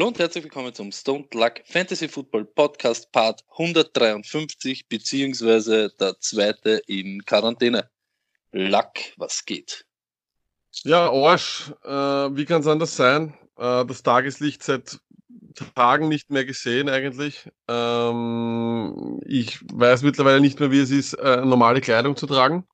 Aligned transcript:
Hallo 0.00 0.08
und 0.08 0.18
herzlich 0.18 0.44
willkommen 0.44 0.72
zum 0.72 0.92
Stone 0.92 1.26
Luck 1.34 1.60
Fantasy 1.66 2.08
Football 2.08 2.46
Podcast 2.46 3.12
Part 3.12 3.44
153, 3.50 4.88
beziehungsweise 4.88 5.90
der 6.00 6.18
zweite 6.20 6.80
in 6.86 7.22
Quarantäne. 7.26 7.90
Luck, 8.50 8.94
was 9.18 9.44
geht? 9.44 9.84
Ja, 10.84 11.10
Arsch, 11.10 11.70
äh, 11.84 11.90
wie 11.90 12.46
kann 12.46 12.62
es 12.62 12.66
anders 12.66 12.96
sein? 12.96 13.34
Äh, 13.58 13.84
das 13.84 14.02
Tageslicht 14.02 14.62
seit 14.62 15.00
Tagen 15.74 16.08
nicht 16.08 16.30
mehr 16.30 16.46
gesehen 16.46 16.88
eigentlich. 16.88 17.50
Ähm, 17.68 19.20
ich 19.26 19.58
weiß 19.70 20.00
mittlerweile 20.00 20.40
nicht 20.40 20.60
mehr, 20.60 20.70
wie 20.70 20.80
es 20.80 20.90
ist, 20.90 21.12
äh, 21.12 21.44
normale 21.44 21.82
Kleidung 21.82 22.16
zu 22.16 22.26
tragen. 22.26 22.66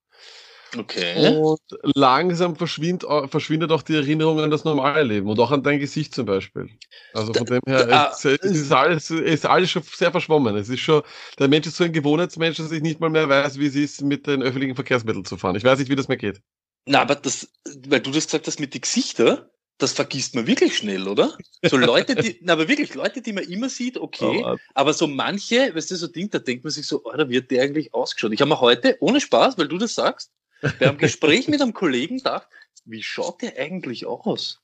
Okay. 0.79 1.37
Und 1.37 1.61
langsam 1.95 2.57
verschwindet, 2.57 3.09
verschwindet 3.31 3.71
auch 3.73 3.83
die 3.83 3.95
Erinnerung 3.95 4.41
an 4.41 4.51
das 4.51 4.65
normale 4.65 5.03
Leben 5.03 5.29
und 5.29 5.39
auch 5.41 5.51
an 5.51 5.63
dein 5.63 5.79
Gesicht 5.79 6.15
zum 6.15 6.27
Beispiel. 6.27 6.69
Also 7.15 7.33
von 7.33 7.47
dem 7.47 7.61
her, 7.67 7.87
da- 7.87 8.11
es, 8.11 8.25
es 8.25 8.39
ist 8.43 8.73
alles, 8.73 9.11
es 9.11 9.21
ist 9.21 9.47
alles 9.47 9.71
schon 9.71 9.83
sehr 9.83 10.11
verschwommen. 10.11 10.57
Es 10.57 10.69
ist 10.69 10.81
schon, 10.81 11.03
der 11.39 11.49
Mensch 11.49 11.67
ist 11.67 11.77
so 11.77 11.85
ein 11.85 11.93
Gewohnheitsmensch, 11.93 12.59
dass 12.59 12.73
ich 12.73 12.83
nicht 12.83 13.01
mal 13.01 13.11
mehr 13.11 13.29
weiß, 13.29 13.59
wie 13.59 13.67
es 13.67 13.75
ist, 13.75 14.03
mit 14.03 14.27
den 14.27 14.43
öffentlichen 14.43 14.75
Verkehrsmitteln 14.75 15.25
zu 15.25 15.37
fahren. 15.37 15.57
Ich 15.57 15.65
weiß 15.65 15.79
nicht, 15.79 15.91
wie 15.91 15.97
das 15.97 16.09
mir 16.09 16.17
geht. 16.17 16.41
Na, 16.87 17.01
aber 17.03 17.15
das, 17.17 17.49
weil 17.89 18.01
du 18.01 18.11
das 18.11 18.27
gesagt 18.27 18.47
hast 18.47 18.61
mit 18.61 18.75
den 18.75 18.81
Gesichtern, 18.83 19.41
das 19.79 19.93
vergisst 19.93 20.35
man 20.35 20.47
wirklich 20.47 20.77
schnell, 20.79 21.07
oder? 21.07 21.37
So 21.63 21.77
Leute, 21.77 22.15
die, 22.15 22.39
na, 22.43 22.55
aber 22.55 22.67
wirklich 22.69 22.95
Leute, 22.95 23.21
die 23.21 23.33
man 23.33 23.45
immer 23.45 23.69
sieht, 23.69 23.99
okay, 23.99 24.43
Aber- 24.43 24.59
aber 24.75 24.93
so 24.95 25.07
manche, 25.07 25.75
weißt 25.75 25.91
du, 25.91 25.97
so 25.97 26.07
Ding, 26.07 26.31
da 26.31 26.39
denkt 26.39 26.65
man 26.65 26.71
sich 26.71 26.87
so, 26.87 27.05
Alter, 27.05 27.29
wie 27.29 27.39
hat 27.39 27.51
der 27.51 27.63
eigentlich 27.63 27.93
ausgeschaut? 27.93 28.33
Ich 28.33 28.41
habe 28.41 28.49
mir 28.49 28.61
heute, 28.61 28.97
ohne 29.01 29.21
Spaß, 29.21 29.59
weil 29.59 29.69
du 29.69 29.77
das 29.79 29.95
sagst, 29.95 30.31
bei 30.61 30.89
einem 30.89 30.99
Gespräch 30.99 31.49
mit 31.49 31.61
einem 31.61 31.73
Kollegen 31.73 32.19
gedacht, 32.19 32.49
wie 32.85 33.03
schaut 33.03 33.43
der 33.43 33.57
eigentlich 33.59 34.07
aus? 34.07 34.61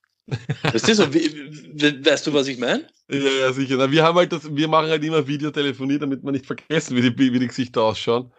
Weißt 0.63 0.89
du, 0.89 0.95
so, 0.95 1.13
wie, 1.13 2.05
weißt 2.05 2.27
du, 2.27 2.33
was 2.33 2.47
ich 2.47 2.59
meine? 2.59 2.87
Ja, 3.11 3.19
ja, 3.19 3.53
sicher. 3.53 3.77
Na, 3.77 3.91
wir 3.91 4.03
haben 4.05 4.17
halt 4.17 4.33
das, 4.33 4.55
wir 4.55 4.69
machen 4.69 4.89
halt 4.89 5.05
immer 5.05 5.27
Videotelefonie, 5.27 5.99
damit 5.99 6.23
wir 6.23 6.33
nicht 6.33 6.47
vergessen, 6.47 6.97
wie 6.97 7.03
die, 7.03 7.19
wie 7.19 7.39
die 7.39 7.49
Gesichter 7.49 7.83
ausschauen. 7.83 8.33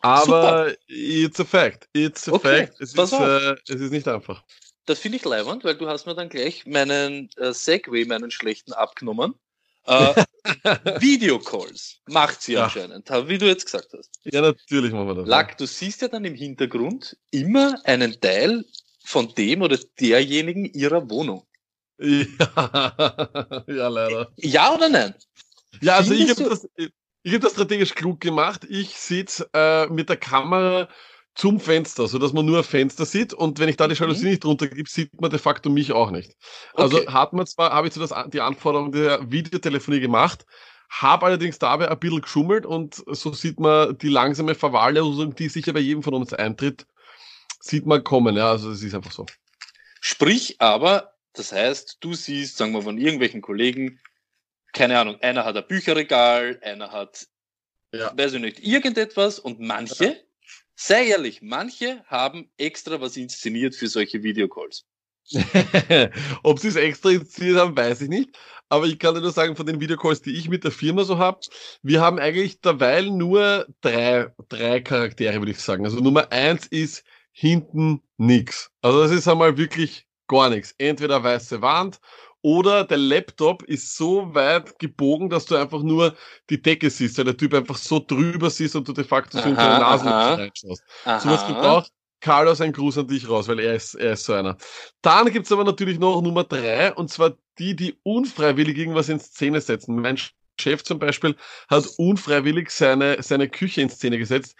Aber 0.00 0.74
it's 0.88 1.38
a 1.38 1.44
fact. 1.44 1.88
It's 1.92 2.26
a 2.28 2.32
Okay, 2.32 2.66
fact. 2.66 2.80
Es 2.80 2.94
ist, 2.94 3.12
äh, 3.12 3.52
es 3.68 3.80
ist 3.80 3.90
nicht 3.90 4.08
einfach. 4.08 4.42
Das 4.86 4.98
finde 4.98 5.18
ich 5.18 5.24
leibend, 5.24 5.62
weil 5.62 5.76
du 5.76 5.86
hast 5.88 6.06
mir 6.06 6.14
dann 6.14 6.30
gleich 6.30 6.64
meinen 6.66 7.28
äh, 7.36 7.52
Segway, 7.52 8.06
meinen 8.06 8.30
schlechten 8.30 8.72
abgenommen. 8.72 9.34
Äh, 9.90 10.24
Videocalls 11.00 12.00
macht 12.06 12.42
sie 12.42 12.54
Ja. 12.54 12.64
anscheinend, 12.64 13.08
wie 13.10 13.38
du 13.38 13.46
jetzt 13.46 13.64
gesagt 13.64 13.88
hast. 13.96 14.10
Ja, 14.24 14.40
natürlich 14.40 14.92
machen 14.92 15.08
wir 15.08 15.14
das. 15.16 15.28
Lack, 15.28 15.58
du 15.58 15.66
siehst 15.66 16.02
ja 16.02 16.08
dann 16.08 16.24
im 16.24 16.34
Hintergrund 16.34 17.16
immer 17.30 17.76
einen 17.84 18.20
Teil 18.20 18.64
von 19.04 19.34
dem 19.34 19.62
oder 19.62 19.78
derjenigen 19.98 20.64
ihrer 20.64 21.10
Wohnung. 21.10 21.46
Ja, 21.98 23.64
ja 23.68 23.88
leider. 23.88 24.32
Ja 24.36 24.74
oder 24.74 24.88
nein? 24.88 25.14
Ja, 25.80 25.96
also 25.96 26.12
ich 26.12 26.32
Findest 26.32 26.40
habe 26.40 26.50
das, 26.50 26.68
ich 27.22 27.34
hab 27.34 27.40
das 27.42 27.52
strategisch 27.52 27.94
klug 27.94 28.20
gemacht. 28.20 28.66
Ich 28.68 28.96
sitze 28.96 29.48
äh, 29.52 29.86
mit 29.88 30.08
der 30.08 30.16
Kamera 30.16 30.88
zum 31.40 31.58
Fenster, 31.58 32.06
so 32.06 32.18
dass 32.18 32.34
man 32.34 32.44
nur 32.44 32.58
ein 32.58 32.64
Fenster 32.64 33.06
sieht 33.06 33.32
und 33.32 33.58
wenn 33.58 33.70
ich 33.70 33.78
da 33.78 33.88
die 33.88 33.94
Jalousie 33.94 34.26
nicht 34.26 34.44
runtergebe, 34.44 34.88
sieht 34.88 35.18
man 35.22 35.30
de 35.30 35.38
facto 35.38 35.70
mich 35.70 35.90
auch 35.90 36.10
nicht. 36.10 36.36
Also 36.74 36.98
Okay. 36.98 37.10
hat 37.10 37.32
man 37.32 37.46
zwar, 37.46 37.72
habe 37.72 37.88
ich 37.88 37.94
so 37.94 38.00
das, 38.00 38.12
die 38.30 38.42
Anforderung 38.42 38.92
der 38.92 39.30
Videotelefonie 39.30 40.00
gemacht, 40.00 40.44
habe 40.90 41.24
allerdings 41.24 41.58
dabei 41.58 41.90
ein 41.90 41.98
bisschen 41.98 42.20
geschummelt 42.20 42.66
und 42.66 43.02
so 43.06 43.32
sieht 43.32 43.58
man 43.58 43.96
die 43.96 44.10
langsame 44.10 44.54
Verwahrlosung, 44.54 45.34
die 45.34 45.48
sicher 45.48 45.72
bei 45.72 45.80
jedem 45.80 46.02
von 46.02 46.12
uns 46.12 46.34
eintritt, 46.34 46.86
sieht 47.60 47.86
man 47.86 48.04
kommen. 48.04 48.36
Ja, 48.36 48.50
also 48.50 48.70
es 48.70 48.82
ist 48.82 48.94
einfach 48.94 49.12
so. 49.12 49.24
Sprich 50.02 50.60
aber, 50.60 51.14
das 51.32 51.52
heißt, 51.52 51.98
du 52.00 52.12
siehst, 52.12 52.58
sagen 52.58 52.72
wir 52.72 52.82
von 52.82 52.98
irgendwelchen 52.98 53.40
Kollegen, 53.40 53.98
keine 54.74 54.98
Ahnung, 54.98 55.16
einer 55.22 55.46
hat 55.46 55.56
ein 55.56 55.66
Bücherregal, 55.66 56.60
einer 56.62 56.90
hat, 56.92 57.26
Ja. 57.94 58.12
weiß 58.14 58.34
ich 58.34 58.40
nicht, 58.40 58.60
irgendetwas 58.60 59.38
und 59.38 59.58
manche, 59.58 60.22
sei 60.80 61.08
ehrlich, 61.08 61.42
manche 61.42 62.02
haben 62.06 62.50
extra 62.56 63.00
was 63.00 63.16
inszeniert 63.16 63.74
für 63.74 63.88
solche 63.88 64.22
Videocalls. 64.22 64.86
Ob 66.42 66.58
sie 66.58 66.68
es 66.68 66.76
extra 66.76 67.10
inszeniert 67.10 67.58
haben, 67.58 67.76
weiß 67.76 68.00
ich 68.02 68.08
nicht. 68.08 68.36
Aber 68.68 68.86
ich 68.86 68.98
kann 68.98 69.14
dir 69.14 69.20
nur 69.20 69.32
sagen, 69.32 69.56
von 69.56 69.66
den 69.66 69.80
Videocalls, 69.80 70.22
die 70.22 70.36
ich 70.36 70.48
mit 70.48 70.64
der 70.64 70.70
Firma 70.70 71.04
so 71.04 71.18
hab, 71.18 71.42
wir 71.82 72.00
haben 72.00 72.18
eigentlich 72.18 72.60
derweil 72.60 73.10
nur 73.10 73.66
drei, 73.80 74.32
drei 74.48 74.80
Charaktere, 74.80 75.38
würde 75.40 75.52
ich 75.52 75.60
sagen. 75.60 75.84
Also 75.84 75.98
Nummer 75.98 76.32
eins 76.32 76.66
ist 76.66 77.04
hinten 77.32 78.02
nix. 78.16 78.70
Also 78.80 79.02
das 79.02 79.10
ist 79.10 79.28
einmal 79.28 79.58
wirklich 79.58 80.06
gar 80.28 80.48
nichts. 80.48 80.74
Entweder 80.78 81.22
weiße 81.22 81.60
Wand 81.60 82.00
oder 82.42 82.84
der 82.84 82.98
Laptop 82.98 83.62
ist 83.64 83.96
so 83.96 84.34
weit 84.34 84.78
gebogen, 84.78 85.28
dass 85.28 85.46
du 85.46 85.56
einfach 85.56 85.82
nur 85.82 86.16
die 86.48 86.60
Decke 86.60 86.90
siehst, 86.90 87.18
weil 87.18 87.26
der 87.26 87.36
Typ 87.36 87.54
einfach 87.54 87.76
so 87.76 87.98
drüber 87.98 88.50
siehst 88.50 88.76
und 88.76 88.88
du 88.88 88.92
de 88.92 89.04
facto 89.04 89.38
so 89.38 89.48
in 89.48 89.56
Aha, 89.56 89.68
deine 89.68 89.80
Nase 89.80 90.06
aha. 90.06 90.34
reinschaust. 90.34 90.82
Sowas 91.04 91.46
gibt 91.46 91.58
auch. 91.58 91.86
Carlos, 92.20 92.60
ein 92.60 92.72
Gruß 92.72 92.98
an 92.98 93.08
dich 93.08 93.28
raus, 93.28 93.48
weil 93.48 93.60
er 93.60 93.74
ist, 93.74 93.94
er 93.94 94.12
ist 94.12 94.24
so 94.24 94.34
einer. 94.34 94.58
Dann 95.00 95.32
gibt's 95.32 95.50
aber 95.52 95.64
natürlich 95.64 95.98
noch 95.98 96.20
Nummer 96.20 96.44
drei, 96.44 96.92
und 96.92 97.10
zwar 97.10 97.36
die, 97.58 97.74
die 97.74 97.98
unfreiwillig 98.02 98.76
irgendwas 98.76 99.08
in 99.08 99.18
Szene 99.18 99.60
setzen. 99.60 99.96
Mein 99.96 100.18
Chef 100.60 100.84
zum 100.84 100.98
Beispiel 100.98 101.34
hat 101.68 101.86
unfreiwillig 101.96 102.70
seine, 102.70 103.22
seine 103.22 103.48
Küche 103.48 103.80
in 103.80 103.88
Szene 103.88 104.18
gesetzt, 104.18 104.54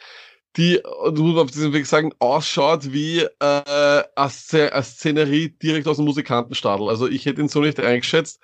die, 0.57 0.77
äh, 0.79 0.83
muss 1.11 1.35
man 1.35 1.39
auf 1.45 1.51
diesem 1.51 1.73
Weg 1.73 1.87
sagen, 1.87 2.13
ausschaut 2.19 2.93
wie 2.93 3.21
äh, 3.21 3.29
eine 3.39 4.05
Sze- 4.29 4.71
eine 4.73 4.83
Szenerie 4.83 5.49
direkt 5.51 5.87
aus 5.87 5.97
dem 5.97 6.07
Musikantenstadel. 6.07 6.89
Also 6.89 7.07
ich 7.09 7.25
hätte 7.27 7.41
ihn 7.41 7.49
so 7.49 7.61
nicht 7.61 7.79
eingeschätzt. 7.79 8.41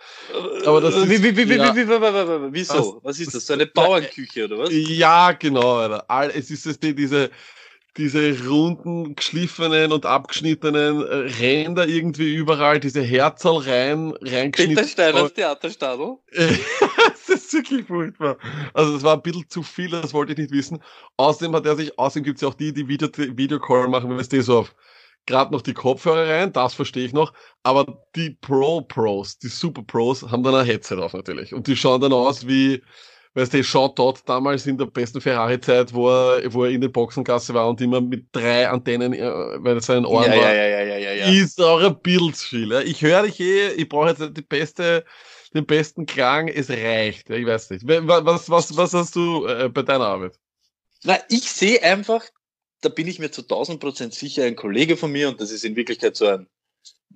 Aber 0.65 0.81
das 0.81 0.95
ist- 0.95 1.09
wie, 1.09 1.23
wie, 1.23 1.37
wie, 1.37 1.55
ja. 1.55 1.75
wie, 1.75 1.81
wie, 1.81 1.89
wie, 1.89 2.01
wie, 2.01 2.01
wie, 2.01 2.53
wieso? 2.53 3.01
Was 3.03 3.19
ist 3.19 3.35
das? 3.35 3.47
So 3.47 3.55
eine 3.55 3.67
Bauernküche 3.67 4.45
oder 4.45 4.59
was? 4.59 4.69
Ja, 4.73 5.33
genau, 5.33 5.79
Alter. 5.79 6.05
All, 6.09 6.31
es 6.31 6.51
ist 6.51 6.67
es 6.67 6.79
die, 6.79 6.95
diese, 6.95 7.31
diese 7.97 8.47
runden, 8.47 9.17
geschliffenen 9.17 9.91
und 9.91 10.07
abgeschnittenen 10.07 11.03
äh, 11.03 11.15
Ränder 11.41 11.89
irgendwie 11.89 12.35
überall, 12.35 12.79
diese 12.79 13.03
Herzal 13.03 13.57
rein, 13.57 14.15
Peter 14.21 14.37
reingeschnitten. 14.37 14.87
Steiners 14.89 15.33
Theaterstadel? 15.35 16.19
das 17.29 17.29
ist 17.29 17.53
wirklich 17.53 17.87
furchtbar. 17.87 18.39
Also 18.75 18.95
das 18.95 19.03
war 19.03 19.15
ein 19.15 19.23
bisschen 19.23 19.49
zu 19.49 19.63
viel, 19.63 19.91
das 19.91 20.13
wollte 20.15 20.33
ich 20.33 20.39
nicht 20.39 20.53
wissen. 20.53 20.83
Außerdem 21.17 21.55
hat 21.55 21.67
er 21.67 21.77
sich, 21.77 21.99
außerdem 21.99 22.25
gibt's 22.25 22.43
ja 22.43 22.49
auch 22.49 22.55
die, 22.55 22.73
die 22.73 22.89
Video, 22.89 23.09
Videocall 23.15 23.89
machen, 23.89 24.11
wenn 24.11 24.19
es 24.19 24.29
die 24.29 24.41
so 24.41 24.61
auf 24.61 24.75
gerade 25.27 25.53
noch 25.53 25.63
die 25.63 25.75
Kopfhörer 25.75 26.29
rein, 26.29 26.53
das 26.53 26.75
verstehe 26.75 27.05
ich 27.05 27.13
noch, 27.13 27.33
aber 27.65 28.01
die 28.15 28.31
Pro-Pros, 28.31 29.39
die 29.39 29.49
Super-Pros 29.49 30.23
haben 30.31 30.43
dann 30.43 30.55
ein 30.55 30.65
Headset 30.65 30.97
auf 30.97 31.13
natürlich 31.13 31.53
und 31.53 31.67
die 31.67 31.77
schauen 31.77 32.01
dann 32.01 32.13
aus 32.13 32.47
wie, 32.47 32.81
weißt 33.35 33.53
du, 33.53 33.63
Sean 33.63 33.95
Todd 33.95 34.21
damals 34.27 34.67
in 34.67 34.79
der 34.79 34.87
besten 34.87 35.21
Ferrari-Zeit, 35.21 35.93
wo 35.93 36.09
er, 36.09 36.53
wo 36.55 36.65
er 36.65 36.71
in 36.71 36.81
der 36.81 36.89
Boxengasse 36.89 37.53
war 37.55 37.69
und 37.69 37.81
immer 37.81 38.01
mit 38.01 38.27
drei 38.33 38.69
Antennen 38.69 39.13
äh, 39.13 39.59
bei 39.61 39.79
seinen 39.81 40.07
Ohren 40.07 40.31
Ja, 40.33 40.39
war. 40.39 40.55
ja, 40.55 40.67
ja, 40.67 40.83
ja, 40.83 40.97
ja, 40.97 41.13
ja. 41.13 41.27
Ist 41.27 41.61
auch 41.61 41.81
ein 41.83 42.01
bisschen 42.01 42.33
zu 42.33 42.47
viel. 42.47 42.73
Ja. 42.73 42.81
Ich 42.81 43.03
höre 43.03 43.25
dich 43.25 43.41
eh, 43.41 43.73
ich 43.73 43.89
brauche 43.89 44.09
jetzt 44.11 44.37
die 44.37 44.43
beste, 44.43 45.05
den 45.57 45.67
besten 45.67 46.07
Klang, 46.07 46.49
es 46.49 46.71
reicht. 46.71 47.31
Ich 47.31 47.47
weiß 47.47 47.71
nicht. 47.71 47.87
Wa- 47.87 48.25
Was, 48.25 48.49
was, 48.51 48.77
was 48.77 48.95
hast 48.95 49.17
du 49.17 49.47
äh, 49.47 49.69
bei 49.69 49.83
deiner 49.83 50.07
Arbeit? 50.07 50.39
Na, 51.05 51.19
ich 51.29 51.51
sehe 51.51 51.83
einfach, 51.83 52.25
da 52.81 52.89
bin 52.89 53.07
ich 53.09 53.19
mir 53.19 53.31
zu 53.31 53.43
1000 53.43 53.81
Prozent 53.81 54.15
sicher, 54.15 54.45
ein 54.45 54.57
Kollege 54.57 54.97
von 54.97 55.11
mir, 55.13 55.29
und 55.29 55.41
das 55.41 55.51
ist 55.51 55.65
in 55.65 55.77
Wirklichkeit 55.77 56.17
so 56.17 56.27
ein, 56.29 56.49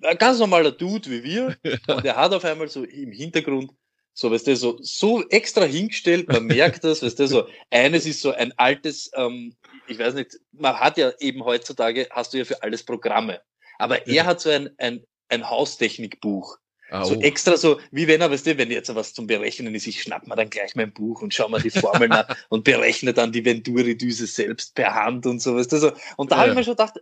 ein 0.02 0.18
ganz 0.18 0.38
normaler 0.38 0.72
Dude 0.72 1.10
wie 1.10 1.22
wir, 1.24 1.56
und 1.88 2.04
er 2.04 2.16
hat 2.16 2.32
auf 2.34 2.44
einmal 2.44 2.68
so 2.68 2.84
im 2.84 3.12
Hintergrund, 3.12 3.72
so, 4.12 4.30
weißt 4.30 4.46
du, 4.48 4.56
so, 4.56 4.78
so 4.80 5.26
extra 5.28 5.64
hingestellt, 5.64 6.28
man 6.30 6.44
merkt 6.44 6.84
das, 6.84 7.02
weißt 7.02 7.18
du, 7.20 7.28
so, 7.28 7.48
eines 7.70 8.06
ist 8.06 8.20
so 8.20 8.32
ein 8.32 8.52
altes, 8.58 9.10
ähm, 9.14 9.54
ich 9.86 9.98
weiß 9.98 10.14
nicht, 10.14 10.38
man 10.52 10.78
hat 10.78 10.98
ja 10.98 11.12
eben 11.20 11.44
heutzutage, 11.44 12.06
hast 12.10 12.32
du 12.34 12.38
ja 12.38 12.44
für 12.44 12.62
alles 12.62 12.82
Programme, 12.84 13.40
aber 13.78 14.06
er 14.06 14.14
Ja. 14.14 14.24
hat 14.26 14.40
so 14.40 14.50
ein, 14.50 14.70
ein, 14.78 15.04
ein 15.28 15.48
Haustechnikbuch, 15.48 16.58
Ah, 16.90 17.04
so 17.04 17.16
oh. 17.16 17.20
extra 17.20 17.56
so, 17.56 17.80
wie 17.92 18.08
wenn 18.08 18.20
er, 18.20 18.30
weißt 18.30 18.46
du, 18.46 18.58
wenn 18.58 18.70
jetzt 18.70 18.92
was 18.94 19.14
zum 19.14 19.26
Berechnen 19.26 19.74
ist, 19.74 19.86
ich 19.86 20.02
schnapp 20.02 20.26
mir 20.26 20.34
dann 20.34 20.50
gleich 20.50 20.74
mein 20.74 20.92
Buch 20.92 21.22
und 21.22 21.32
schau 21.32 21.48
mir 21.48 21.60
die 21.60 21.70
Formeln 21.70 22.12
an 22.12 22.26
und 22.48 22.64
berechne 22.64 23.14
dann 23.14 23.32
die 23.32 23.44
Venturi-Düse 23.44 24.26
selbst 24.26 24.74
per 24.74 24.94
Hand 24.94 25.24
und 25.26 25.40
so, 25.40 25.54
weißt 25.54 25.72
du, 25.72 25.78
so. 25.78 25.92
Und 26.16 26.32
da 26.32 26.36
Ja, 26.36 26.40
habe 26.42 26.50
ich 26.50 26.56
mir 26.56 26.64
schon 26.64 26.74
gedacht, 26.74 26.94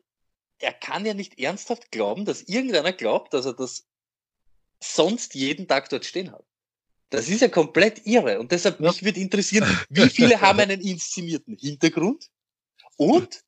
er 0.58 0.72
kann 0.72 1.06
ja 1.06 1.14
nicht 1.14 1.38
ernsthaft 1.38 1.90
glauben, 1.90 2.24
dass 2.24 2.42
irgendeiner 2.42 2.92
glaubt, 2.92 3.32
dass 3.32 3.46
er 3.46 3.54
das 3.54 3.86
sonst 4.80 5.34
jeden 5.34 5.68
Tag 5.68 5.88
dort 5.88 6.04
stehen 6.04 6.32
hat. 6.32 6.44
Das 7.10 7.28
ist 7.28 7.40
ja 7.40 7.48
komplett 7.48 8.06
irre. 8.06 8.38
Und 8.38 8.52
deshalb, 8.52 8.80
mich 8.80 9.02
würde 9.02 9.20
interessieren, 9.20 9.66
wie 9.88 10.10
viele 10.10 10.38
haben 10.40 10.60
einen 10.60 10.80
inszenierten 10.80 11.56
Hintergrund 11.56 12.28
und 12.96 13.42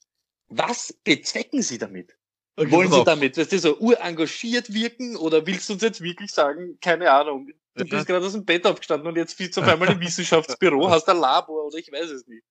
was 0.48 0.94
bezwecken 1.04 1.62
sie 1.62 1.78
damit? 1.78 2.16
Okay, 2.56 2.70
Wollen 2.72 2.90
Sie 2.90 3.04
damit, 3.04 3.38
weißt 3.38 3.52
du, 3.52 3.58
so 3.58 3.78
urengagiert 3.78 4.72
wirken 4.72 5.16
oder 5.16 5.46
willst 5.46 5.68
du 5.68 5.74
uns 5.74 5.82
jetzt 5.82 6.00
wirklich 6.02 6.32
sagen, 6.32 6.78
keine 6.80 7.10
Ahnung, 7.10 7.48
du 7.74 7.84
bist 7.84 8.06
gerade 8.06 8.26
aus 8.26 8.32
dem 8.32 8.44
Bett 8.44 8.66
aufgestanden 8.66 9.08
und 9.08 9.16
jetzt 9.16 9.38
bist 9.38 9.56
du 9.56 9.62
auf 9.62 9.68
einmal 9.68 9.90
im 9.90 10.00
Wissenschaftsbüro, 10.00 10.90
hast 10.90 11.08
ein 11.08 11.18
Labor 11.18 11.66
oder 11.66 11.78
ich 11.78 11.90
weiß 11.90 12.10
es 12.10 12.26
nicht. 12.26 12.44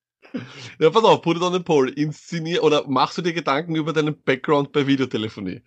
Ja, 0.78 0.90
pass 0.90 1.04
auf, 1.04 1.22
put 1.22 1.36
it 1.36 1.42
on 1.42 1.52
the 1.52 1.60
poll. 1.60 1.88
Inszenier 1.88 2.62
oder 2.62 2.86
machst 2.88 3.18
du 3.18 3.22
dir 3.22 3.32
Gedanken 3.32 3.74
über 3.74 3.92
deinen 3.92 4.20
Background 4.22 4.72
bei 4.72 4.86
Videotelefonie? 4.86 5.62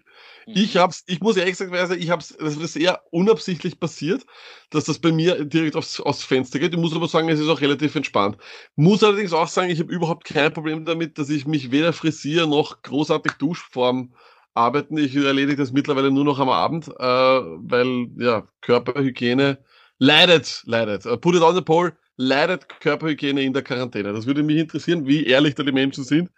Mhm. 0.47 0.53
Ich 0.55 0.77
hab's, 0.77 1.03
ich 1.07 1.19
muss 1.19 1.37
ehrlich 1.37 1.57
sagen, 1.57 1.73
ich 1.97 2.09
hab's, 2.09 2.35
das 2.39 2.55
ist 2.57 2.75
eher 2.75 3.01
unabsichtlich 3.11 3.79
passiert, 3.79 4.25
dass 4.69 4.85
das 4.85 4.99
bei 4.99 5.11
mir 5.11 5.45
direkt 5.45 5.75
aufs, 5.75 5.99
aufs 5.99 6.23
Fenster 6.23 6.59
geht. 6.59 6.73
Ich 6.73 6.79
muss 6.79 6.95
aber 6.95 7.07
sagen, 7.07 7.29
es 7.29 7.39
ist 7.39 7.49
auch 7.49 7.61
relativ 7.61 7.95
entspannt. 7.95 8.37
Muss 8.75 9.03
allerdings 9.03 9.33
auch 9.33 9.47
sagen, 9.47 9.69
ich 9.69 9.79
habe 9.79 9.93
überhaupt 9.93 10.25
kein 10.25 10.53
Problem 10.53 10.85
damit, 10.85 11.17
dass 11.17 11.29
ich 11.29 11.45
mich 11.45 11.71
weder 11.71 11.93
frisiere 11.93 12.47
noch 12.47 12.81
großartig 12.81 13.33
Duschform 13.33 14.13
arbeiten. 14.53 14.97
Ich 14.97 15.15
erledige 15.15 15.57
das 15.57 15.71
mittlerweile 15.71 16.11
nur 16.11 16.25
noch 16.25 16.39
am 16.39 16.49
Abend, 16.49 16.87
äh, 16.87 16.91
weil, 17.01 18.07
ja, 18.17 18.47
Körperhygiene 18.61 19.59
leidet, 19.97 20.63
leidet. 20.65 21.05
Uh, 21.05 21.17
put 21.17 21.35
it 21.35 21.41
on 21.41 21.55
the 21.55 21.61
poll, 21.61 21.93
leidet 22.17 22.67
Körperhygiene 22.79 23.41
in 23.43 23.53
der 23.53 23.63
Quarantäne. 23.63 24.13
Das 24.13 24.25
würde 24.25 24.43
mich 24.43 24.57
interessieren, 24.57 25.07
wie 25.07 25.25
ehrlich 25.25 25.55
da 25.55 25.63
die 25.63 25.71
Menschen 25.71 26.03
sind. 26.03 26.29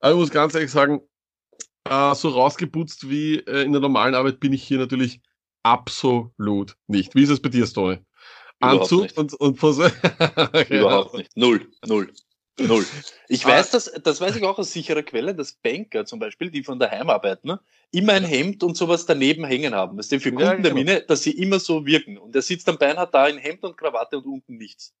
Aber 0.00 0.12
ich 0.12 0.18
muss 0.18 0.30
ganz 0.30 0.54
ehrlich 0.54 0.70
sagen, 0.70 1.00
äh, 1.88 2.14
so 2.14 2.28
rausgeputzt 2.28 3.08
wie 3.08 3.38
äh, 3.38 3.62
in 3.62 3.72
der 3.72 3.80
normalen 3.80 4.14
Arbeit 4.14 4.40
bin 4.40 4.52
ich 4.52 4.62
hier 4.62 4.78
natürlich 4.78 5.20
absolut 5.62 6.76
nicht. 6.86 7.14
Wie 7.14 7.22
ist 7.22 7.30
es 7.30 7.40
bei 7.40 7.48
dir, 7.48 7.66
Stone? 7.66 8.04
Anzug 8.60 9.08
und, 9.16 9.34
und 9.34 9.58
Pose? 9.58 9.92
Überhaupt 10.70 11.14
nicht. 11.14 11.36
Null, 11.36 11.68
null. 11.86 12.12
Null. 12.58 12.86
Ich 13.28 13.44
ah. 13.44 13.50
weiß, 13.50 13.70
dass, 13.72 13.92
das 14.02 14.20
weiß 14.20 14.36
ich 14.36 14.42
auch 14.44 14.58
aus 14.58 14.72
sicherer 14.72 15.02
Quelle, 15.02 15.34
dass 15.34 15.52
Banker 15.52 16.06
zum 16.06 16.18
Beispiel, 16.18 16.50
die 16.50 16.62
von 16.62 16.78
daheim 16.78 17.10
arbeiten, 17.10 17.48
ne, 17.48 17.60
immer 17.90 18.14
ein 18.14 18.24
Hemd 18.24 18.62
und 18.62 18.78
sowas 18.78 19.04
daneben 19.04 19.44
hängen 19.44 19.74
haben. 19.74 19.98
Das 19.98 20.10
ist 20.10 20.22
für 20.22 20.30
Kunden 20.30 20.42
ja, 20.42 20.54
genau. 20.54 20.62
der 20.62 20.74
Mine, 20.74 21.02
dass 21.02 21.22
sie 21.22 21.32
immer 21.32 21.60
so 21.60 21.84
wirken. 21.84 22.16
Und 22.16 22.34
der 22.34 22.40
sitzt 22.40 22.66
am 22.70 22.78
Bein, 22.78 22.96
hat 22.96 23.12
da 23.12 23.24
ein 23.24 23.36
Hemd 23.36 23.62
und 23.62 23.76
Krawatte 23.76 24.16
und 24.16 24.24
unten 24.24 24.56
nichts. 24.56 24.94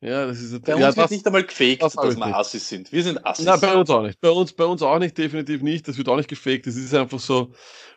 Ja, 0.00 0.26
das 0.26 0.40
ist 0.40 0.62
Bei 0.62 0.74
uns 0.74 0.82
ja, 0.82 0.88
wird 0.88 0.98
das, 0.98 1.10
nicht 1.10 1.26
einmal 1.26 1.44
gefaked, 1.44 1.82
das 1.82 1.94
dass 1.94 2.16
wir 2.16 2.36
Assis 2.36 2.68
sind. 2.68 2.92
Wir 2.92 3.02
sind 3.02 3.24
Assis. 3.24 3.46
Ja, 3.46 3.56
bei 3.56 3.74
uns 3.74 3.88
auch 3.88 4.02
nicht. 4.02 4.20
Bei 4.20 4.30
uns, 4.30 4.52
bei 4.52 4.64
uns 4.64 4.82
auch 4.82 4.98
nicht, 4.98 5.16
definitiv 5.16 5.62
nicht. 5.62 5.88
Das 5.88 5.96
wird 5.96 6.08
auch 6.08 6.16
nicht 6.16 6.28
gefaked. 6.28 6.66
Das 6.66 6.76
ist 6.76 6.94
einfach 6.94 7.18
so. 7.18 7.52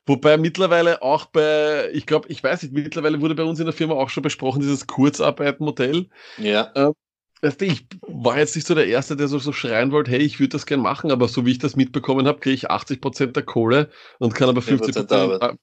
Wobei 0.05 0.37
mittlerweile 0.37 1.01
auch 1.01 1.25
bei, 1.25 1.89
ich 1.91 2.05
glaube, 2.05 2.29
ich 2.29 2.41
weiß 2.41 2.63
nicht, 2.63 2.73
mittlerweile 2.73 3.19
wurde 3.21 3.35
bei 3.35 3.43
uns 3.43 3.59
in 3.59 3.65
der 3.65 3.73
Firma 3.73 3.95
auch 3.95 4.09
schon 4.09 4.23
besprochen, 4.23 4.61
dieses 4.61 4.87
Kurzarbeitmodell. 4.87 6.07
Ja. 6.37 6.71
Ähm, 6.73 6.93
ich 7.61 7.85
war 8.01 8.37
jetzt 8.37 8.55
nicht 8.55 8.67
so 8.67 8.75
der 8.75 8.87
Erste, 8.87 9.15
der 9.15 9.27
so, 9.27 9.37
so 9.39 9.51
schreien 9.51 9.91
wollte, 9.91 10.11
hey, 10.11 10.19
ich 10.19 10.39
würde 10.39 10.49
das 10.49 10.65
gern 10.65 10.81
machen, 10.81 11.11
aber 11.11 11.27
so 11.27 11.45
wie 11.45 11.51
ich 11.51 11.59
das 11.59 11.75
mitbekommen 11.75 12.27
habe, 12.27 12.39
kriege 12.39 12.55
ich 12.55 12.71
80% 12.71 13.27
der 13.33 13.43
Kohle 13.43 13.89
und 14.19 14.33
kann 14.33 14.49
aber 14.49 14.61
50% 14.61 15.03
der 15.03 15.17
Arbeit. 15.17 15.57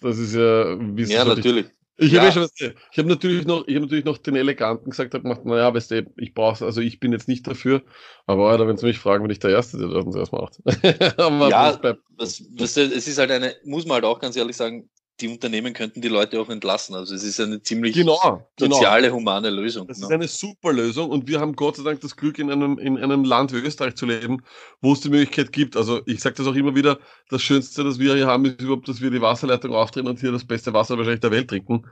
Das 0.00 0.18
ist 0.18 0.34
ja, 0.34 0.76
wie 0.78 1.04
Ja, 1.04 1.24
natürlich. 1.24 1.66
Ich 1.98 2.12
ja. 2.12 2.22
habe 2.22 2.48
ja 2.56 2.70
ich 2.90 2.98
habe 2.98 3.08
natürlich 3.08 3.46
noch, 3.46 3.66
ich 3.66 3.74
habe 3.74 3.84
natürlich 3.84 4.04
noch 4.04 4.18
den 4.18 4.36
Eleganten 4.36 4.90
gesagt, 4.90 5.12
habe 5.12 5.22
gemacht, 5.22 5.44
naja, 5.44 5.72
weißt 5.74 5.90
du, 5.90 6.06
ich 6.16 6.32
brauche 6.32 6.64
also 6.64 6.80
ich 6.80 7.00
bin 7.00 7.12
jetzt 7.12 7.28
nicht 7.28 7.46
dafür, 7.46 7.82
aber 8.26 8.50
Alter, 8.50 8.66
wenn 8.66 8.76
sie 8.76 8.86
mich 8.86 8.98
fragen, 8.98 9.22
bin 9.22 9.30
ich 9.30 9.40
der 9.40 9.50
Erste, 9.50 9.78
der 9.78 9.88
das 9.88 10.32
macht. 10.32 10.60
ja, 10.82 11.78
das, 12.16 12.42
das, 12.50 12.76
es 12.76 13.08
ist 13.08 13.18
halt 13.18 13.30
eine, 13.30 13.54
muss 13.64 13.84
man 13.84 13.96
halt 13.96 14.04
auch 14.04 14.20
ganz 14.20 14.36
ehrlich 14.36 14.56
sagen, 14.56 14.88
die 15.22 15.28
Unternehmen 15.28 15.72
könnten 15.72 16.00
die 16.00 16.08
Leute 16.08 16.40
auch 16.40 16.48
entlassen. 16.48 16.94
Also 16.94 17.14
es 17.14 17.22
ist 17.22 17.40
eine 17.40 17.62
ziemlich 17.62 17.94
genau, 17.94 18.18
genau. 18.56 18.74
soziale, 18.74 19.08
genau. 19.08 19.16
humane 19.16 19.50
Lösung. 19.50 19.86
Das 19.86 19.98
ne? 19.98 20.06
ist 20.06 20.12
eine 20.12 20.28
super 20.28 20.72
Lösung 20.72 21.10
und 21.10 21.28
wir 21.28 21.40
haben 21.40 21.54
Gott 21.54 21.76
sei 21.76 21.84
Dank 21.84 22.00
das 22.00 22.16
Glück, 22.16 22.38
in 22.38 22.50
einem, 22.50 22.78
in 22.78 22.98
einem 22.98 23.24
Land 23.24 23.52
wie 23.52 23.58
Österreich 23.58 23.94
zu 23.94 24.06
leben, 24.06 24.42
wo 24.80 24.92
es 24.92 25.00
die 25.00 25.08
Möglichkeit 25.08 25.52
gibt. 25.52 25.76
Also 25.76 26.02
ich 26.06 26.20
sage 26.20 26.34
das 26.36 26.46
auch 26.46 26.54
immer 26.54 26.74
wieder, 26.74 26.98
das 27.30 27.40
Schönste, 27.42 27.84
das 27.84 27.98
wir 27.98 28.14
hier 28.14 28.26
haben, 28.26 28.44
ist 28.44 28.60
überhaupt, 28.60 28.88
dass 28.88 29.00
wir 29.00 29.10
die 29.10 29.20
Wasserleitung 29.20 29.72
aufdrehen 29.72 30.08
und 30.08 30.20
hier 30.20 30.32
das 30.32 30.44
beste 30.44 30.74
Wasser 30.74 30.98
wahrscheinlich 30.98 31.20
der 31.20 31.30
Welt 31.30 31.48
trinken. 31.48 31.86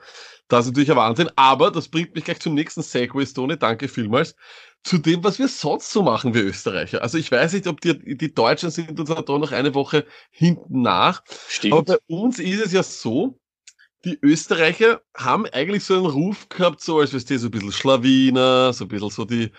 Das 0.49 0.65
ist 0.65 0.73
natürlich 0.73 0.91
ein 0.91 0.97
Wahnsinn, 0.97 1.31
aber 1.37 1.71
das 1.71 1.89
bringt 1.89 2.15
mich 2.15 2.25
gleich 2.25 2.41
zum 2.41 2.55
nächsten 2.55 2.83
Segway, 2.83 3.25
Stone. 3.25 3.57
Danke 3.57 3.87
vielmals 3.87 4.35
zu 4.83 4.99
dem, 4.99 5.23
was 5.23 5.39
wir 5.39 5.49
sonst 5.49 5.91
so 5.91 6.03
machen, 6.03 6.35
wir 6.35 6.45
Österreicher. 6.45 7.03
Also 7.03 7.19
ich 7.19 7.31
weiß 7.31 7.53
nicht, 7.53 7.67
ob 7.67 7.81
die, 7.81 8.17
die 8.17 8.35
Deutschen 8.35 8.71
sind 8.71 8.99
uns 8.99 9.11
da 9.11 9.23
noch 9.27 9.53
eine 9.53 9.75
Woche 9.75 10.07
hinten 10.31 10.83
nach. 10.83 11.23
Stimmt. 11.49 11.75
Aber 11.75 11.85
bei 11.85 11.99
uns 12.07 12.39
ist 12.39 12.65
es 12.65 12.73
ja 12.73 12.83
so, 12.83 13.39
die 14.05 14.19
Österreicher 14.23 15.03
haben 15.15 15.47
eigentlich 15.47 15.85
so 15.85 15.95
einen 15.95 16.07
Ruf 16.07 16.49
gehabt, 16.49 16.81
so 16.81 17.01
als, 17.01 17.13
weißt 17.13 17.29
du, 17.29 17.39
so 17.39 17.49
ein 17.49 17.51
bisschen 17.51 17.73
Schlawiner, 17.73 18.73
so 18.73 18.85
ein 18.85 18.89
bisschen 18.89 19.11
so 19.11 19.25
die, 19.27 19.51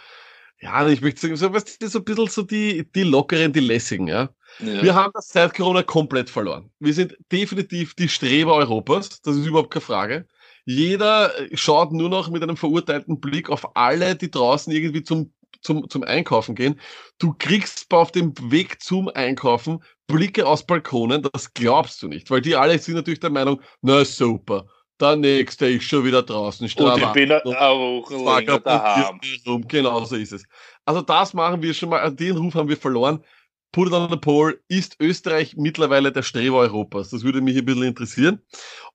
ja, 0.59 0.87
ich 0.87 1.01
möchte 1.01 1.21
sagen, 1.21 1.35
so, 1.35 1.53
weißt 1.53 1.81
du, 1.81 1.87
so 1.87 1.99
ein 1.99 2.05
bisschen 2.05 2.27
so 2.27 2.41
die, 2.41 2.89
die 2.91 3.03
lockeren, 3.03 3.53
die 3.53 3.59
lässigen, 3.59 4.07
ja. 4.07 4.29
ja. 4.59 4.81
Wir 4.81 4.95
haben 4.95 5.11
das 5.13 5.27
seit 5.29 5.53
Corona 5.53 5.83
komplett 5.83 6.29
verloren. 6.29 6.71
Wir 6.79 6.93
sind 6.93 7.15
definitiv 7.31 7.93
die 7.93 8.09
Streber 8.09 8.55
Europas, 8.55 9.21
das 9.21 9.35
ist 9.35 9.45
überhaupt 9.45 9.71
keine 9.71 9.85
Frage. 9.85 10.27
Jeder 10.65 11.31
schaut 11.53 11.91
nur 11.91 12.09
noch 12.09 12.29
mit 12.29 12.43
einem 12.43 12.57
verurteilten 12.57 13.19
Blick 13.19 13.49
auf 13.49 13.75
alle, 13.75 14.15
die 14.15 14.31
draußen 14.31 14.71
irgendwie 14.71 15.03
zum, 15.03 15.33
zum, 15.61 15.89
zum 15.89 16.03
Einkaufen 16.03 16.55
gehen. 16.55 16.79
Du 17.17 17.33
kriegst 17.37 17.91
auf 17.93 18.11
dem 18.11 18.33
Weg 18.51 18.81
zum 18.81 19.09
Einkaufen 19.09 19.83
Blicke 20.07 20.45
aus 20.45 20.65
Balkonen, 20.65 21.27
das 21.33 21.53
glaubst 21.53 22.01
du 22.03 22.07
nicht, 22.07 22.29
weil 22.31 22.41
die 22.41 22.55
alle 22.55 22.77
sind 22.77 22.95
natürlich 22.95 23.21
der 23.21 23.29
Meinung, 23.29 23.61
na 23.81 24.03
super, 24.03 24.65
der 24.99 25.15
nächste 25.15 25.67
ist 25.67 25.85
schon 25.85 26.03
wieder 26.05 26.21
draußen. 26.21 26.63
Und 26.75 26.97
ich 26.97 27.05
bin 27.13 27.31
eine 27.31 27.41
Woche 27.43 28.15
länger 28.15 28.59
daheim. 28.59 29.19
Genau 29.67 30.03
so 30.03 30.15
ist 30.15 30.33
es. 30.33 30.43
Also 30.85 31.01
das 31.01 31.33
machen 31.33 31.61
wir 31.61 31.73
schon 31.73 31.89
mal, 31.89 32.11
den 32.11 32.37
Ruf 32.37 32.55
haben 32.55 32.69
wir 32.69 32.77
verloren. 32.77 33.23
Put 33.71 33.87
it 33.87 33.93
on 33.93 34.09
the 34.09 34.17
pole, 34.17 34.59
ist 34.67 34.97
Österreich 34.99 35.55
mittlerweile 35.55 36.11
der 36.11 36.23
Streber 36.23 36.57
Europas? 36.57 37.09
Das 37.09 37.23
würde 37.23 37.39
mich 37.39 37.57
ein 37.57 37.63
bisschen 37.63 37.83
interessieren. 37.83 38.41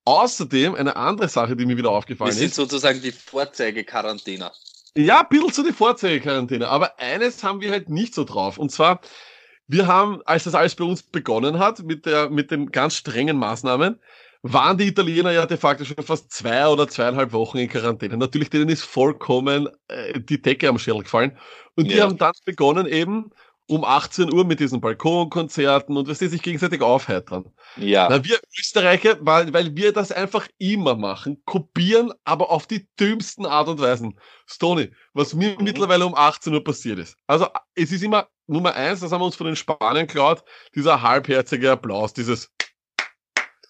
Außerdem 0.05 0.75
eine 0.75 0.97
andere 0.97 1.29
Sache, 1.29 1.57
die 1.57 1.65
mir 1.65 1.79
wieder 1.79 1.91
aufgefallen 1.91 2.31
ist. 2.31 2.37
Wir 2.37 2.41
sind 2.41 2.51
ist, 2.51 2.57
sozusagen 2.57 3.01
die 3.01 3.13
Vorzeigequarantäne. 3.13 4.51
Ja, 4.95 5.21
ein 5.21 5.29
bisschen 5.31 5.53
so 5.53 5.63
die 5.63 5.73
Vorzeigequarantäne. 5.73 6.69
Aber 6.69 6.99
eines 6.99 7.43
haben 7.43 7.61
wir 7.61 7.71
halt 7.71 7.89
nicht 7.89 8.15
so 8.15 8.25
drauf. 8.25 8.59
Und 8.59 8.71
zwar, 8.71 9.01
wir 9.67 9.87
haben, 9.87 10.21
als 10.27 10.45
das 10.45 10.55
alles 10.55 10.75
bei 10.75 10.85
uns 10.85 11.03
begonnen 11.03 11.59
hat, 11.59 11.83
mit 11.83 12.05
der, 12.05 12.29
mit 12.29 12.51
den 12.51 12.71
ganz 12.71 12.97
strengen 12.97 13.39
Maßnahmen, 13.39 13.99
waren 14.43 14.79
die 14.79 14.87
Italiener 14.87 15.33
ja 15.33 15.47
de 15.47 15.57
facto 15.57 15.85
schon 15.85 16.05
fast 16.05 16.31
zwei 16.31 16.67
oder 16.69 16.87
zweieinhalb 16.87 17.33
Wochen 17.33 17.59
in 17.59 17.69
Quarantäne. 17.69 18.17
Natürlich, 18.17 18.51
denen 18.51 18.69
ist 18.69 18.83
vollkommen 18.83 19.69
äh, 19.89 20.21
die 20.21 20.41
Decke 20.41 20.69
am 20.69 20.79
Schädel 20.79 21.03
gefallen. 21.03 21.37
Und 21.75 21.91
die 21.91 22.01
haben 22.01 22.17
dann 22.17 22.33
begonnen 22.45 22.87
eben 22.87 23.33
um 23.69 23.85
18 23.85 24.33
Uhr 24.33 24.45
mit 24.45 24.61
diesen 24.61 24.81
Balkonkonzerten 24.81 25.97
und 25.97 26.09
was 26.09 26.19
die 26.19 26.29
sich 26.29 26.43
gegenseitig 26.43 26.83
aufheitern. 26.83 27.53
Ja. 27.77 28.09
Na, 28.09 28.25
wir 28.25 28.39
Österreicher, 28.59 29.19
weil, 29.21 29.53
weil 29.53 29.75
wir 29.75 29.93
das 29.93 30.13
einfach 30.13 30.47
immer 30.59 30.95
machen, 30.95 31.43
kopieren, 31.45 32.13
aber 32.25 32.51
auf 32.51 32.67
die 32.67 32.87
dümmsten 32.99 33.45
Art 33.45 33.69
und 33.69 33.81
Weisen. 33.81 34.19
Stony, 34.47 34.93
was 35.15 35.35
mir 35.35 35.57
mhm. 35.59 35.65
mittlerweile 35.65 36.07
um 36.07 36.15
18 36.15 36.55
Uhr 36.55 36.63
passiert 36.63 36.99
ist. 36.99 37.17
Also, 37.27 37.49
es 37.75 37.91
ist 37.91 38.03
immer 38.03 38.29
Nummer 38.47 38.75
eins, 38.75 39.01
das 39.01 39.11
haben 39.11 39.21
wir 39.21 39.27
uns 39.27 39.37
von 39.37 39.49
den 39.49 39.57
Spaniern 39.57 40.07
geklaut, 40.07 40.45
dieser 40.75 41.03
halbherzige 41.03 41.73
Applaus, 41.73 42.13
dieses 42.13 42.51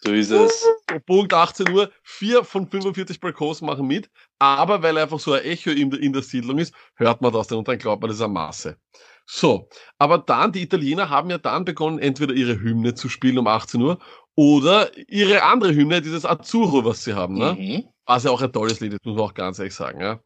so 0.06 0.12
ist 0.12 0.30
es. 0.30 0.64
Punkt 1.06 1.32
18 1.34 1.68
Uhr, 1.70 1.90
vier 2.02 2.44
von 2.44 2.68
45 2.68 3.18
Balkons 3.18 3.60
machen 3.60 3.86
mit, 3.86 4.08
aber 4.38 4.82
weil 4.82 4.98
einfach 4.98 5.18
so 5.18 5.32
ein 5.32 5.42
Echo 5.42 5.70
in 5.70 5.90
der, 5.90 6.00
in 6.00 6.12
der 6.12 6.22
Siedlung 6.22 6.58
ist, 6.58 6.74
hört 6.94 7.22
man 7.22 7.32
das 7.32 7.48
dann 7.48 7.58
und 7.58 7.66
dann 7.66 7.78
glaubt 7.78 8.02
man, 8.02 8.10
das 8.10 8.18
ist 8.18 8.22
eine 8.22 8.32
Masse. 8.32 8.76
So, 9.26 9.68
aber 9.98 10.18
dann, 10.18 10.52
die 10.52 10.62
Italiener 10.62 11.10
haben 11.10 11.30
ja 11.30 11.38
dann 11.38 11.64
begonnen, 11.64 11.98
entweder 11.98 12.32
ihre 12.32 12.60
Hymne 12.60 12.94
zu 12.94 13.08
spielen 13.08 13.38
um 13.38 13.48
18 13.48 13.82
Uhr 13.82 13.98
oder 14.36 14.96
ihre 15.08 15.42
andere 15.42 15.74
Hymne, 15.74 16.00
dieses 16.00 16.24
Azzurro, 16.24 16.84
was 16.84 17.02
sie 17.02 17.14
haben, 17.14 17.36
ne? 17.36 17.56
Mhm. 17.58 17.84
Was 18.06 18.22
ja 18.22 18.30
auch 18.30 18.40
ein 18.40 18.52
tolles 18.52 18.78
Lied 18.78 18.92
ist, 18.92 19.04
muss 19.04 19.16
man 19.16 19.24
auch 19.24 19.34
ganz 19.34 19.58
ehrlich 19.58 19.74
sagen, 19.74 20.00
ja. 20.00 20.20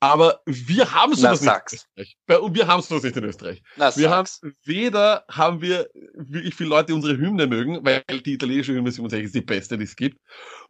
Aber 0.00 0.42
wir 0.44 0.92
haben 0.92 1.14
sowas 1.14 1.40
nicht 1.40 1.50
in 1.50 1.78
Österreich. 1.96 2.16
Und 2.42 2.54
wir 2.54 2.66
haben 2.66 2.82
sowas 2.82 3.02
nicht 3.02 3.16
in 3.16 3.24
Österreich. 3.24 3.62
Na, 3.76 3.96
wir 3.96 4.10
haben 4.10 4.28
weder 4.64 5.24
haben 5.30 5.62
wir 5.62 5.88
wirklich 6.14 6.54
viele 6.54 6.68
Leute, 6.68 6.86
die 6.88 6.92
unsere 6.92 7.16
Hymne 7.16 7.46
mögen, 7.46 7.82
weil 7.82 8.02
die 8.24 8.34
italienische 8.34 8.74
Hymne 8.74 8.92
67 8.92 9.24
ist 9.24 9.34
die 9.34 9.40
beste, 9.40 9.78
die 9.78 9.84
es 9.84 9.96
gibt, 9.96 10.20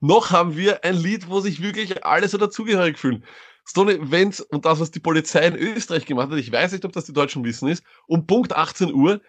noch 0.00 0.30
haben 0.30 0.56
wir 0.56 0.84
ein 0.84 0.94
Lied, 0.94 1.28
wo 1.28 1.40
sich 1.40 1.60
wirklich 1.60 2.04
alle 2.04 2.28
so 2.28 2.38
dazugehörig 2.38 2.98
fühlen. 2.98 3.24
Stone, 3.68 3.98
wenn's, 4.10 4.40
und 4.40 4.64
das, 4.64 4.80
was 4.80 4.90
die 4.90 5.00
Polizei 5.00 5.46
in 5.46 5.56
Österreich 5.56 6.06
gemacht 6.06 6.30
hat, 6.30 6.38
ich 6.38 6.52
weiß 6.52 6.72
nicht, 6.72 6.84
ob 6.84 6.92
das 6.92 7.06
die 7.06 7.12
Deutschen 7.12 7.44
wissen 7.44 7.68
ist, 7.68 7.82
um 8.06 8.26
Punkt 8.26 8.54
18 8.54 8.92
Uhr, 8.94 9.20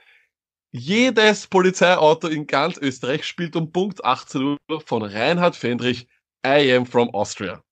jedes 0.72 1.48
Polizeiauto 1.48 2.27
in 2.27 2.46
ganz 2.46 2.77
Österreich 2.77 3.25
spielt 3.25 3.56
um 3.56 3.72
Punkt 3.72 4.03
18 4.06 4.58
Uhr 4.70 4.82
von 4.82 5.01
Reinhard 5.01 5.56
Fendrich 5.56 6.08
I 6.46 6.72
am 6.74 6.86
from 6.86 7.10
Austria. 7.12 7.63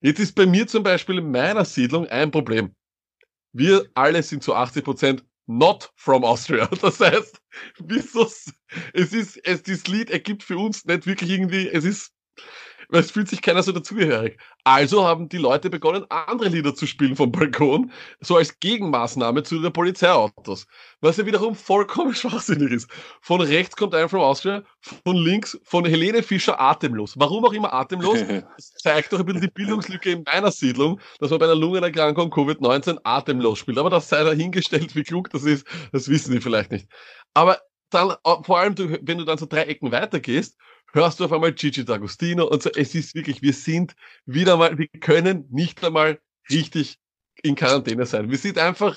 Jetzt 0.00 0.20
ist 0.20 0.34
bei 0.34 0.46
mir 0.46 0.66
zum 0.66 0.82
Beispiel 0.82 1.18
in 1.18 1.30
meiner 1.30 1.64
Siedlung 1.64 2.06
ein 2.08 2.30
Problem. 2.30 2.74
Wir 3.52 3.86
alle 3.94 4.22
sind 4.22 4.42
zu 4.42 4.54
80 4.54 4.84
Prozent 4.84 5.24
not 5.46 5.92
from 5.96 6.24
Austria. 6.24 6.68
Das 6.82 7.00
heißt, 7.00 7.40
wieso, 7.78 8.30
es 8.92 9.12
ist, 9.12 9.36
es, 9.46 9.62
dieses 9.62 9.86
Lied 9.86 10.10
ergibt 10.10 10.42
für 10.42 10.58
uns 10.58 10.84
nicht 10.84 11.06
wirklich 11.06 11.30
irgendwie, 11.30 11.68
es 11.68 11.84
ist, 11.84 12.12
weil 12.88 13.00
es 13.00 13.10
fühlt 13.10 13.28
sich 13.28 13.42
keiner 13.42 13.62
so 13.62 13.72
dazugehörig. 13.72 14.38
Also 14.64 15.04
haben 15.04 15.28
die 15.28 15.38
Leute 15.38 15.70
begonnen, 15.70 16.04
andere 16.08 16.48
Lieder 16.48 16.74
zu 16.74 16.86
spielen 16.86 17.16
vom 17.16 17.32
Balkon, 17.32 17.92
so 18.20 18.36
als 18.36 18.58
Gegenmaßnahme 18.60 19.42
zu 19.42 19.60
den 19.60 19.72
Polizeiautos. 19.72 20.66
Was 21.00 21.16
ja 21.16 21.26
wiederum 21.26 21.54
vollkommen 21.54 22.14
schwachsinnig 22.14 22.72
ist. 22.72 22.90
Von 23.20 23.40
rechts 23.40 23.76
kommt 23.76 23.94
einer 23.94 24.08
vom 24.08 24.20
Austria, 24.20 24.62
von 24.80 25.16
links 25.16 25.58
von 25.64 25.84
Helene 25.84 26.22
Fischer 26.22 26.60
atemlos. 26.60 27.14
Warum 27.18 27.44
auch 27.44 27.52
immer 27.52 27.72
atemlos, 27.72 28.18
das 28.56 28.72
zeigt 28.78 29.12
doch 29.12 29.20
ein 29.20 29.26
bisschen 29.26 29.42
die 29.42 29.48
Bildungslücke 29.48 30.12
in 30.12 30.22
meiner 30.24 30.50
Siedlung, 30.50 31.00
dass 31.18 31.30
man 31.30 31.38
bei 31.38 31.46
einer 31.46 31.54
Lungenerkrankung 31.54 32.30
Covid-19 32.32 32.98
atemlos 33.04 33.58
spielt. 33.58 33.78
Aber 33.78 33.90
das 33.90 34.08
sei 34.08 34.24
dahingestellt, 34.24 34.94
wie 34.94 35.02
klug 35.02 35.30
das 35.30 35.44
ist, 35.44 35.66
das 35.92 36.08
wissen 36.08 36.32
die 36.32 36.40
vielleicht 36.40 36.70
nicht. 36.70 36.88
Aber 37.34 37.58
dann, 37.90 38.10
äh, 38.10 38.42
vor 38.42 38.58
allem, 38.58 38.74
wenn 38.78 39.18
du 39.18 39.24
dann 39.24 39.38
so 39.38 39.46
drei 39.46 39.62
Ecken 39.62 39.92
weitergehst, 39.92 40.56
hörst 40.94 41.20
du 41.20 41.24
auf 41.24 41.32
einmal 41.32 41.52
Gigi 41.52 41.82
D'Agostino 41.82 42.42
und 42.42 42.62
so. 42.62 42.70
Es 42.70 42.94
ist 42.94 43.14
wirklich, 43.14 43.42
wir 43.42 43.52
sind 43.52 43.94
wieder 44.26 44.56
mal, 44.56 44.78
wir 44.78 44.88
können 45.00 45.46
nicht 45.50 45.84
einmal 45.84 46.20
richtig 46.50 46.98
in 47.42 47.56
Quarantäne 47.56 48.06
sein. 48.06 48.30
Wir 48.30 48.38
sind 48.38 48.58
einfach, 48.58 48.96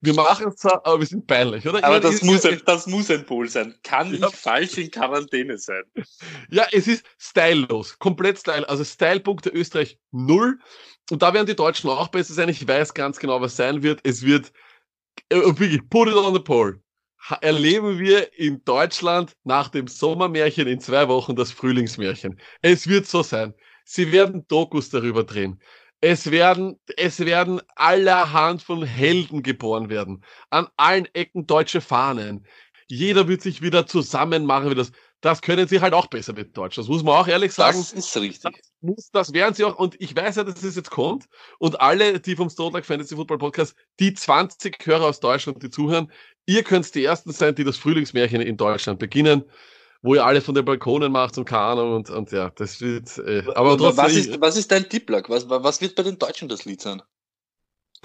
wir 0.00 0.12
machen 0.12 0.48
es 0.48 0.56
zwar, 0.56 0.84
aber 0.84 1.00
wir 1.00 1.06
sind 1.06 1.26
peinlich, 1.26 1.66
oder? 1.66 1.82
Aber 1.84 2.00
das 2.00 2.22
muss, 2.22 2.44
ein, 2.44 2.60
das 2.66 2.86
muss 2.86 3.10
ein 3.10 3.24
Pol 3.24 3.48
sein. 3.48 3.74
Kann 3.84 4.12
ja. 4.12 4.26
nicht 4.26 4.36
falsch 4.36 4.76
in 4.76 4.90
Quarantäne 4.90 5.56
sein. 5.56 5.84
Ja, 6.50 6.66
es 6.72 6.88
ist 6.88 7.04
stylelos. 7.18 7.98
Komplett 7.98 8.38
style. 8.38 8.68
Also 8.68 8.84
Stylepunkte 8.84 9.50
Österreich 9.50 9.98
null. 10.10 10.58
Und 11.10 11.22
da 11.22 11.32
werden 11.32 11.46
die 11.46 11.56
Deutschen 11.56 11.88
auch 11.88 12.08
besser 12.08 12.34
sein. 12.34 12.48
Ich 12.48 12.66
weiß 12.66 12.92
ganz 12.92 13.18
genau, 13.18 13.40
was 13.40 13.56
sein 13.56 13.82
wird. 13.82 14.00
Es 14.02 14.22
wird, 14.22 14.52
äh, 15.28 15.36
wirklich, 15.36 15.88
put 15.88 16.08
it 16.08 16.14
on 16.14 16.34
the 16.34 16.40
pole 16.40 16.80
erleben 17.40 17.98
wir 17.98 18.38
in 18.38 18.64
Deutschland 18.64 19.32
nach 19.44 19.68
dem 19.68 19.88
Sommermärchen 19.88 20.66
in 20.66 20.80
zwei 20.80 21.08
Wochen 21.08 21.36
das 21.36 21.50
Frühlingsmärchen. 21.52 22.40
Es 22.62 22.86
wird 22.88 23.06
so 23.06 23.22
sein. 23.22 23.54
Sie 23.84 24.12
werden 24.12 24.46
Dokus 24.48 24.90
darüber 24.90 25.24
drehen. 25.24 25.60
Es 26.00 26.30
werden, 26.30 26.78
es 26.96 27.20
werden 27.20 27.60
allerhand 27.74 28.62
von 28.62 28.84
Helden 28.84 29.42
geboren 29.42 29.88
werden. 29.88 30.24
An 30.50 30.68
allen 30.76 31.06
Ecken 31.14 31.46
deutsche 31.46 31.80
Fahnen. 31.80 32.46
Jeder 32.88 33.26
wird 33.28 33.42
sich 33.42 33.62
wieder 33.62 33.86
zusammen 33.86 34.44
machen, 34.44 34.70
wie 34.70 34.74
das. 34.74 34.92
Das 35.22 35.40
können 35.40 35.66
sie 35.66 35.80
halt 35.80 35.94
auch 35.94 36.06
besser 36.06 36.34
mit 36.34 36.56
Deutsch. 36.56 36.76
Das 36.76 36.88
muss 36.88 37.02
man 37.02 37.14
auch 37.16 37.26
ehrlich 37.26 37.52
sagen. 37.52 37.78
Das 37.78 37.92
ist 37.92 38.16
richtig. 38.18 38.42
Das, 38.42 38.52
muss, 38.80 39.10
das 39.10 39.32
werden 39.32 39.54
sie 39.54 39.64
auch. 39.64 39.76
Und 39.76 40.00
ich 40.00 40.14
weiß 40.14 40.36
ja, 40.36 40.44
dass 40.44 40.62
es 40.62 40.76
jetzt 40.76 40.90
kommt. 40.90 41.24
Und 41.58 41.80
alle, 41.80 42.20
die 42.20 42.36
vom 42.36 42.50
Stone 42.50 42.82
Fantasy 42.82 43.16
Football 43.16 43.38
Podcast, 43.38 43.74
die 43.98 44.12
20 44.12 44.76
Hörer 44.84 45.06
aus 45.06 45.18
Deutschland, 45.18 45.62
die 45.62 45.70
zuhören, 45.70 46.12
ihr 46.46 46.62
könnt 46.62 46.94
die 46.94 47.04
Ersten 47.04 47.32
sein, 47.32 47.54
die 47.54 47.64
das 47.64 47.76
Frühlingsmärchen 47.76 48.40
in 48.40 48.56
Deutschland 48.56 48.98
beginnen 48.98 49.44
wo 50.02 50.14
ihr 50.14 50.24
alle 50.24 50.40
von 50.40 50.54
den 50.54 50.64
Balkonen 50.64 51.10
macht 51.10 51.36
und 51.36 51.44
keine 51.44 51.62
Ahnung 51.62 51.94
und, 51.96 52.10
und 52.10 52.32
ja, 52.32 52.50
das 52.50 52.80
wird. 52.80 53.18
Äh, 53.18 53.42
aber 53.54 53.76
trotzdem, 53.76 54.04
was 54.04 54.14
ist, 54.14 54.40
was 54.40 54.56
ist 54.56 54.70
dein 54.70 54.88
Tipplack? 54.88 55.28
Was, 55.28 55.48
was 55.48 55.80
wird 55.80 55.96
bei 55.96 56.04
den 56.04 56.18
Deutschen 56.18 56.48
das 56.48 56.64
Lied 56.64 56.80
sein? 56.80 57.02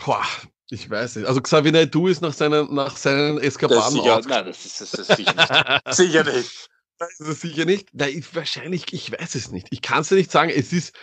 Boah, 0.04 0.26
ich 0.70 0.90
weiß 0.90 1.18
nicht. 1.18 1.28
Also 1.28 1.42
Xavier 1.42 1.86
Du 1.86 2.08
ist 2.08 2.22
nach 2.22 2.34
seinen, 2.34 2.74
nach 2.74 2.98
seinen 2.98 3.38
Eskapaden. 3.38 3.82
Das 3.82 3.92
sicher, 3.92 4.22
nein, 4.28 4.46
das 4.46 4.66
ist, 4.66 4.82
das 4.82 4.94
ist 4.94 5.16
sicher 5.16 5.36
nicht. 5.36 5.82
sicher 5.96 6.24
nicht. 6.24 6.70
Das 6.98 7.20
ist 7.20 7.42
sicher 7.42 7.66
nicht. 7.66 7.90
Nein, 7.94 8.24
wahrscheinlich, 8.34 8.92
ich 8.94 9.12
weiß 9.12 9.36
es 9.36 9.52
nicht. 9.52 9.68
Ich 9.72 9.82
kann 9.82 10.02
es 10.02 10.10
dir 10.10 10.16
nicht 10.16 10.32
sagen. 10.32 10.52
Es 10.52 10.74
ist, 10.74 10.96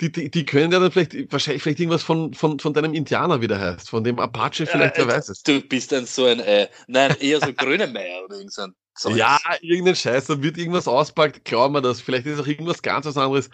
die, 0.00 0.12
die, 0.12 0.30
die 0.30 0.44
können 0.44 0.72
ja 0.72 0.78
dann 0.78 0.92
vielleicht, 0.92 1.32
wahrscheinlich 1.32 1.62
vielleicht 1.62 1.80
irgendwas 1.80 2.02
von, 2.02 2.34
von, 2.34 2.58
von 2.58 2.74
deinem 2.74 2.92
Indianer 2.92 3.40
wieder 3.40 3.58
heißt, 3.58 3.88
von 3.88 4.04
dem 4.04 4.18
Apache 4.18 4.66
vielleicht, 4.66 4.98
ja, 4.98 5.06
wer 5.06 5.16
weiß 5.16 5.30
es. 5.30 5.42
Du 5.42 5.60
bist 5.60 5.92
dann 5.92 6.04
so 6.04 6.26
ein, 6.26 6.40
äh, 6.40 6.68
nein, 6.86 7.16
eher 7.20 7.40
so 7.40 7.52
grüne 7.52 7.86
Meier 7.86 8.24
oder 8.24 8.36
irgend 8.36 8.52
so 8.52 9.10
Ja, 9.10 9.38
irgendein 9.62 9.96
Scheiß, 9.96 10.26
da 10.26 10.42
wird 10.42 10.58
irgendwas 10.58 10.86
auspackt, 10.86 11.44
glauben 11.44 11.74
wir 11.74 11.80
das. 11.80 12.00
Vielleicht 12.00 12.26
ist 12.26 12.40
auch 12.40 12.46
irgendwas 12.46 12.82
ganz 12.82 13.06
was 13.06 13.16
anderes. 13.16 13.48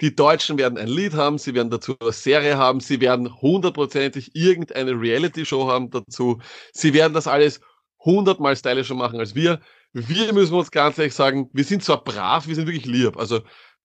Die 0.00 0.16
Deutschen 0.16 0.56
werden 0.58 0.78
ein 0.78 0.88
Lied 0.88 1.12
haben, 1.12 1.38
sie 1.38 1.54
werden 1.54 1.70
dazu 1.70 1.96
eine 2.00 2.12
Serie 2.12 2.56
haben, 2.56 2.80
sie 2.80 3.00
werden 3.00 3.40
hundertprozentig 3.40 4.34
irgendeine 4.34 4.92
Reality-Show 4.92 5.68
haben 5.68 5.90
dazu. 5.90 6.40
Sie 6.72 6.94
werden 6.94 7.12
das 7.12 7.26
alles 7.26 7.60
hundertmal 8.00 8.56
stylischer 8.56 8.94
machen 8.94 9.20
als 9.20 9.34
wir. 9.34 9.60
Wir 9.92 10.32
müssen 10.32 10.54
uns 10.54 10.70
ganz 10.70 10.96
ehrlich 10.98 11.14
sagen, 11.14 11.50
wir 11.52 11.64
sind 11.64 11.84
zwar 11.84 12.02
brav, 12.02 12.48
wir 12.48 12.54
sind 12.54 12.66
wirklich 12.66 12.86
lieb. 12.86 13.16
Also 13.18 13.42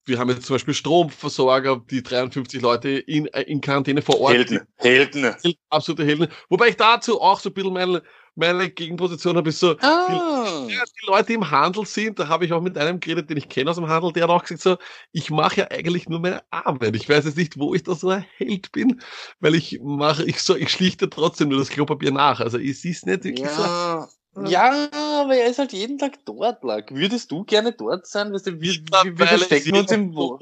wir 0.08 0.20
haben 0.20 0.30
jetzt 0.30 0.46
zum 0.46 0.56
Beispiel 0.56 0.74
Stromversorger, 0.74 1.82
die 1.90 2.02
53 2.02 2.62
Leute 2.62 2.90
in, 2.90 3.28
äh, 3.28 3.44
in 3.44 3.62
Quarantäne 3.62 4.02
vor 4.02 4.20
Ort. 4.20 4.34
Helden, 4.34 4.62
Helden. 4.76 5.36
Absolute 5.70 6.06
Helden. 6.06 6.28
Wobei 6.50 6.70
ich 6.70 6.78
dazu 6.78 7.22
auch 7.22 7.40
so 7.40 7.50
ein 7.50 7.54
bisschen 7.54 7.74
meine, 7.74 8.02
meine 8.36 8.70
Gegenposition 8.70 9.36
habe, 9.36 9.50
ist 9.50 9.60
so, 9.60 9.76
ah. 9.80 10.66
die, 10.68 10.74
die, 10.74 11.08
Leute, 11.08 11.26
die 11.26 11.34
im 11.34 11.50
Handel 11.50 11.86
sind, 11.86 12.20
da 12.20 12.28
habe 12.28 12.46
ich 12.46 12.54
auch 12.54 12.62
mit 12.62 12.78
einem 12.78 13.00
geredet, 13.00 13.30
den 13.30 13.38
ich 13.38 13.50
kenne 13.50 13.70
aus 13.70 13.78
dem 13.78 13.88
Handel, 13.88 14.14
der 14.14 14.24
hat 14.24 14.30
auch 14.30 14.44
gesagt 14.44 14.62
so, 14.62 14.78
ich 15.12 15.30
mache 15.30 15.62
ja 15.62 15.72
eigentlich 15.72 16.08
nur 16.08 16.20
meine 16.20 16.42
Arbeit. 16.52 16.96
Ich 16.96 17.10
weiß 17.10 17.26
jetzt 17.26 17.38
nicht, 17.38 17.60
wo 17.60 17.74
ich 17.74 17.84
da 17.84 17.96
so 17.96 18.10
ein 18.10 18.26
Held 18.38 18.72
bin, 18.72 19.02
weil 19.40 19.56
ich 19.56 19.80
mache, 19.82 20.24
ich 20.24 20.42
so, 20.42 20.56
ich 20.56 20.70
schlichte 20.70 21.10
trotzdem 21.10 21.50
nur 21.50 21.60
das 21.60 21.70
Klopapier 21.70 22.12
nach. 22.12 22.40
Also 22.40 22.58
es 22.58 22.86
ist 22.86 23.06
nicht 23.06 23.24
wirklich 23.24 23.46
ja. 23.46 24.08
so. 24.08 24.17
Ja, 24.46 24.90
aber 24.92 25.36
er 25.36 25.50
ist 25.50 25.60
halt 25.60 25.74
jeden 25.74 25.98
Tag 25.98 26.24
dort, 26.26 26.64
Lack. 26.64 26.94
Würdest 26.94 27.32
du 27.32 27.44
gerne 27.44 27.72
dort 27.72 28.06
sein? 28.06 28.32
Weißt 28.32 28.48
du, 28.48 28.62
wir, 28.62 28.74
wir, 28.74 29.18
wir 29.18 29.28
verstecken 29.28 29.76
uns 29.76 29.92
im 29.92 30.16
Wo. 30.16 30.40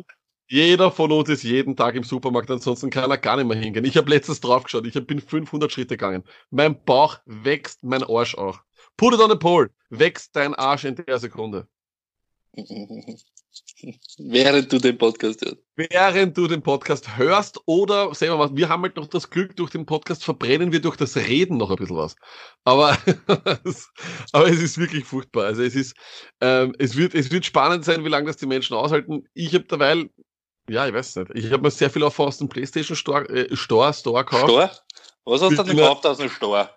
Jeder 0.47 0.91
von 0.91 1.11
uns 1.11 1.29
ist 1.29 1.43
jeden 1.43 1.75
Tag 1.75 1.95
im 1.95 2.03
Supermarkt, 2.03 2.51
ansonsten 2.51 2.91
kann 2.91 3.09
er 3.09 3.17
gar 3.17 3.35
nicht 3.37 3.47
mehr 3.47 3.57
hingehen. 3.57 3.83
Ich 3.85 3.97
habe 3.97 4.09
letztens 4.09 4.41
draufgeschaut, 4.41 4.85
ich 4.85 5.07
bin 5.07 5.19
500 5.19 5.71
Schritte 5.71 5.97
gegangen. 5.97 6.23
Mein 6.51 6.83
Bauch 6.83 7.17
wächst, 7.25 7.83
mein 7.83 8.03
Arsch 8.03 8.35
auch. 8.35 8.59
Put 8.95 9.15
it 9.15 9.19
on 9.19 9.31
the 9.31 9.37
pole, 9.37 9.71
wächst 9.89 10.35
dein 10.35 10.53
Arsch 10.53 10.85
in 10.85 10.95
der 10.95 11.17
Sekunde. 11.17 11.67
Während 14.17 14.71
du 14.71 14.79
den 14.79 14.97
Podcast 14.97 15.41
hörst. 15.41 15.57
Während 15.75 16.37
du 16.37 16.47
den 16.47 16.61
Podcast 16.61 17.17
hörst 17.17 17.59
oder 17.65 18.13
selber 18.13 18.39
was. 18.39 18.55
Wir 18.55 18.69
haben 18.69 18.83
halt 18.83 18.95
noch 18.95 19.07
das 19.07 19.29
Glück, 19.29 19.55
durch 19.55 19.71
den 19.71 19.85
Podcast 19.85 20.23
verbrennen 20.23 20.71
wir 20.71 20.81
durch 20.81 20.97
das 20.97 21.15
Reden 21.15 21.57
noch 21.57 21.69
ein 21.69 21.75
bisschen 21.77 21.97
was. 21.97 22.15
Aber, 22.63 22.97
aber 24.31 24.49
es 24.49 24.61
ist 24.61 24.77
wirklich 24.77 25.05
furchtbar. 25.05 25.45
Also 25.45 25.63
es 25.63 25.75
ist, 25.75 25.95
ähm, 26.41 26.73
es 26.79 26.95
wird, 26.95 27.13
es 27.13 27.31
wird 27.31 27.45
spannend 27.45 27.85
sein, 27.85 28.03
wie 28.03 28.09
lange 28.09 28.27
das 28.27 28.37
die 28.37 28.47
Menschen 28.47 28.75
aushalten. 28.75 29.27
Ich 29.33 29.53
habe 29.53 29.65
derweil, 29.65 30.09
ja, 30.69 30.87
ich 30.87 30.93
weiß 30.93 31.15
nicht, 31.17 31.31
ich 31.35 31.51
habe 31.51 31.63
mir 31.63 31.71
sehr 31.71 31.89
viel 31.89 32.03
auch 32.03 32.17
aus 32.19 32.37
dem 32.37 32.49
PlayStation 32.49 32.95
Store, 32.95 33.27
äh, 33.29 33.55
Store, 33.55 33.93
Store 33.93 34.23
gekauft. 34.25 34.43
Store? 34.43 34.71
Was 35.25 35.41
hast 35.41 35.57
du 35.57 35.63
denn 35.63 35.77
gekauft 35.77 36.05
aus 36.05 36.17
dem 36.17 36.29
Store? 36.29 36.69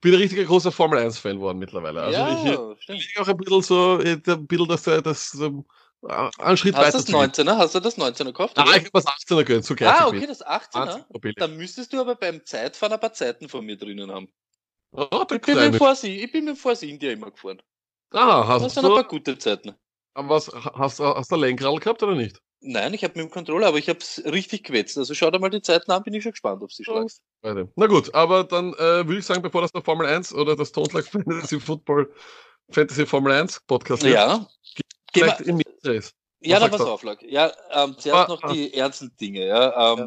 bin 0.00 0.14
ein 0.14 0.20
richtiger 0.20 0.44
großer 0.44 0.72
Formel 0.72 0.98
1 0.98 1.18
Fan 1.18 1.36
geworden 1.36 1.58
mittlerweile. 1.58 2.02
Also 2.02 2.18
ja, 2.18 2.72
ich, 2.88 3.10
ich 3.10 3.18
auch 3.18 3.28
ein 3.28 3.36
bisschen 3.36 3.62
so, 3.62 3.98
ein 3.98 4.46
bisschen 4.46 4.68
das, 4.68 4.84
das, 4.84 5.38
einen 6.02 6.56
Schritt 6.56 6.74
Hast 6.74 6.86
weiter. 6.86 6.98
Hast 6.98 7.08
du 7.08 7.12
das 7.12 7.38
19er? 7.38 7.56
Hast 7.56 7.74
du 7.74 7.80
das 7.80 7.98
19er 7.98 8.24
gekauft? 8.24 8.58
Ah, 8.58 8.64
ich 8.68 8.76
habe 8.76 8.90
das 8.92 9.06
18er 9.06 9.44
gehört, 9.44 9.64
so 9.64 9.74
Ah, 9.80 10.06
okay, 10.08 10.26
das 10.26 10.44
18er. 10.44 11.34
Dann 11.36 11.56
müsstest 11.56 11.92
du 11.92 12.00
aber 12.00 12.14
beim 12.14 12.44
Zeitfahren 12.44 12.92
ein 12.92 13.00
paar 13.00 13.12
Zeiten 13.12 13.48
von 13.48 13.64
mir 13.64 13.76
drinnen 13.76 14.10
haben. 14.10 14.28
Oh, 14.92 15.24
ich, 15.30 15.40
bin 15.40 15.56
mit 15.56 15.76
Force, 15.76 16.04
ich 16.04 16.32
bin 16.32 16.46
mit 16.46 16.58
Force 16.58 16.82
India 16.82 17.12
immer 17.12 17.30
gefahren. 17.30 17.62
Ah, 18.12 18.46
hast 18.46 18.64
das 18.64 18.74
sind 18.74 18.84
ein 18.84 18.92
paar 18.92 19.04
gute 19.04 19.38
Zeiten. 19.38 19.74
Aber 20.14 20.30
was, 20.30 20.48
hast, 20.48 20.98
hast 20.98 21.30
du 21.30 21.34
ein 21.36 21.40
Lenkrad 21.40 21.80
gehabt 21.80 22.02
oder 22.02 22.16
nicht? 22.16 22.42
Nein, 22.62 22.92
ich 22.92 23.04
habe 23.04 23.14
mit 23.16 23.26
dem 23.26 23.30
Controller, 23.30 23.68
aber 23.68 23.78
ich 23.78 23.88
habe 23.88 24.00
es 24.00 24.22
richtig 24.26 24.64
gewetzt. 24.64 24.98
Also 24.98 25.14
schau 25.14 25.30
dir 25.30 25.38
mal 25.38 25.48
die 25.48 25.62
Zeiten 25.62 25.90
an, 25.92 26.02
bin 26.02 26.12
ich 26.12 26.22
schon 26.22 26.32
gespannt, 26.32 26.62
ob 26.62 26.72
sie 26.72 26.84
schlagst. 26.84 27.22
Na 27.42 27.86
gut, 27.86 28.14
aber 28.14 28.44
dann 28.44 28.74
äh, 28.74 29.06
würde 29.06 29.18
ich 29.18 29.24
sagen, 29.24 29.42
bevor 29.42 29.62
das 29.62 29.72
der 29.72 29.82
Formel 29.82 30.06
1 30.06 30.34
oder 30.34 30.56
das 30.56 30.72
Tontlag 30.72 31.06
Fantasy 31.06 31.60
Football 31.60 32.12
Fantasy 32.70 33.06
Formel 33.06 33.32
1 33.32 33.60
Podcast 33.66 34.02
ja. 34.02 34.46
Vielleicht 35.12 35.40
im 35.42 35.60
Race. 35.84 36.14
Ja, 36.40 36.58
da 36.58 36.68
pass 36.68 36.80
auf, 36.80 37.02
Lack. 37.02 37.22
Ja, 37.22 37.52
ähm, 37.70 37.96
zuerst 37.98 38.28
ah, 38.28 38.28
noch 38.28 38.42
ah. 38.42 38.52
die 38.52 38.72
ernsten 38.72 39.14
Dinge. 39.20 39.46
Ja, 39.46 39.92
ähm, 39.92 39.98
ja. 39.98 40.06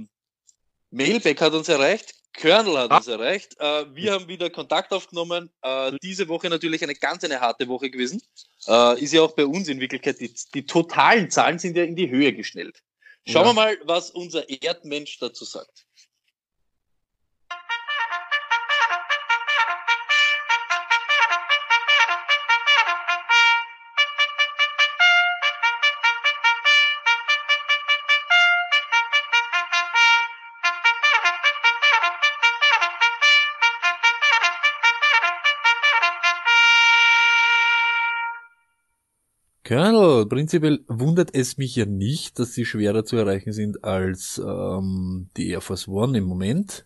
Mailback 0.90 1.42
hat 1.42 1.54
uns 1.54 1.70
erreicht, 1.70 2.16
Colonel 2.40 2.78
hat 2.78 2.92
ah. 2.92 2.98
uns 2.98 3.08
erreicht. 3.08 3.56
Äh, 3.60 3.86
wir 3.96 4.14
haben 4.14 4.28
wieder 4.28 4.50
Kontakt 4.50 4.92
aufgenommen. 4.92 5.52
Äh, 5.62 5.94
diese 6.02 6.28
Woche 6.28 6.50
natürlich 6.50 6.82
eine 6.82 6.96
ganz 6.96 7.24
eine 7.24 7.40
harte 7.40 7.68
Woche 7.68 7.90
gewesen. 7.90 8.22
Äh, 8.68 9.00
ist 9.00 9.14
ja 9.14 9.22
auch 9.22 9.34
bei 9.34 9.46
uns 9.46 9.68
in 9.68 9.80
Wirklichkeit, 9.80 10.20
die, 10.20 10.34
die 10.54 10.66
totalen 10.66 11.30
Zahlen 11.30 11.60
sind 11.60 11.78
ja 11.78 11.84
in 11.84 11.96
die 11.96 12.10
Höhe 12.10 12.34
geschnellt. 12.34 12.82
Schauen 13.26 13.46
wir 13.46 13.54
mal, 13.54 13.78
was 13.86 14.12
unser 14.12 14.50
Erdmensch 14.50 15.18
dazu 15.20 15.46
sagt. 15.46 15.86
Colonel, 39.66 40.26
prinzipiell 40.26 40.84
wundert 40.90 41.34
es 41.34 41.58
mich 41.58 41.78
ja 41.78 41.86
nicht, 41.86 42.38
dass 42.38 42.54
sie 42.54 42.66
schwerer 42.66 43.06
zu 43.06 43.16
erreichen 43.16 43.54
sind 43.54 43.86
als 43.86 44.42
ähm, 44.46 45.30
die 45.38 45.50
Air 45.52 45.62
Force 45.62 45.88
One 45.88 46.18
im 46.18 46.26
Moment. 46.26 46.86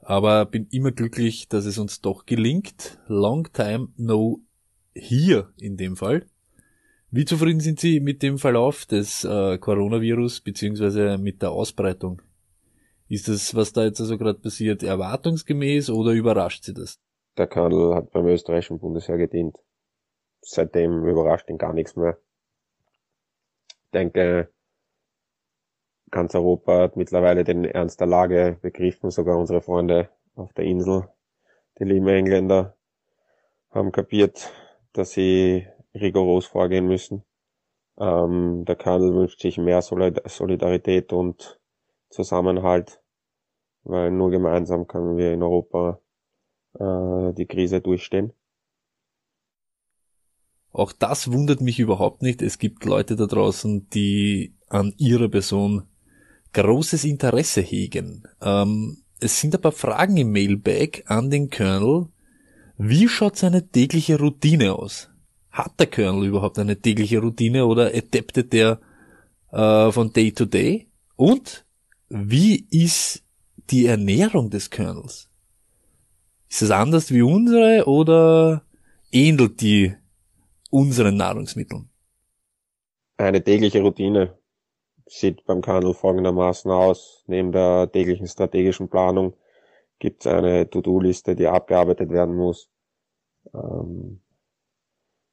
Aber 0.00 0.46
bin 0.46 0.66
immer 0.72 0.90
glücklich, 0.90 1.48
dass 1.48 1.64
es 1.64 1.78
uns 1.78 2.00
doch 2.00 2.26
gelingt. 2.26 2.98
Long 3.06 3.52
time 3.52 3.88
no 3.96 4.40
here 4.94 5.52
in 5.60 5.76
dem 5.76 5.96
Fall. 5.96 6.26
Wie 7.12 7.24
zufrieden 7.24 7.60
sind 7.60 7.78
Sie 7.78 8.00
mit 8.00 8.20
dem 8.20 8.38
Verlauf 8.38 8.84
des 8.86 9.22
äh, 9.22 9.56
Coronavirus 9.58 10.40
beziehungsweise 10.40 11.18
mit 11.18 11.40
der 11.40 11.52
Ausbreitung? 11.52 12.20
Ist 13.08 13.28
das, 13.28 13.54
was 13.54 13.72
da 13.72 13.84
jetzt 13.84 14.00
also 14.00 14.18
gerade 14.18 14.40
passiert, 14.40 14.82
erwartungsgemäß 14.82 15.90
oder 15.90 16.10
überrascht 16.10 16.64
Sie 16.64 16.74
das? 16.74 16.98
Der 17.38 17.46
Colonel 17.46 17.94
hat 17.94 18.10
beim 18.10 18.26
österreichischen 18.26 18.80
Bundesheer 18.80 19.18
gedient. 19.18 19.56
Seitdem 20.48 21.04
überrascht 21.04 21.50
ihn 21.50 21.58
gar 21.58 21.72
nichts 21.72 21.96
mehr. 21.96 22.18
Ich 23.68 23.90
denke, 23.92 24.48
ganz 26.12 26.36
Europa 26.36 26.82
hat 26.82 26.96
mittlerweile 26.96 27.42
den 27.42 27.64
Ernst 27.64 27.98
der 27.98 28.06
Lage 28.06 28.56
begriffen, 28.62 29.10
sogar 29.10 29.38
unsere 29.38 29.60
Freunde 29.60 30.08
auf 30.36 30.52
der 30.52 30.64
Insel, 30.64 31.08
die 31.80 31.84
lieben 31.84 32.06
Engländer, 32.06 32.76
haben 33.70 33.90
kapiert, 33.90 34.52
dass 34.92 35.10
sie 35.10 35.66
rigoros 35.94 36.46
vorgehen 36.46 36.86
müssen. 36.86 37.24
Ähm, 37.98 38.64
der 38.66 38.76
Colonel 38.76 39.14
wünscht 39.14 39.40
sich 39.40 39.58
mehr 39.58 39.82
Solidarität 39.82 41.12
und 41.12 41.58
Zusammenhalt, 42.08 43.02
weil 43.82 44.12
nur 44.12 44.30
gemeinsam 44.30 44.86
können 44.86 45.16
wir 45.16 45.32
in 45.32 45.42
Europa 45.42 46.00
äh, 46.78 47.32
die 47.32 47.46
Krise 47.46 47.80
durchstehen. 47.80 48.32
Auch 50.76 50.92
das 50.92 51.32
wundert 51.32 51.62
mich 51.62 51.78
überhaupt 51.78 52.20
nicht. 52.20 52.42
Es 52.42 52.58
gibt 52.58 52.84
Leute 52.84 53.16
da 53.16 53.24
draußen, 53.24 53.88
die 53.94 54.52
an 54.68 54.92
ihrer 54.98 55.30
Person 55.30 55.84
großes 56.52 57.04
Interesse 57.04 57.62
hegen. 57.62 58.24
Ähm, 58.42 58.98
es 59.18 59.40
sind 59.40 59.54
ein 59.54 59.62
paar 59.62 59.72
Fragen 59.72 60.18
im 60.18 60.32
Mailbag 60.32 61.04
an 61.06 61.30
den 61.30 61.48
Colonel. 61.48 62.08
Wie 62.76 63.08
schaut 63.08 63.38
seine 63.38 63.66
tägliche 63.66 64.18
Routine 64.18 64.74
aus? 64.74 65.08
Hat 65.50 65.80
der 65.80 65.86
Colonel 65.86 66.28
überhaupt 66.28 66.58
eine 66.58 66.78
tägliche 66.78 67.20
Routine 67.20 67.64
oder 67.64 67.86
adaptet 67.94 68.52
der 68.52 68.78
äh, 69.52 69.90
von 69.90 70.12
Day 70.12 70.32
to 70.32 70.44
Day? 70.44 70.88
Und 71.16 71.64
wie 72.10 72.66
ist 72.68 73.22
die 73.70 73.86
Ernährung 73.86 74.50
des 74.50 74.70
Colonels? 74.70 75.30
Ist 76.50 76.60
es 76.60 76.70
anders 76.70 77.10
wie 77.12 77.22
unsere 77.22 77.86
oder 77.86 78.62
ähnelt 79.10 79.62
die 79.62 79.94
unseren 80.76 81.16
Nahrungsmitteln? 81.16 81.88
Eine 83.16 83.42
tägliche 83.42 83.80
Routine 83.80 84.36
sieht 85.06 85.46
beim 85.46 85.62
Colonel 85.62 85.94
folgendermaßen 85.94 86.70
aus. 86.70 87.24
Neben 87.26 87.50
der 87.50 87.90
täglichen 87.90 88.26
strategischen 88.26 88.90
Planung 88.90 89.34
gibt 89.98 90.26
es 90.26 90.32
eine 90.32 90.68
To-Do-Liste, 90.68 91.34
die 91.34 91.46
abgearbeitet 91.46 92.10
werden 92.10 92.36
muss. 92.36 92.70
Ähm, 93.54 94.20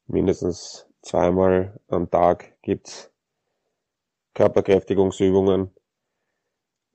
mindestens 0.07 0.87
zweimal 1.01 1.77
am 1.87 2.09
Tag 2.09 2.55
gibt's 2.61 3.11
Körperkräftigungsübungen 4.35 5.71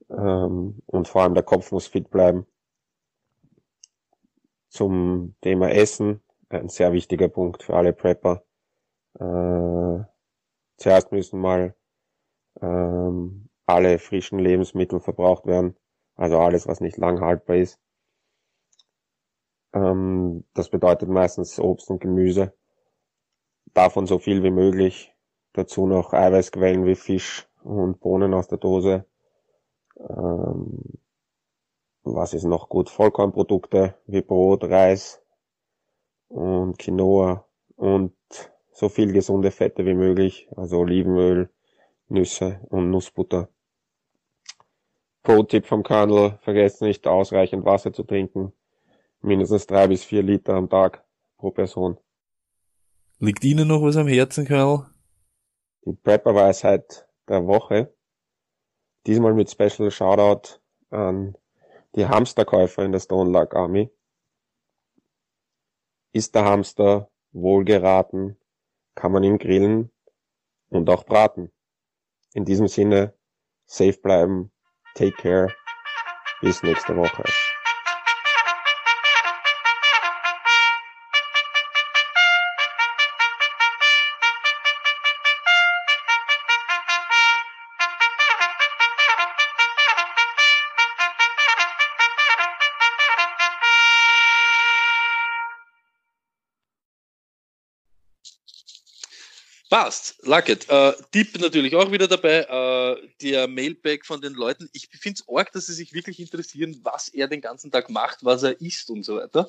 ähm, 0.09 0.81
und 0.87 1.07
vor 1.07 1.21
allem 1.21 1.35
der 1.35 1.43
Kopf 1.43 1.71
muss 1.71 1.85
fit 1.85 2.09
bleiben. 2.09 2.47
Zum 4.69 5.35
Thema 5.41 5.69
Essen, 5.69 6.21
ein 6.49 6.69
sehr 6.69 6.93
wichtiger 6.93 7.29
Punkt 7.29 7.63
für 7.63 7.75
alle 7.75 7.93
Prepper. 7.93 8.43
Äh, 9.19 10.03
zuerst 10.77 11.11
müssen 11.11 11.39
mal 11.39 11.75
ähm, 12.61 13.49
alle 13.65 13.99
frischen 13.99 14.39
Lebensmittel 14.39 14.99
verbraucht 14.99 15.45
werden, 15.45 15.75
also 16.15 16.39
alles, 16.39 16.67
was 16.67 16.81
nicht 16.81 16.97
lang 16.97 17.21
haltbar 17.21 17.57
ist. 17.57 17.79
Ähm, 19.73 20.45
das 20.53 20.69
bedeutet 20.69 21.09
meistens 21.09 21.59
Obst 21.59 21.89
und 21.89 21.99
Gemüse. 21.99 22.53
Davon 23.73 24.07
so 24.07 24.17
viel 24.19 24.43
wie 24.43 24.51
möglich. 24.51 25.13
Dazu 25.53 25.87
noch 25.87 26.13
Eiweißquellen 26.13 26.85
wie 26.85 26.95
Fisch 26.95 27.47
und 27.63 27.99
Bohnen 27.99 28.33
aus 28.33 28.47
der 28.47 28.57
Dose. 28.57 29.05
Ähm, 29.97 30.99
was 32.03 32.33
ist 32.33 32.45
noch 32.45 32.69
gut? 32.69 32.89
Vollkornprodukte 32.89 33.95
wie 34.07 34.21
Brot, 34.21 34.63
Reis 34.63 35.18
und 36.29 36.77
Quinoa 36.77 37.45
und 37.75 38.13
so 38.71 38.87
viel 38.87 39.11
gesunde 39.11 39.51
Fette 39.51 39.85
wie 39.85 39.93
möglich, 39.93 40.47
also 40.55 40.79
Olivenöl, 40.79 41.49
Nüsse 42.07 42.61
und 42.69 42.89
Nussbutter. 42.89 43.49
Pro-Tipp 45.23 45.65
vom 45.65 45.83
Colonel, 45.83 46.39
vergesst 46.41 46.81
nicht 46.81 47.05
ausreichend 47.05 47.65
Wasser 47.65 47.91
zu 47.91 48.03
trinken. 48.03 48.53
Mindestens 49.21 49.67
drei 49.67 49.87
bis 49.87 50.05
vier 50.05 50.23
Liter 50.23 50.53
am 50.53 50.69
Tag 50.69 51.03
pro 51.37 51.51
Person. 51.51 51.97
Liegt 53.19 53.43
Ihnen 53.43 53.67
noch 53.67 53.81
was 53.81 53.97
am 53.97 54.07
Herzen, 54.07 54.47
Colonel? 54.47 54.85
Die 55.85 55.93
Prepper-Weisheit 55.93 57.05
der 57.27 57.45
Woche. 57.45 57.93
Diesmal 59.05 59.33
mit 59.33 59.51
Special 59.51 59.91
Shoutout 59.91 60.59
an 60.89 61.35
die 61.95 62.07
Hamsterkäufer 62.07 62.83
in 62.83 62.93
der 62.93 62.99
Stone 62.99 63.31
Luck 63.31 63.55
Army. 63.55 63.91
Ist 66.11 66.33
der 66.33 66.45
Hamster 66.45 67.11
wohlgeraten, 67.31 68.37
kann 68.95 69.11
man 69.11 69.23
ihn 69.23 69.37
grillen 69.37 69.91
und 70.69 70.89
auch 70.89 71.05
braten. 71.05 71.51
In 72.33 72.45
diesem 72.45 72.67
Sinne, 72.67 73.13
safe 73.65 73.99
bleiben, 73.99 74.51
take 74.95 75.15
care, 75.17 75.53
bis 76.41 76.63
nächste 76.63 76.95
Woche. 76.95 77.23
Passt, 99.69 100.15
Lucket. 100.23 100.67
Äh, 100.67 100.93
Tipp 101.11 101.39
natürlich 101.39 101.75
auch 101.75 101.91
wieder 101.91 102.07
dabei, 102.07 102.39
äh, 102.39 103.07
der 103.21 103.47
Mailback 103.47 104.03
von 104.03 104.19
den 104.19 104.33
Leuten. 104.33 104.67
Ich 104.73 104.89
finde 104.91 105.21
es 105.21 105.29
arg, 105.33 105.51
dass 105.51 105.67
sie 105.67 105.73
sich 105.73 105.93
wirklich 105.93 106.19
interessieren, 106.19 106.79
was 106.81 107.09
er 107.09 107.27
den 107.27 107.39
ganzen 107.39 107.69
Tag 107.69 107.89
macht, 107.91 108.25
was 108.25 108.41
er 108.41 108.59
isst 108.59 108.89
und 108.89 109.03
so 109.03 109.17
weiter. 109.17 109.47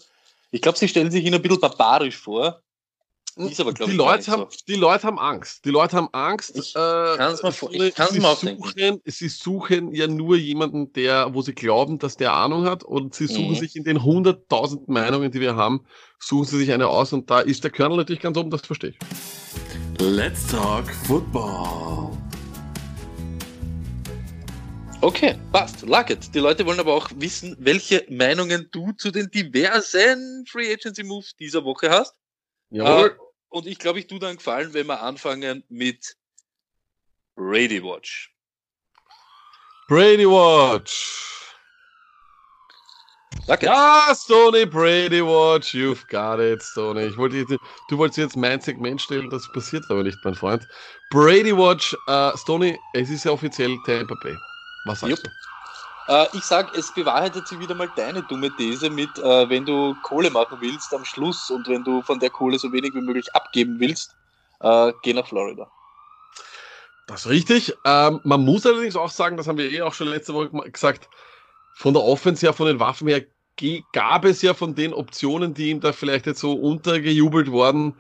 Ich 0.51 0.61
glaube, 0.61 0.77
sie 0.77 0.89
stellen 0.89 1.11
sich 1.11 1.25
ihn 1.25 1.35
ein 1.35 1.41
bisschen 1.41 1.61
barbarisch 1.61 2.19
vor. 2.19 2.61
Ist 3.37 3.61
aber, 3.61 3.73
die, 3.73 3.93
Leute 3.93 4.31
haben, 4.31 4.47
so. 4.51 4.59
die 4.67 4.75
Leute 4.75 5.07
haben 5.07 5.19
Angst. 5.19 5.65
Die 5.65 5.71
Leute 5.71 5.97
haben 5.97 6.09
Angst. 6.13 6.57
Ich 6.57 6.75
äh, 6.75 7.17
kann's 7.17 7.43
mal, 7.43 7.53
vor, 7.53 7.73
ich 7.73 7.95
kann's 7.95 8.11
sie, 8.11 8.21
mal 8.21 8.37
suchen, 8.37 9.01
sie 9.07 9.29
suchen 9.29 9.95
ja 9.95 10.09
nur 10.09 10.37
jemanden, 10.37 10.93
der, 10.93 11.33
wo 11.33 11.41
sie 11.41 11.55
glauben, 11.55 11.99
dass 11.99 12.17
der 12.17 12.35
Ahnung 12.35 12.65
hat 12.65 12.83
und 12.83 13.15
sie 13.15 13.29
suchen 13.29 13.53
mhm. 13.53 13.57
sich 13.57 13.77
in 13.77 13.85
den 13.85 14.03
hunderttausend 14.03 14.89
Meinungen, 14.89 15.31
die 15.31 15.41
wir 15.41 15.57
haben, 15.57 15.87
suchen 16.19 16.47
sie 16.47 16.59
sich 16.59 16.73
eine 16.73 16.89
aus 16.89 17.13
und 17.13 17.31
da 17.31 17.41
ist 17.41 17.65
der 17.65 17.71
Colonel 17.71 17.99
natürlich 17.99 18.21
ganz 18.21 18.37
oben, 18.37 18.51
das 18.51 18.63
verstehe 18.63 18.91
ich. 18.91 18.99
Let's 20.01 20.47
talk 20.51 20.89
football. 20.91 22.17
Okay, 25.03 25.39
passt. 25.53 25.83
Lucket. 25.83 26.35
Die 26.35 26.39
Leute 26.39 26.65
wollen 26.65 26.81
aber 26.81 26.95
auch 26.95 27.11
wissen, 27.17 27.55
welche 27.59 28.07
Meinungen 28.09 28.67
du 28.73 28.93
zu 28.93 29.11
den 29.11 29.31
diversen 29.31 30.47
Free 30.47 30.73
Agency 30.73 31.03
Moves 31.03 31.37
dieser 31.37 31.63
Woche 31.65 31.91
hast. 31.91 32.15
Jawohl. 32.71 33.09
Äh, 33.11 33.15
und 33.51 33.67
ich 33.67 33.79
glaube, 33.79 33.99
ich 33.99 34.07
tue 34.07 34.19
dann 34.19 34.37
gefallen, 34.37 34.73
wenn 34.73 34.87
wir 34.87 35.03
anfangen 35.03 35.65
mit 35.69 36.17
Brady 37.35 37.85
Watch. 37.85 38.35
Brady 39.87 40.27
Watch. 40.27 41.40
Sag 43.47 43.63
ja, 43.63 44.13
Stoney 44.15 44.67
Brady 44.67 45.21
Watch, 45.23 45.75
you've 45.75 46.07
got 46.09 46.39
it, 46.39 46.63
Stoney. 46.63 47.07
Ich 47.07 47.17
wollte 47.17 47.37
jetzt, 47.37 47.57
du 47.89 47.99
wolltest 47.99 48.19
jetzt 48.19 48.37
mein 48.37 48.61
Segment 48.61 49.01
stellen, 49.01 49.31
das 49.31 49.51
passiert 49.53 49.85
aber 49.89 50.03
nicht, 50.03 50.19
mein 50.25 50.35
Freund. 50.35 50.67
Brady 51.11 51.57
Watch, 51.57 51.97
uh, 52.09 52.37
Stoney, 52.37 52.79
es 52.93 53.11
ist 53.11 53.25
ja 53.25 53.33
offiziell 53.33 53.77
Tampa 53.87 54.15
Bay. 54.23 54.37
Was 54.87 55.01
sagst 55.01 55.25
yep. 55.25 55.33
du? 56.07 56.13
Uh, 56.13 56.27
ich 56.37 56.45
sag, 56.45 56.77
es 56.77 56.93
bewahrheitet 56.93 57.47
sich 57.49 57.59
wieder 57.59 57.75
mal 57.75 57.91
deine 57.97 58.23
dumme 58.25 58.55
These 58.57 58.91
mit, 58.91 59.11
uh, 59.19 59.49
wenn 59.49 59.65
du 59.65 59.95
Kohle 60.03 60.31
machen 60.31 60.59
willst 60.61 60.93
am 60.95 61.05
Schluss 61.05 61.51
und 61.51 61.69
wenn 61.69 61.85
du 61.85 62.03
von 62.03 62.19
der 62.19 62.31
Kohle 62.31 62.59
so 62.59 62.73
wenig 62.73 62.95
wie 62.95 63.01
möglich 63.01 63.33
abgeben 63.35 63.79
willst, 63.79 64.15
geh 65.03 65.15
nach 65.15 65.27
Florida. 65.27 65.71
Das 67.07 67.23
ist 67.23 67.31
richtig. 67.31 67.75
Ähm, 67.85 68.21
man 68.23 68.45
muss 68.45 68.67
allerdings 68.67 68.95
auch 68.95 69.11
sagen, 69.11 69.37
das 69.37 69.49
haben 69.49 69.57
wir 69.59 69.71
eh 69.73 69.81
auch 69.83 69.95
schon 69.95 70.07
letzte 70.09 70.35
Woche 70.35 70.51
gesagt, 70.71 71.09
von 71.81 71.95
der 71.95 72.03
Offense 72.03 72.45
her, 72.45 72.53
von 72.53 72.67
den 72.67 72.79
Waffen 72.79 73.09
her, 73.09 73.25
gab 73.95 74.27
es 74.27 74.43
ja 74.43 74.53
von 74.53 74.75
den 74.75 74.93
Optionen, 74.93 75.55
die 75.55 75.71
ihm 75.71 75.81
da 75.81 75.95
vielleicht 75.95 76.27
jetzt 76.27 76.41
so 76.41 76.53
untergejubelt 76.53 77.51
worden 77.51 77.97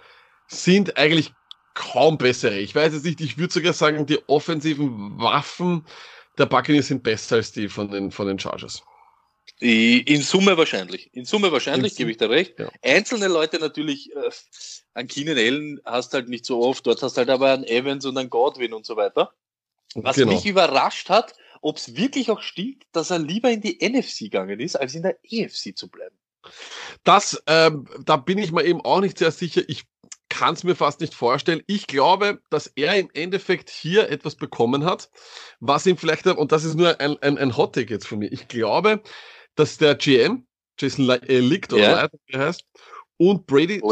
sind, 0.48 0.98
eigentlich 0.98 1.32
kaum 1.72 2.18
bessere. 2.18 2.58
Ich 2.58 2.74
weiß 2.74 2.92
jetzt 2.92 3.06
nicht, 3.06 3.22
ich 3.22 3.38
würde 3.38 3.54
sogar 3.54 3.72
sagen, 3.72 4.04
die 4.04 4.18
offensiven 4.28 5.18
Waffen 5.18 5.86
der 6.36 6.44
Buccaneers 6.44 6.88
sind 6.88 7.02
besser 7.02 7.36
als 7.36 7.52
die 7.52 7.70
von 7.70 7.90
den, 7.90 8.10
von 8.10 8.26
den 8.26 8.38
Chargers. 8.38 8.82
In 9.60 10.20
Summe 10.20 10.58
wahrscheinlich. 10.58 11.08
In 11.14 11.24
Summe 11.24 11.50
wahrscheinlich, 11.50 11.92
In 11.92 11.96
gebe 11.96 12.10
ich 12.10 12.18
dir 12.18 12.28
recht. 12.28 12.58
Ja. 12.58 12.68
Einzelne 12.82 13.28
Leute 13.28 13.58
natürlich, 13.60 14.14
äh, 14.14 14.30
an 14.92 15.06
Keenan 15.06 15.38
Allen 15.38 15.80
hast 15.86 16.12
halt 16.12 16.28
nicht 16.28 16.44
so 16.44 16.62
oft, 16.62 16.86
dort 16.86 17.02
hast 17.02 17.16
halt 17.16 17.30
aber 17.30 17.54
einen 17.54 17.64
Evans 17.64 18.04
und 18.04 18.18
einen 18.18 18.28
Godwin 18.28 18.74
und 18.74 18.84
so 18.84 18.96
weiter. 18.96 19.32
Was 19.94 20.16
genau. 20.16 20.32
mich 20.32 20.44
überrascht 20.44 21.08
hat, 21.08 21.34
ob 21.60 21.76
es 21.76 21.96
wirklich 21.96 22.30
auch 22.30 22.42
stimmt, 22.42 22.84
dass 22.92 23.10
er 23.10 23.18
lieber 23.18 23.50
in 23.50 23.60
die 23.60 23.78
NFC 23.86 24.20
gegangen 24.20 24.60
ist, 24.60 24.76
als 24.76 24.94
in 24.94 25.02
der 25.02 25.18
EFC 25.22 25.76
zu 25.76 25.88
bleiben. 25.88 26.16
Das, 27.04 27.42
ähm, 27.46 27.86
da 28.04 28.16
bin 28.16 28.38
ich 28.38 28.52
mir 28.52 28.64
eben 28.64 28.80
auch 28.80 29.00
nicht 29.00 29.18
sehr 29.18 29.30
sicher. 29.30 29.62
Ich 29.68 29.84
kann 30.28 30.54
es 30.54 30.64
mir 30.64 30.74
fast 30.74 31.00
nicht 31.00 31.14
vorstellen. 31.14 31.62
Ich 31.66 31.86
glaube, 31.86 32.40
dass 32.50 32.68
er 32.68 32.96
im 32.96 33.10
Endeffekt 33.12 33.68
hier 33.68 34.08
etwas 34.08 34.36
bekommen 34.36 34.84
hat, 34.84 35.10
was 35.58 35.86
ihm 35.86 35.96
vielleicht, 35.96 36.26
und 36.26 36.52
das 36.52 36.64
ist 36.64 36.76
nur 36.76 37.00
ein, 37.00 37.18
ein, 37.22 37.36
ein 37.36 37.56
Hot 37.56 37.74
Take 37.74 37.92
jetzt 37.92 38.06
von 38.06 38.20
mir. 38.20 38.32
Ich 38.32 38.48
glaube, 38.48 39.02
dass 39.54 39.76
der 39.76 39.96
GM, 39.96 40.46
Jason 40.78 41.04
Le 41.04 41.20
äh, 41.28 41.40
Licht 41.40 41.72
oder. 41.72 41.92
Light, 41.92 42.12
wie 42.26 42.32
er 42.34 42.46
heißt, 42.46 42.64
und 43.20 43.46
Brady 43.46 43.82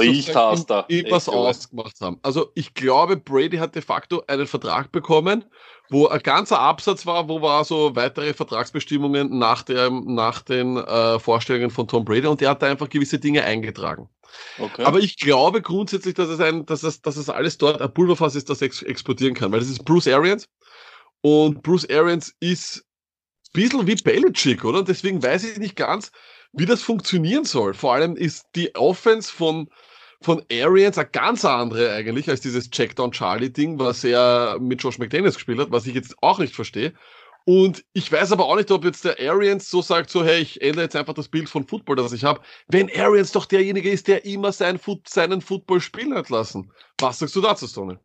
Junge. 1.33 1.49
ausgemacht 1.49 2.01
haben. 2.01 2.19
Also 2.23 2.51
ich 2.55 2.73
glaube, 2.73 3.19
Brady 3.19 3.59
hat 3.59 3.75
de 3.75 3.83
facto 3.83 4.23
einen 4.27 4.47
Vertrag 4.47 4.91
bekommen, 4.91 5.45
wo 5.91 6.07
ein 6.07 6.21
ganzer 6.21 6.61
Absatz 6.61 7.07
war, 7.07 7.29
wo 7.29 7.41
war 7.41 7.65
so 7.65 7.97
weitere 7.97 8.35
Vertragsbestimmungen 8.35 9.39
nach, 9.39 9.63
der, 9.63 9.91
nach 9.91 10.43
den 10.43 10.77
äh, 10.77 11.19
Vorstellungen 11.19 11.71
von 11.71 11.89
Tom 11.89 12.05
Brady 12.05 12.27
und 12.27 12.43
er 12.43 12.51
hat 12.51 12.63
da 12.63 12.67
einfach 12.67 12.89
gewisse 12.89 13.19
Dinge 13.19 13.45
eingetragen. 13.45 14.09
Okay. 14.59 14.85
Aber 14.85 14.99
ich 14.99 15.17
glaube 15.17 15.63
grundsätzlich, 15.63 16.15
dass 16.15 16.29
es 16.29 16.41
ein, 16.41 16.67
dass 16.67 16.83
es, 16.83 17.01
dass 17.01 17.17
es 17.17 17.31
alles 17.31 17.57
dort 17.57 17.81
ein 17.81 17.93
Pulverfass 17.93 18.35
ist, 18.35 18.51
das 18.51 18.61
ex 18.61 18.83
explodieren 18.83 19.35
kann, 19.35 19.51
weil 19.53 19.61
das 19.61 19.71
ist 19.71 19.85
Bruce 19.85 20.09
Arians 20.09 20.49
und 21.23 21.63
Bruce 21.63 21.89
Arians 21.89 22.35
ist 22.41 22.85
ein 23.55 23.63
bisschen 23.63 23.87
wie 23.87 23.95
Belichick, 23.95 24.65
oder? 24.65 24.81
Und 24.81 24.89
deswegen 24.89 25.23
weiß 25.23 25.45
ich 25.45 25.59
nicht 25.59 25.77
ganz, 25.77 26.13
wie 26.53 26.67
das 26.67 26.83
funktionieren 26.83 27.45
soll. 27.45 27.75
Vor 27.75 27.95
allem 27.95 28.17
ist 28.17 28.47
die 28.55 28.75
Offense 28.75 29.33
von, 29.33 29.69
von 30.21 30.43
Arians 30.51 30.99
eine 30.99 31.09
ganz 31.09 31.45
andere 31.45 31.93
eigentlich 31.93 32.29
als 32.29 32.41
dieses 32.41 32.71
Checkdown 32.71 33.13
Charlie 33.13 33.51
Ding, 33.53 33.79
was 33.79 34.03
er 34.05 34.59
mit 34.61 34.83
Josh 34.83 34.99
McDaniels 34.99 35.35
gespielt 35.37 35.59
hat, 35.61 35.71
was 35.71 35.87
ich 35.87 35.95
jetzt 35.95 36.17
auch 36.23 36.39
nicht 36.39 36.55
verstehe. 36.55 36.93
Und 37.45 37.85
ich 37.95 38.13
weiß 38.13 38.33
aber 38.33 38.45
auch 38.47 38.57
nicht, 38.57 38.71
ob 38.71 38.85
jetzt 38.85 39.05
der 39.05 39.19
Arians 39.19 39.71
so 39.71 39.81
sagt, 39.81 40.11
so, 40.11 40.23
hey, 40.25 40.41
ich 40.43 40.61
ändere 40.61 40.85
jetzt 40.85 40.97
einfach 40.97 41.15
das 41.15 41.29
Bild 41.29 41.49
von 41.49 41.67
Football, 41.67 41.97
das 41.97 42.13
ich 42.13 42.25
habe, 42.25 42.43
wenn 42.69 42.91
Arians 42.95 43.33
doch 43.33 43.47
derjenige 43.47 43.91
ist, 43.91 44.07
der 44.09 44.25
immer 44.27 44.53
sein 44.53 44.79
Foot, 44.79 45.09
seinen 45.09 45.41
Football 45.41 45.81
spielen 45.81 46.15
hat 46.15 46.29
lassen. 46.29 46.73
Was 46.99 47.21
sagst 47.21 47.35
du 47.37 47.41
dazu, 47.41 47.67
Stoney? 47.67 47.97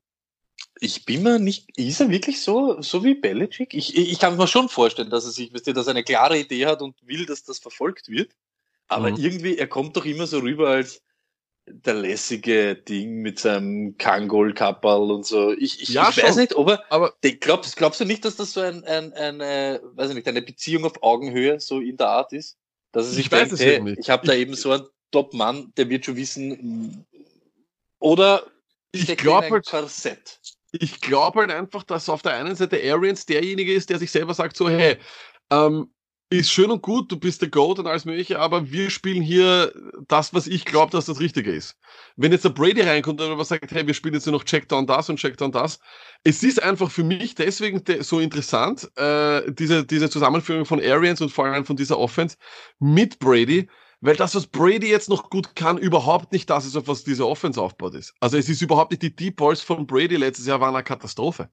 Ich 0.79 1.05
bin 1.05 1.23
mir 1.23 1.39
nicht, 1.39 1.77
ist 1.77 2.01
er 2.01 2.09
wirklich 2.09 2.41
so, 2.41 2.81
so 2.81 3.03
wie 3.03 3.15
Belichick? 3.15 3.73
Ich, 3.73 3.95
ich 3.97 4.11
ich 4.11 4.19
kann 4.19 4.37
mir 4.37 4.47
schon 4.47 4.69
vorstellen, 4.69 5.09
dass 5.09 5.25
er 5.25 5.31
sich, 5.31 5.53
wisst 5.53 5.67
ihr, 5.67 5.73
dass 5.73 5.87
er 5.87 5.91
eine 5.91 6.03
klare 6.03 6.39
Idee 6.39 6.65
hat 6.65 6.81
und 6.81 6.95
will, 7.05 7.25
dass 7.25 7.43
das 7.43 7.59
verfolgt 7.59 8.09
wird. 8.09 8.31
Aber 8.87 9.11
Mhm. 9.11 9.17
irgendwie, 9.17 9.57
er 9.57 9.67
kommt 9.67 9.95
doch 9.97 10.05
immer 10.05 10.27
so 10.27 10.39
rüber 10.39 10.69
als 10.69 11.01
der 11.65 11.93
lässige 11.93 12.75
Ding 12.75 13.21
mit 13.21 13.39
seinem 13.39 13.97
kangol 13.97 14.53
kapperl 14.53 15.11
und 15.11 15.25
so. 15.25 15.51
Ich, 15.53 15.81
ich, 15.81 15.89
Ja, 15.89 16.09
ich 16.09 16.21
weiß 16.21 16.35
nicht, 16.35 16.55
ob 16.55 16.69
er, 16.69 16.83
Aber 16.91 17.13
glaubst, 17.39 17.77
glaubst 17.77 17.99
du 18.01 18.05
nicht, 18.05 18.25
dass 18.25 18.35
das 18.35 18.53
so 18.53 18.59
ein, 18.61 18.83
ein, 18.83 19.13
eine, 19.13 19.81
weiß 19.95 20.09
ich 20.09 20.15
nicht, 20.15 20.27
eine 20.27 20.41
Beziehung 20.41 20.83
auf 20.85 21.01
Augenhöhe 21.01 21.59
so 21.59 21.79
in 21.79 21.95
der 21.97 22.07
Art 22.09 22.33
ist? 22.33 22.57
Dass 22.91 23.05
er 23.05 23.11
Ich 23.11 23.15
sich 23.17 23.31
weiß 23.31 23.39
denkt, 23.49 23.53
es 23.53 23.59
hey, 23.61 23.79
nicht. 23.81 23.99
ich 23.99 24.09
habe 24.09 24.27
da 24.27 24.33
Ich- 24.33 24.39
eben 24.41 24.55
so 24.55 24.71
einen 24.71 24.85
Top-Mann, 25.11 25.71
der 25.77 25.89
wird 25.89 26.05
schon 26.05 26.15
wissen, 26.15 27.05
oder 27.99 28.45
ich 28.91 29.15
glaube 29.15 29.49
halt, 29.49 29.65
Korsett. 29.65 30.39
ich 30.71 30.99
glaube 31.01 31.41
halt 31.41 31.51
einfach, 31.51 31.83
dass 31.83 32.09
auf 32.09 32.21
der 32.23 32.33
einen 32.33 32.55
Seite 32.55 32.77
Arians 32.77 33.25
derjenige 33.25 33.73
ist, 33.73 33.89
der 33.89 33.99
sich 33.99 34.11
selber 34.11 34.33
sagt 34.33 34.57
so, 34.57 34.69
hey, 34.69 34.97
ähm, 35.51 35.92
ist 36.39 36.51
schön 36.51 36.71
und 36.71 36.81
gut, 36.81 37.11
du 37.11 37.17
bist 37.17 37.41
der 37.41 37.49
Goat 37.49 37.79
und 37.79 37.87
alles 37.87 38.05
mögliche, 38.05 38.39
aber 38.39 38.71
wir 38.71 38.89
spielen 38.89 39.21
hier 39.21 39.73
das, 40.07 40.33
was 40.33 40.47
ich 40.47 40.65
glaube, 40.65 40.91
dass 40.91 41.05
das 41.05 41.19
Richtige 41.19 41.51
ist. 41.51 41.77
Wenn 42.15 42.31
jetzt 42.31 42.45
der 42.45 42.49
Brady 42.49 42.81
reinkommt 42.81 43.19
und 43.21 43.37
was 43.37 43.49
sagt, 43.49 43.71
hey, 43.71 43.85
wir 43.87 43.93
spielen 43.93 44.13
jetzt 44.13 44.25
nur 44.25 44.33
noch 44.33 44.43
Checkdown 44.43 44.87
das 44.87 45.09
und 45.09 45.17
Checkdown 45.17 45.51
das. 45.51 45.79
Es 46.23 46.43
ist 46.43 46.61
einfach 46.61 46.91
für 46.91 47.03
mich 47.03 47.35
deswegen 47.35 47.83
de- 47.83 48.01
so 48.03 48.19
interessant, 48.19 48.89
äh, 48.97 49.51
diese, 49.51 49.85
diese 49.85 50.09
Zusammenführung 50.09 50.65
von 50.65 50.79
Arians 50.81 51.21
und 51.21 51.29
vor 51.31 51.45
allem 51.45 51.65
von 51.65 51.75
dieser 51.75 51.97
Offense 51.99 52.37
mit 52.79 53.19
Brady, 53.19 53.69
weil 54.01 54.15
das, 54.15 54.35
was 54.35 54.47
Brady 54.47 54.89
jetzt 54.89 55.09
noch 55.09 55.29
gut 55.29 55.55
kann, 55.55 55.77
überhaupt 55.77 56.31
nicht 56.33 56.49
das 56.49 56.65
ist, 56.65 56.75
auf 56.75 56.87
was 56.87 57.03
diese 57.03 57.27
Offense 57.27 57.61
aufbaut 57.61 57.95
ist. 57.95 58.13
Also 58.19 58.37
es 58.37 58.49
ist 58.49 58.61
überhaupt 58.61 58.91
nicht 58.91 59.01
die 59.03 59.15
Deep 59.15 59.37
Balls 59.37 59.61
von 59.61 59.87
Brady 59.87 60.15
letztes 60.17 60.45
Jahr 60.45 60.59
waren 60.59 60.75
eine 60.75 60.83
Katastrophe. 60.83 61.49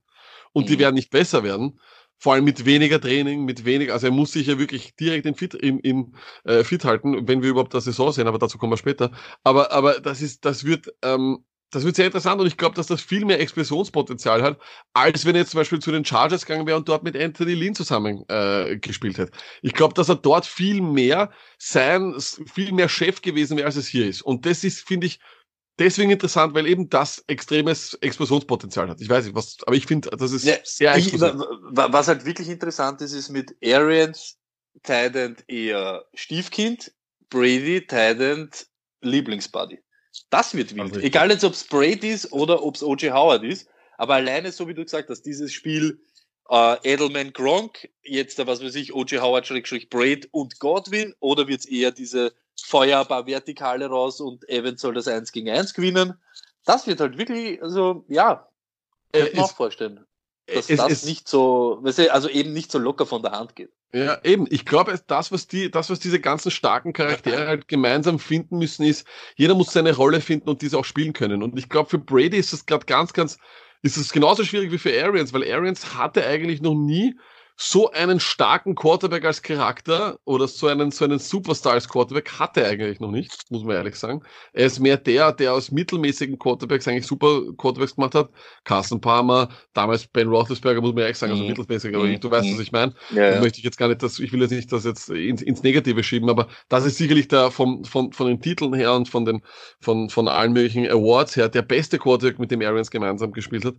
Und 0.52 0.68
die 0.68 0.74
Mhm. 0.74 0.80
werden 0.80 0.94
nicht 0.96 1.10
besser 1.10 1.44
werden. 1.44 1.78
Vor 2.20 2.34
allem 2.34 2.44
mit 2.44 2.66
weniger 2.66 3.00
Training, 3.00 3.46
mit 3.46 3.64
weniger, 3.64 3.94
also 3.94 4.06
er 4.06 4.12
muss 4.12 4.32
sich 4.32 4.46
ja 4.46 4.58
wirklich 4.58 4.94
direkt 4.94 5.24
in 5.24 5.34
Fit, 5.34 5.54
in, 5.54 5.78
in 5.80 6.14
äh, 6.44 6.62
Fit 6.64 6.84
halten, 6.84 7.26
wenn 7.26 7.42
wir 7.42 7.50
überhaupt 7.50 7.72
das 7.72 7.84
Saison 7.84 8.12
sehen, 8.12 8.28
aber 8.28 8.38
dazu 8.38 8.58
kommen 8.58 8.72
wir 8.72 8.76
später. 8.76 9.10
Aber, 9.42 9.72
aber 9.72 10.00
das 10.00 10.20
ist, 10.20 10.44
das 10.44 10.64
wird, 10.64 10.92
ähm, 11.02 11.44
das 11.70 11.84
wird 11.84 11.96
sehr 11.96 12.06
interessant 12.06 12.40
und 12.40 12.46
ich 12.46 12.56
glaube, 12.56 12.74
dass 12.74 12.88
das 12.88 13.00
viel 13.00 13.24
mehr 13.24 13.40
Explosionspotenzial 13.40 14.42
hat, 14.42 14.58
als 14.92 15.24
wenn 15.24 15.34
er 15.34 15.42
jetzt 15.42 15.52
zum 15.52 15.60
Beispiel 15.60 15.78
zu 15.78 15.92
den 15.92 16.04
Chargers 16.04 16.44
gegangen 16.44 16.66
wäre 16.66 16.76
und 16.76 16.88
dort 16.88 17.04
mit 17.04 17.16
Anthony 17.16 17.54
Lynn 17.54 17.74
zusammen 17.74 18.24
äh, 18.28 18.76
gespielt 18.76 19.18
hätte. 19.18 19.32
Ich 19.62 19.72
glaube, 19.72 19.94
dass 19.94 20.08
er 20.08 20.16
dort 20.16 20.46
viel 20.46 20.82
mehr 20.82 21.30
sein, 21.58 22.14
viel 22.52 22.72
mehr 22.72 22.88
Chef 22.88 23.22
gewesen 23.22 23.56
wäre, 23.56 23.66
als 23.66 23.76
es 23.76 23.86
hier 23.86 24.06
ist. 24.06 24.22
Und 24.22 24.46
das 24.46 24.64
ist, 24.64 24.86
finde 24.86 25.06
ich, 25.06 25.20
deswegen 25.80 26.10
interessant, 26.10 26.54
weil 26.54 26.66
eben 26.66 26.88
das 26.88 27.24
extremes 27.26 27.94
Explosionspotenzial 27.94 28.88
hat. 28.88 29.00
Ich 29.00 29.08
weiß 29.08 29.24
nicht, 29.24 29.34
was, 29.34 29.56
aber 29.66 29.74
ich 29.74 29.86
finde, 29.86 30.10
das 30.10 30.32
ist 30.32 30.44
Ja, 30.44 30.56
sehr 30.62 30.96
ich, 30.96 31.18
was 31.18 32.08
halt 32.08 32.24
wirklich 32.24 32.48
interessant 32.48 33.00
ist, 33.00 33.12
ist 33.12 33.30
mit 33.30 33.56
Arians 33.64 34.36
Tident 34.82 35.44
eher 35.48 36.04
Stiefkind, 36.14 36.92
Brady 37.28 37.86
Tident 37.86 38.66
Lieblingsbuddy. 39.00 39.78
Das 40.30 40.54
wird 40.54 40.74
wild. 40.74 40.92
Also 40.94 41.00
Egal 41.00 41.30
jetzt, 41.30 41.44
ob 41.44 41.54
es 41.54 41.64
Brady 41.64 42.10
ist 42.10 42.32
oder 42.32 42.62
ob 42.62 42.76
es 42.76 42.82
O.J. 42.82 43.12
Howard 43.12 43.44
ist, 43.44 43.68
aber 43.96 44.14
alleine, 44.14 44.52
so 44.52 44.68
wie 44.68 44.74
du 44.74 44.84
gesagt 44.84 45.08
hast, 45.08 45.22
dieses 45.22 45.52
Spiel 45.52 46.00
äh, 46.48 46.76
Edelman 46.82 47.32
Gronk, 47.32 47.88
jetzt 48.02 48.38
da 48.38 48.46
was 48.46 48.62
weiß 48.62 48.74
ich, 48.74 48.92
O.J. 48.92 49.22
Howard, 49.22 49.46
Schrägstrich 49.46 49.88
Braid 49.88 50.28
und 50.32 50.58
Godwin, 50.58 51.14
oder 51.20 51.48
wird 51.48 51.60
es 51.60 51.66
eher 51.66 51.92
diese 51.92 52.32
Feuerbar 52.62 53.26
Vertikale 53.26 53.86
raus 53.86 54.20
und 54.20 54.48
Evans 54.48 54.80
soll 54.80 54.94
das 54.94 55.08
1 55.08 55.32
gegen 55.32 55.48
1 55.50 55.74
gewinnen? 55.74 56.14
Das 56.64 56.86
wird 56.86 57.00
halt 57.00 57.16
wirklich, 57.18 57.62
also 57.62 58.04
ja, 58.08 58.48
Äh, 59.12 59.20
könnte 59.20 59.36
man 59.36 59.44
auch 59.44 59.50
es- 59.50 59.56
vorstellen 59.56 60.06
dass 60.52 60.68
es- 60.68 60.78
das 60.78 60.90
es- 60.90 61.04
nicht 61.04 61.28
so, 61.28 61.80
also 62.10 62.28
eben 62.28 62.52
nicht 62.52 62.72
so 62.72 62.78
locker 62.78 63.06
von 63.06 63.22
der 63.22 63.30
Hand 63.32 63.54
geht. 63.54 63.70
Ja, 63.92 64.18
eben. 64.24 64.46
Ich 64.50 64.66
glaube, 64.66 65.00
das, 65.06 65.30
was 65.32 65.46
die, 65.46 65.70
das, 65.70 65.90
was 65.90 66.00
diese 66.00 66.20
ganzen 66.20 66.50
starken 66.50 66.92
Charaktere 66.92 67.46
halt 67.46 67.68
gemeinsam 67.68 68.18
finden 68.18 68.58
müssen, 68.58 68.84
ist, 68.84 69.06
jeder 69.36 69.54
muss 69.54 69.72
seine 69.72 69.94
Rolle 69.94 70.20
finden 70.20 70.48
und 70.48 70.62
diese 70.62 70.76
auch 70.78 70.84
spielen 70.84 71.12
können. 71.12 71.42
Und 71.42 71.56
ich 71.58 71.68
glaube, 71.68 71.88
für 71.88 71.98
Brady 71.98 72.36
ist 72.36 72.52
es 72.52 72.66
gerade 72.66 72.86
ganz, 72.86 73.12
ganz, 73.12 73.38
ist 73.82 73.96
es 73.96 74.12
genauso 74.12 74.44
schwierig 74.44 74.70
wie 74.72 74.78
für 74.78 74.90
Arians, 75.04 75.32
weil 75.32 75.42
Arians 75.52 75.94
hatte 75.94 76.24
eigentlich 76.26 76.60
noch 76.62 76.74
nie 76.74 77.16
so 77.62 77.90
einen 77.90 78.20
starken 78.20 78.74
Quarterback 78.74 79.22
als 79.26 79.42
Charakter 79.42 80.18
oder 80.24 80.48
so 80.48 80.66
einen, 80.66 80.90
so 80.90 81.04
einen 81.04 81.18
Superstar 81.18 81.74
als 81.74 81.90
Quarterback 81.90 82.32
hatte 82.38 82.62
er 82.62 82.70
eigentlich 82.70 83.00
noch 83.00 83.10
nicht, 83.10 83.44
muss 83.50 83.64
man 83.64 83.76
ehrlich 83.76 83.96
sagen. 83.96 84.22
Er 84.54 84.64
ist 84.64 84.80
mehr 84.80 84.96
der, 84.96 85.30
der 85.32 85.52
aus 85.52 85.70
mittelmäßigen 85.70 86.38
Quarterbacks 86.38 86.88
eigentlich 86.88 87.06
super 87.06 87.42
Quarterbacks 87.58 87.96
gemacht 87.96 88.14
hat. 88.14 88.30
Carsten 88.64 89.02
Palmer, 89.02 89.50
damals 89.74 90.06
Ben 90.06 90.28
Roethlisberger, 90.28 90.80
muss 90.80 90.94
man 90.94 91.02
ehrlich 91.02 91.18
sagen, 91.18 91.32
also 91.32 91.42
Mhm. 91.42 91.50
mittelmäßig, 91.50 91.94
aber 91.94 92.06
Mhm. 92.06 92.20
du 92.20 92.30
weißt, 92.30 92.48
Mhm. 92.48 92.54
was 92.54 92.60
ich 92.60 92.72
meine. 92.72 92.94
Ja, 93.14 93.30
Das 93.32 93.40
möchte 93.42 93.58
ich 93.58 93.64
jetzt 93.64 93.76
gar 93.76 93.88
nicht, 93.88 94.02
das, 94.02 94.18
ich 94.18 94.32
will 94.32 94.40
jetzt 94.40 94.52
nicht 94.52 94.72
das 94.72 94.84
jetzt 94.84 95.10
ins, 95.10 95.42
ins 95.42 95.62
Negative 95.62 96.02
schieben, 96.02 96.30
aber 96.30 96.48
das 96.70 96.86
ist 96.86 96.96
sicherlich 96.96 97.28
der 97.28 97.50
vom, 97.50 97.84
von, 97.84 98.14
von 98.14 98.26
den 98.26 98.40
Titeln 98.40 98.72
her 98.72 98.94
und 98.94 99.06
von 99.10 99.26
den, 99.26 99.42
von, 99.82 100.08
von 100.08 100.28
allen 100.28 100.54
möglichen 100.54 100.88
Awards 100.88 101.36
her 101.36 101.50
der 101.50 101.62
beste 101.62 101.98
Quarterback, 101.98 102.38
mit 102.38 102.50
dem 102.50 102.62
Arians 102.62 102.90
gemeinsam 102.90 103.32
gespielt 103.32 103.66
hat. 103.66 103.74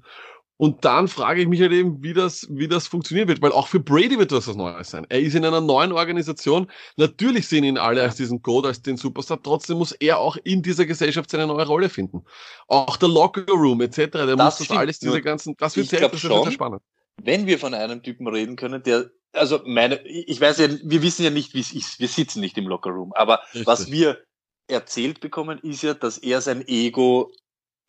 Und 0.61 0.85
dann 0.85 1.07
frage 1.07 1.41
ich 1.41 1.47
mich 1.47 1.59
halt 1.59 1.71
eben, 1.71 2.03
wie 2.03 2.13
das, 2.13 2.45
wie 2.51 2.67
das 2.67 2.85
funktionieren 2.85 3.27
wird, 3.27 3.41
weil 3.41 3.51
auch 3.51 3.67
für 3.67 3.79
Brady 3.79 4.19
wird 4.19 4.31
das 4.31 4.47
was 4.47 4.55
Neues 4.55 4.91
sein. 4.91 5.07
Er 5.09 5.19
ist 5.19 5.33
in 5.33 5.43
einer 5.43 5.59
neuen 5.59 5.91
Organisation. 5.91 6.69
Natürlich 6.97 7.47
sehen 7.47 7.63
ihn 7.63 7.79
alle 7.79 8.03
als 8.03 8.15
diesen 8.15 8.43
Goat, 8.43 8.67
als 8.67 8.79
den 8.79 8.95
Superstar. 8.95 9.41
Trotzdem 9.41 9.79
muss 9.79 9.91
er 9.93 10.19
auch 10.19 10.37
in 10.43 10.61
dieser 10.61 10.85
Gesellschaft 10.85 11.31
seine 11.31 11.47
neue 11.47 11.65
Rolle 11.65 11.89
finden. 11.89 12.25
Auch 12.67 12.95
der 12.97 13.09
Locker 13.09 13.43
Room 13.51 13.81
etc. 13.81 14.11
Der 14.11 14.37
muss 14.37 14.59
das 14.59 14.69
alles, 14.69 14.99
diese 14.99 15.23
ganzen, 15.23 15.55
das 15.57 15.75
wird 15.75 15.87
sehr, 15.87 16.01
das 16.01 16.11
wird 16.11 16.21
sehr 16.21 16.43
schon, 16.43 16.51
spannend. 16.51 16.83
Wenn 17.19 17.47
wir 17.47 17.57
von 17.57 17.73
einem 17.73 18.03
Typen 18.03 18.27
reden 18.27 18.55
können, 18.55 18.83
der, 18.83 19.09
also 19.33 19.61
meine, 19.65 19.99
ich 20.05 20.39
weiß 20.39 20.59
ja, 20.59 20.67
wir 20.83 21.01
wissen 21.01 21.23
ja 21.23 21.31
nicht, 21.31 21.55
wie 21.55 21.61
es 21.61 21.73
ist. 21.73 21.99
Wir 21.99 22.07
sitzen 22.07 22.39
nicht 22.39 22.55
im 22.59 22.67
Lockerroom. 22.67 23.13
Aber 23.13 23.39
Richtig. 23.45 23.65
was 23.65 23.91
wir 23.91 24.19
erzählt 24.67 25.21
bekommen, 25.21 25.57
ist 25.63 25.81
ja, 25.81 25.95
dass 25.95 26.19
er 26.19 26.39
sein 26.39 26.63
Ego 26.67 27.31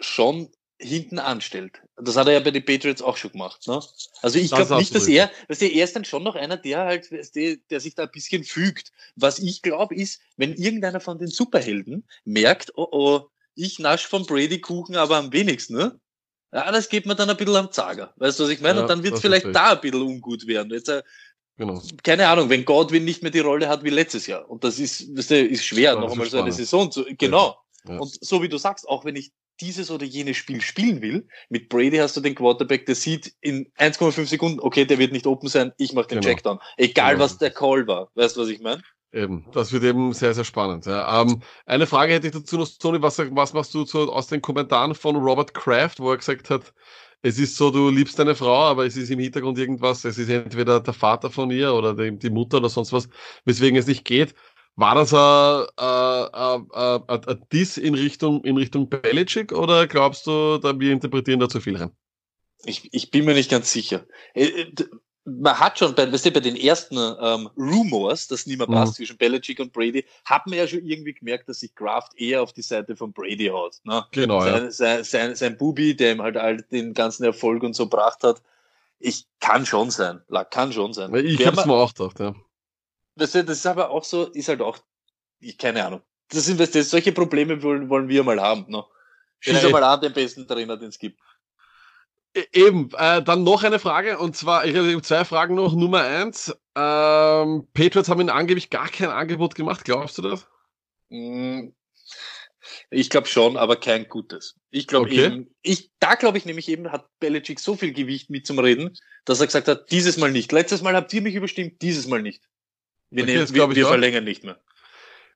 schon 0.00 0.48
hinten 0.82 1.18
anstellt. 1.18 1.80
Das 1.96 2.16
hat 2.16 2.26
er 2.26 2.34
ja 2.34 2.40
bei 2.40 2.50
den 2.50 2.64
Patriots 2.64 3.02
auch 3.02 3.16
schon 3.16 3.32
gemacht. 3.32 3.66
Ne? 3.66 3.80
Also 4.20 4.38
ich 4.38 4.50
glaube 4.50 4.76
nicht, 4.76 4.94
dass 4.94 5.06
er, 5.06 5.30
dass 5.48 5.62
er, 5.62 5.72
er 5.72 5.84
ist 5.84 5.96
dann 5.96 6.04
schon 6.04 6.22
noch 6.22 6.34
einer, 6.34 6.56
der 6.56 6.80
halt, 6.80 7.10
du, 7.10 7.56
der 7.70 7.80
sich 7.80 7.94
da 7.94 8.04
ein 8.04 8.10
bisschen 8.10 8.44
fügt. 8.44 8.92
Was 9.16 9.38
ich 9.38 9.62
glaube, 9.62 9.94
ist, 9.94 10.20
wenn 10.36 10.54
irgendeiner 10.54 11.00
von 11.00 11.18
den 11.18 11.28
Superhelden 11.28 12.04
merkt, 12.24 12.72
oh 12.76 12.88
oh, 12.90 13.20
ich 13.54 13.78
nasch 13.78 14.06
vom 14.06 14.26
Brady 14.26 14.60
Kuchen, 14.60 14.96
aber 14.96 15.16
am 15.16 15.32
wenigsten, 15.32 15.74
ne? 15.74 15.98
Ja, 16.52 16.70
das 16.70 16.88
geht 16.88 17.06
mir 17.06 17.14
dann 17.14 17.30
ein 17.30 17.36
bisschen 17.36 17.56
am 17.56 17.72
Zager. 17.72 18.12
Weißt 18.16 18.38
du, 18.38 18.44
was 18.44 18.50
ich 18.50 18.60
meine? 18.60 18.76
Ja, 18.76 18.82
Und 18.82 18.88
dann 18.88 19.02
wird 19.02 19.14
es 19.14 19.20
vielleicht 19.20 19.46
da 19.54 19.72
ein 19.72 19.80
bisschen 19.80 20.02
ungut 20.02 20.46
werden. 20.46 20.70
Jetzt, 20.70 20.88
äh, 20.88 21.02
genau. 21.56 21.82
keine 22.02 22.28
Ahnung, 22.28 22.50
wenn 22.50 22.66
Godwin 22.66 23.06
nicht 23.06 23.22
mehr 23.22 23.30
die 23.30 23.40
Rolle 23.40 23.68
hat 23.68 23.84
wie 23.84 23.90
letztes 23.90 24.26
Jahr. 24.26 24.50
Und 24.50 24.62
das 24.62 24.78
ist, 24.78 25.16
weißt 25.16 25.30
du, 25.30 25.46
ist 25.46 25.64
schwer, 25.64 25.94
Ja, 25.94 26.00
noch 26.00 26.12
einmal 26.12 26.28
so 26.28 26.40
eine. 26.40 26.52
Saison 26.52 26.92
zu, 26.92 27.06
genau. 27.16 27.56
Ja. 27.88 27.98
Und 27.98 28.18
so 28.22 28.42
wie 28.42 28.50
du 28.50 28.58
sagst, 28.58 28.86
auch 28.86 29.04
wenn 29.06 29.16
ich 29.16 29.32
dieses 29.62 29.90
oder 29.90 30.04
jenes 30.04 30.36
Spiel 30.36 30.60
spielen 30.60 31.00
will, 31.00 31.26
mit 31.48 31.68
Brady 31.68 31.96
hast 31.98 32.16
du 32.16 32.20
den 32.20 32.34
Quarterback, 32.34 32.84
der 32.86 32.96
sieht 32.96 33.32
in 33.40 33.70
1,5 33.78 34.26
Sekunden, 34.26 34.60
okay, 34.60 34.84
der 34.84 34.98
wird 34.98 35.12
nicht 35.12 35.26
open 35.26 35.48
sein, 35.48 35.72
ich 35.78 35.92
mache 35.94 36.08
den 36.08 36.20
Genau. 36.20 36.28
Checkdown. 36.28 36.58
Egal, 36.76 37.12
Genau. 37.14 37.24
was 37.24 37.38
der 37.38 37.50
Call 37.50 37.86
war. 37.86 38.10
Weißt 38.14 38.36
du, 38.36 38.42
was 38.42 38.48
ich 38.48 38.60
meine? 38.60 38.82
Eben, 39.14 39.46
das 39.52 39.72
wird 39.72 39.84
eben 39.84 40.12
sehr, 40.14 40.34
sehr 40.34 40.44
spannend. 40.44 40.86
Ja. 40.86 41.20
Ähm, 41.22 41.40
eine 41.66 41.86
Frage 41.86 42.14
hätte 42.14 42.26
ich 42.28 42.32
dazu 42.32 42.56
noch, 42.58 42.68
Tony, 42.78 43.00
was, 43.02 43.18
was 43.18 43.52
machst 43.52 43.74
du 43.74 43.84
zu, 43.84 44.10
aus 44.10 44.26
den 44.26 44.40
Kommentaren 44.42 44.94
von 44.94 45.16
Robert 45.16 45.52
Kraft, 45.54 46.00
wo 46.00 46.10
er 46.10 46.16
gesagt 46.16 46.50
hat, 46.50 46.72
es 47.24 47.38
ist 47.38 47.56
so, 47.56 47.70
du 47.70 47.88
liebst 47.88 48.18
deine 48.18 48.34
Frau, 48.34 48.62
aber 48.64 48.84
es 48.84 48.96
ist 48.96 49.10
im 49.10 49.20
Hintergrund 49.20 49.56
irgendwas, 49.58 50.04
es 50.04 50.18
ist 50.18 50.28
entweder 50.28 50.80
der 50.80 50.92
Vater 50.92 51.30
von 51.30 51.50
ihr 51.52 51.72
oder 51.72 51.94
die, 51.94 52.18
die 52.18 52.30
Mutter 52.30 52.56
oder 52.56 52.68
sonst 52.68 52.92
was, 52.92 53.08
weswegen 53.44 53.78
es 53.78 53.86
nicht 53.86 54.04
geht. 54.04 54.34
War 54.76 54.94
das 54.94 55.12
ein, 55.12 55.66
ein, 55.76 56.70
ein, 56.72 57.26
ein, 57.28 57.46
Diss 57.52 57.76
in 57.76 57.94
Richtung, 57.94 58.42
in 58.44 58.56
Richtung 58.56 58.88
Belichick 58.88 59.52
oder 59.52 59.86
glaubst 59.86 60.26
du, 60.26 60.58
da 60.58 60.78
wir 60.78 60.92
interpretieren 60.92 61.40
da 61.40 61.48
zu 61.48 61.60
viel 61.60 61.76
rein? 61.76 61.90
Ich, 62.64 62.88
ich 62.92 63.10
bin 63.10 63.24
mir 63.24 63.34
nicht 63.34 63.50
ganz 63.50 63.72
sicher. 63.72 64.06
Äh, 64.34 64.46
äh, 64.46 64.72
Man 65.24 65.58
hat 65.58 65.78
schon 65.78 65.94
bei, 65.94 66.10
weißt 66.10 66.26
du, 66.26 66.30
bei 66.32 66.40
den 66.40 66.56
ersten 66.56 66.96
ähm, 66.96 67.48
Rumors, 67.56 68.28
dass 68.28 68.46
niemand 68.46 68.70
Mhm. 68.70 68.74
passt 68.74 68.94
zwischen 68.94 69.16
Belichick 69.18 69.60
und 69.60 69.72
Brady, 69.72 70.04
hat 70.24 70.46
man 70.46 70.58
ja 70.58 70.66
schon 70.66 70.84
irgendwie 70.84 71.12
gemerkt, 71.14 71.48
dass 71.48 71.60
sich 71.60 71.74
Kraft 71.74 72.12
eher 72.16 72.42
auf 72.42 72.52
die 72.52 72.62
Seite 72.62 72.96
von 72.96 73.12
Brady 73.12 73.46
haut. 73.48 73.76
Ne? 73.84 74.04
Genau, 74.12 74.44
ja. 74.44 74.52
sein, 74.52 74.70
sein, 74.70 75.04
sein, 75.04 75.34
sein 75.36 75.56
Bubi, 75.58 75.94
der 75.94 76.12
ihm 76.12 76.22
halt 76.22 76.36
all 76.36 76.62
den 76.62 76.94
ganzen 76.94 77.24
Erfolg 77.24 77.62
und 77.62 77.74
so 77.74 77.84
gebracht 77.88 78.24
hat. 78.24 78.42
Ich 78.98 79.26
kann 79.38 79.66
schon 79.66 79.90
sein. 79.90 80.22
Kann 80.50 80.72
schon 80.72 80.92
sein. 80.92 81.14
Ich 81.14 81.46
hab's 81.46 81.66
mir 81.66 81.74
auch 81.74 81.92
gedacht, 81.92 82.18
ja. 82.20 82.34
Weißt 83.16 83.34
du, 83.34 83.44
das 83.44 83.58
ist 83.58 83.66
aber 83.66 83.90
auch 83.90 84.04
so, 84.04 84.26
ist 84.26 84.48
halt 84.48 84.60
auch, 84.62 84.78
ich, 85.40 85.58
keine 85.58 85.84
Ahnung. 85.84 86.02
Das 86.30 86.46
sind, 86.46 86.58
weißt 86.58 86.74
du, 86.74 86.82
solche 86.82 87.12
Probleme 87.12 87.62
wollen, 87.62 87.88
wollen 87.88 88.08
wir 88.08 88.24
mal 88.24 88.40
haben. 88.40 88.64
Ne? 88.68 88.84
Schieß 89.40 89.62
Ja, 89.62 89.68
mal 89.68 89.84
an 89.84 90.00
den 90.00 90.12
besten 90.12 90.46
Trainer, 90.46 90.76
den 90.76 90.88
es 90.88 90.98
gibt. 90.98 91.20
E- 92.34 92.46
Eben, 92.52 92.90
äh, 92.96 93.22
dann 93.22 93.42
noch 93.44 93.62
eine 93.62 93.78
Frage, 93.78 94.18
und 94.18 94.36
zwar, 94.36 94.64
ich 94.64 94.74
habe 94.74 95.02
zwei 95.02 95.24
Fragen 95.24 95.54
noch. 95.54 95.74
Nummer 95.74 96.02
eins, 96.02 96.48
ähm, 96.74 97.68
Patriots 97.74 98.08
haben 98.08 98.20
ihnen 98.20 98.30
angeblich 98.30 98.70
gar 98.70 98.88
kein 98.88 99.10
Angebot 99.10 99.54
gemacht, 99.54 99.84
glaubst 99.84 100.16
du 100.16 100.22
das? 100.22 100.46
Mm, 101.10 101.68
Ich 102.90 103.10
glaube 103.10 103.26
schon, 103.26 103.56
aber 103.56 103.76
kein 103.76 104.08
gutes. 104.08 104.54
Ich 104.70 104.86
glaube 104.86 105.06
Okay. 105.06 105.26
eben, 105.26 105.54
ich, 105.62 105.90
da 105.98 106.14
glaube 106.14 106.38
ich 106.38 106.44
nämlich 106.46 106.68
eben, 106.68 106.90
hat 106.92 107.08
Belichick 107.18 107.58
so 107.60 107.76
viel 107.76 107.92
Gewicht 107.92 108.30
mit 108.30 108.46
zum 108.46 108.58
Reden, 108.58 108.96
dass 109.24 109.40
er 109.40 109.46
gesagt 109.46 109.68
hat, 109.68 109.90
dieses 109.90 110.16
Mal 110.16 110.30
nicht. 110.30 110.52
Letztes 110.52 110.80
Mal 110.82 110.94
habt 110.94 111.12
ihr 111.12 111.22
mich 111.22 111.34
überstimmt, 111.34 111.82
dieses 111.82 112.06
Mal 112.06 112.22
nicht. 112.22 112.42
Wir, 113.12 113.24
Okay, 113.24 113.34
nehmen, 113.34 113.54
wir, 113.54 113.68
ich 113.70 113.76
wir 113.76 113.86
verlängern 113.86 114.24
nicht 114.24 114.42
mehr. 114.42 114.58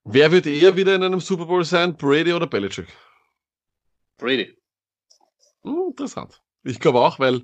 Wer 0.04 0.32
wird 0.32 0.46
eher 0.46 0.76
wieder 0.76 0.94
in 0.94 1.02
einem 1.02 1.20
Super 1.20 1.44
Bowl 1.44 1.62
sein, 1.64 1.94
Brady 1.96 2.32
oder 2.32 2.46
Belichick? 2.46 2.86
Brady. 4.16 4.56
Hm, 5.62 5.88
interessant. 5.90 6.40
Ich 6.64 6.80
glaube 6.80 7.00
auch, 7.00 7.18
weil 7.18 7.42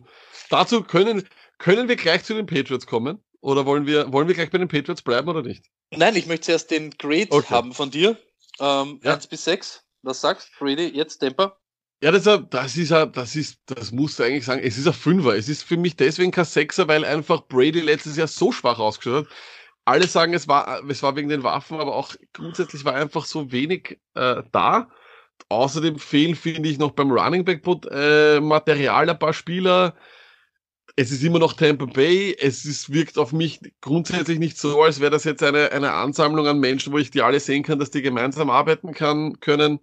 dazu 0.48 0.82
können, 0.82 1.28
können 1.58 1.88
wir 1.88 1.96
gleich 1.96 2.24
zu 2.24 2.34
den 2.34 2.46
Patriots 2.46 2.86
kommen. 2.86 3.22
Oder 3.40 3.66
wollen 3.66 3.86
wir, 3.86 4.10
wollen 4.12 4.26
wir 4.28 4.34
gleich 4.34 4.50
bei 4.50 4.58
den 4.58 4.68
Patriots 4.68 5.02
bleiben 5.02 5.28
oder 5.28 5.42
nicht? 5.42 5.66
Nein, 5.90 6.16
ich 6.16 6.26
möchte 6.26 6.46
zuerst 6.46 6.70
den 6.70 6.90
Grade 6.92 7.26
Okay. 7.30 7.48
haben 7.50 7.74
von 7.74 7.90
dir. 7.90 8.16
Ähm, 8.60 9.00
Ja. 9.02 9.14
1 9.14 9.26
bis 9.26 9.44
6. 9.44 9.84
Was 10.02 10.20
sagst 10.20 10.48
Brady? 10.58 10.86
Jetzt 10.88 11.18
Temper? 11.18 11.58
Ja, 12.02 12.10
das, 12.10 12.26
ist 12.26 12.46
das 12.50 12.76
ist, 12.76 12.92
ein- 12.92 13.12
das 13.12 13.36
ist, 13.36 13.60
das 13.66 13.92
musst 13.92 14.18
du 14.18 14.22
eigentlich 14.22 14.44
sagen, 14.44 14.62
es 14.64 14.78
ist 14.78 14.86
ein 14.86 14.92
Fünfer. 14.92 15.34
Es 15.36 15.48
ist 15.48 15.62
für 15.64 15.76
mich 15.76 15.94
deswegen 15.96 16.30
kein 16.32 16.44
Sechser, 16.44 16.88
weil 16.88 17.04
einfach 17.04 17.46
Brady 17.48 17.80
letztes 17.80 18.16
Jahr 18.16 18.28
so 18.28 18.50
schwach 18.50 18.78
ausgeschaut 18.78 19.26
hat. 19.26 19.32
Alle 19.84 20.06
sagen, 20.06 20.34
es 20.34 20.46
war, 20.46 20.82
es 20.88 21.02
war 21.02 21.16
wegen 21.16 21.28
den 21.28 21.42
Waffen, 21.42 21.80
aber 21.80 21.96
auch 21.96 22.14
grundsätzlich 22.32 22.84
war 22.84 22.94
einfach 22.94 23.24
so 23.24 23.50
wenig 23.50 23.98
äh, 24.14 24.42
da. 24.52 24.88
Außerdem 25.48 25.98
fehlen, 25.98 26.36
finde 26.36 26.68
ich, 26.68 26.78
noch 26.78 26.92
beim 26.92 27.10
Running 27.10 27.44
Back 27.44 27.66
äh, 27.90 28.40
Material 28.40 29.10
ein 29.10 29.18
paar 29.18 29.32
Spieler. 29.32 29.94
Es 30.94 31.10
ist 31.10 31.22
immer 31.24 31.38
noch 31.38 31.54
Tampa 31.54 31.86
Bay. 31.86 32.36
Es 32.38 32.64
ist, 32.64 32.92
wirkt 32.92 33.18
auf 33.18 33.32
mich 33.32 33.60
grundsätzlich 33.80 34.38
nicht 34.38 34.58
so, 34.58 34.82
als 34.82 35.00
wäre 35.00 35.10
das 35.10 35.24
jetzt 35.24 35.42
eine, 35.42 35.72
eine 35.72 35.92
Ansammlung 35.92 36.46
an 36.46 36.60
Menschen, 36.60 36.92
wo 36.92 36.98
ich 36.98 37.10
die 37.10 37.22
alle 37.22 37.40
sehen 37.40 37.62
kann, 37.62 37.78
dass 37.78 37.90
die 37.90 38.02
gemeinsam 38.02 38.50
arbeiten 38.50 38.92
kann, 38.92 39.40
können. 39.40 39.80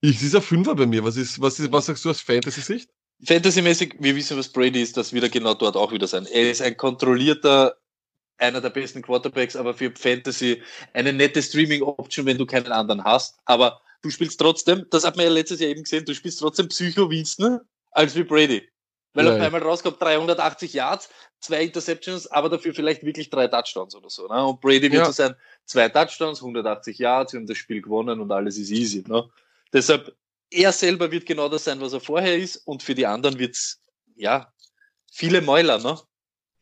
Ich, 0.00 0.16
es 0.16 0.22
ist 0.22 0.36
ein 0.36 0.42
Fünfer 0.42 0.74
bei 0.74 0.86
mir. 0.86 1.04
Was 1.04 1.16
ist, 1.16 1.40
was 1.40 1.58
ist, 1.58 1.72
was 1.72 1.86
sagst 1.86 2.04
du 2.04 2.10
aus 2.10 2.20
Fantasy-Sicht? 2.20 2.90
Fantasymäßig, 3.24 3.96
wir 4.00 4.16
wissen, 4.16 4.36
was 4.36 4.48
Brady 4.48 4.82
ist, 4.82 4.96
das 4.96 5.12
wird 5.12 5.22
er 5.22 5.30
genau 5.30 5.54
dort 5.54 5.76
auch 5.76 5.92
wieder 5.92 6.08
sein. 6.08 6.26
Er 6.26 6.50
ist 6.50 6.60
ein 6.60 6.76
kontrollierter, 6.76 7.76
einer 8.38 8.60
der 8.60 8.70
besten 8.70 9.02
Quarterbacks, 9.02 9.56
aber 9.56 9.74
für 9.74 9.92
Fantasy 9.94 10.62
eine 10.92 11.12
nette 11.12 11.42
Streaming-Option, 11.42 12.26
wenn 12.26 12.38
du 12.38 12.46
keinen 12.46 12.72
anderen 12.72 13.04
hast. 13.04 13.38
Aber 13.44 13.80
du 14.02 14.10
spielst 14.10 14.40
trotzdem, 14.40 14.86
das 14.90 15.04
hat 15.04 15.16
man 15.16 15.26
ja 15.26 15.32
letztes 15.32 15.60
Jahr 15.60 15.70
eben 15.70 15.82
gesehen, 15.82 16.04
du 16.04 16.14
spielst 16.14 16.40
trotzdem 16.40 16.68
Psycho 16.68 17.08
Winston 17.08 17.60
als 17.92 18.14
wie 18.14 18.24
Brady. 18.24 18.68
Weil 19.14 19.26
Ja, 19.26 19.34
auf 19.34 19.40
einmal 19.40 19.62
rauskommt 19.62 20.00
380 20.00 20.72
Yards, 20.72 21.10
zwei 21.38 21.62
Interceptions, 21.62 22.26
aber 22.28 22.48
dafür 22.48 22.74
vielleicht 22.74 23.02
wirklich 23.04 23.28
drei 23.28 23.46
Touchdowns 23.46 23.94
oder 23.94 24.08
so. 24.08 24.26
Ne? 24.26 24.44
Und 24.44 24.60
Brady 24.60 24.90
wird 24.90 24.94
Ja. 24.94 25.04
so 25.04 25.12
sein, 25.12 25.34
zwei 25.66 25.88
Touchdowns, 25.88 26.40
180 26.40 26.98
Yards, 26.98 27.32
wir 27.32 27.40
haben 27.40 27.46
das 27.46 27.58
Spiel 27.58 27.82
gewonnen 27.82 28.20
und 28.20 28.32
alles 28.32 28.56
ist 28.56 28.70
easy. 28.70 29.04
Ne? 29.06 29.28
Deshalb, 29.72 30.16
er 30.50 30.72
selber 30.72 31.10
wird 31.10 31.26
genau 31.26 31.48
das 31.48 31.64
sein, 31.64 31.80
was 31.80 31.92
er 31.92 32.00
vorher 32.00 32.36
ist, 32.36 32.56
und 32.56 32.82
für 32.82 32.94
die 32.94 33.06
anderen 33.06 33.38
wird's 33.38 33.80
ja, 34.16 34.52
viele 35.10 35.40
Mäuler, 35.40 35.78
ne? 35.78 35.98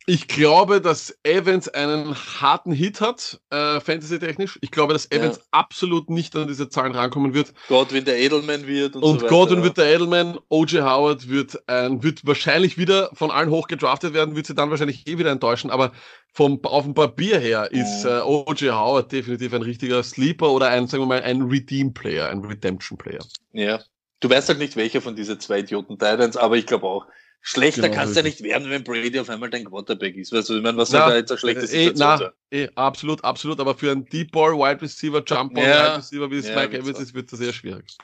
Ich 0.07 0.27
glaube, 0.27 0.81
dass 0.81 1.15
Evans 1.23 1.69
einen 1.69 2.15
harten 2.15 2.71
Hit 2.71 3.01
hat, 3.01 3.39
äh, 3.51 3.79
Fantasy-technisch. 3.79 4.57
Ich 4.61 4.71
glaube, 4.71 4.93
dass 4.93 5.07
Ja. 5.11 5.19
Evans 5.19 5.41
absolut 5.51 6.09
nicht 6.09 6.35
an 6.35 6.47
diese 6.47 6.69
Zahlen 6.69 6.93
rankommen 6.95 7.35
wird. 7.35 7.53
Godwin 7.67 8.03
der 8.03 8.17
Edelman 8.17 8.65
wird 8.65 8.95
und, 8.95 9.03
Und 9.03 9.19
so 9.19 9.25
weiter. 9.25 9.27
Godwin 9.35 9.63
wird 9.63 9.77
der 9.77 9.93
Edelman, 9.93 10.39
O.J. 10.49 10.81
Howard 10.83 11.29
wird, 11.29 11.61
ein, 11.69 12.01
wird 12.01 12.25
wahrscheinlich 12.25 12.79
wieder 12.79 13.11
von 13.13 13.29
allen 13.29 13.51
hoch 13.51 13.67
gedraftet 13.67 14.13
werden, 14.15 14.35
wird 14.35 14.47
sie 14.47 14.55
dann 14.55 14.71
wahrscheinlich 14.71 15.05
eh 15.07 15.19
wieder 15.19 15.29
enttäuschen, 15.29 15.69
aber 15.69 15.91
vom, 16.33 16.59
auf 16.63 16.83
dem 16.83 16.95
Papier 16.95 17.37
her 17.39 17.71
ist 17.71 18.03
äh, 18.03 18.21
O.J. 18.21 18.73
Howard 18.73 19.11
definitiv 19.11 19.53
ein 19.53 19.61
richtiger 19.61 20.01
Sleeper 20.01 20.49
oder 20.51 20.69
ein, 20.69 20.87
sagen 20.87 21.03
wir 21.03 21.07
mal, 21.07 21.21
ein 21.21 21.43
Redeem-Player, 21.43 22.29
ein 22.29 22.43
Redemption-Player. 22.43 23.23
Ja. 23.53 23.79
Du 24.19 24.29
weißt 24.29 24.49
halt 24.49 24.59
nicht, 24.59 24.75
welcher 24.75 25.01
von 25.01 25.15
diesen 25.15 25.39
zwei 25.39 25.59
Idioten 25.59 25.99
Titans, 25.99 26.37
aber 26.37 26.55
ich 26.57 26.65
glaube 26.65 26.87
auch. 26.87 27.05
Schlechter 27.43 27.83
Genau, 27.83 27.95
kannst 27.95 28.15
du 28.15 28.19
ja 28.19 28.23
nicht 28.23 28.43
werden, 28.43 28.69
wenn 28.69 28.83
Brady 28.83 29.19
auf 29.19 29.29
einmal 29.29 29.49
dein 29.49 29.65
Quarterback 29.65 30.15
ist. 30.15 30.31
Weißt 30.31 30.49
du, 30.49 30.57
ich 30.57 30.61
meine, 30.63 30.77
was 30.77 30.91
Na, 30.91 31.09
da 31.09 31.15
jetzt 31.15 31.31
eine 31.31 31.39
schlechte 31.39 31.61
Äh, 31.61 31.67
Situation 31.67 31.97
na, 31.97 32.17
sein? 32.17 32.31
eh, 32.51 32.69
absolut, 32.75 33.23
absolut, 33.23 33.59
aber 33.59 33.75
für 33.75 33.91
einen 33.91 34.05
Deep 34.05 34.31
Ball, 34.31 34.53
Wide 34.53 34.81
Receiver, 34.81 35.23
Jump 35.25 35.55
Ball, 35.55 35.65
Ja. 35.65 35.87
Wide 35.87 35.97
Receiver, 35.97 36.31
wie 36.31 36.37
es 36.37 36.47
Ja, 36.47 36.55
Mike 36.55 36.77
Evans 36.77 36.99
ist, 36.99 37.13
wird 37.15 37.31
das 37.31 37.39
sehr 37.39 37.51
schwierig. 37.51 37.97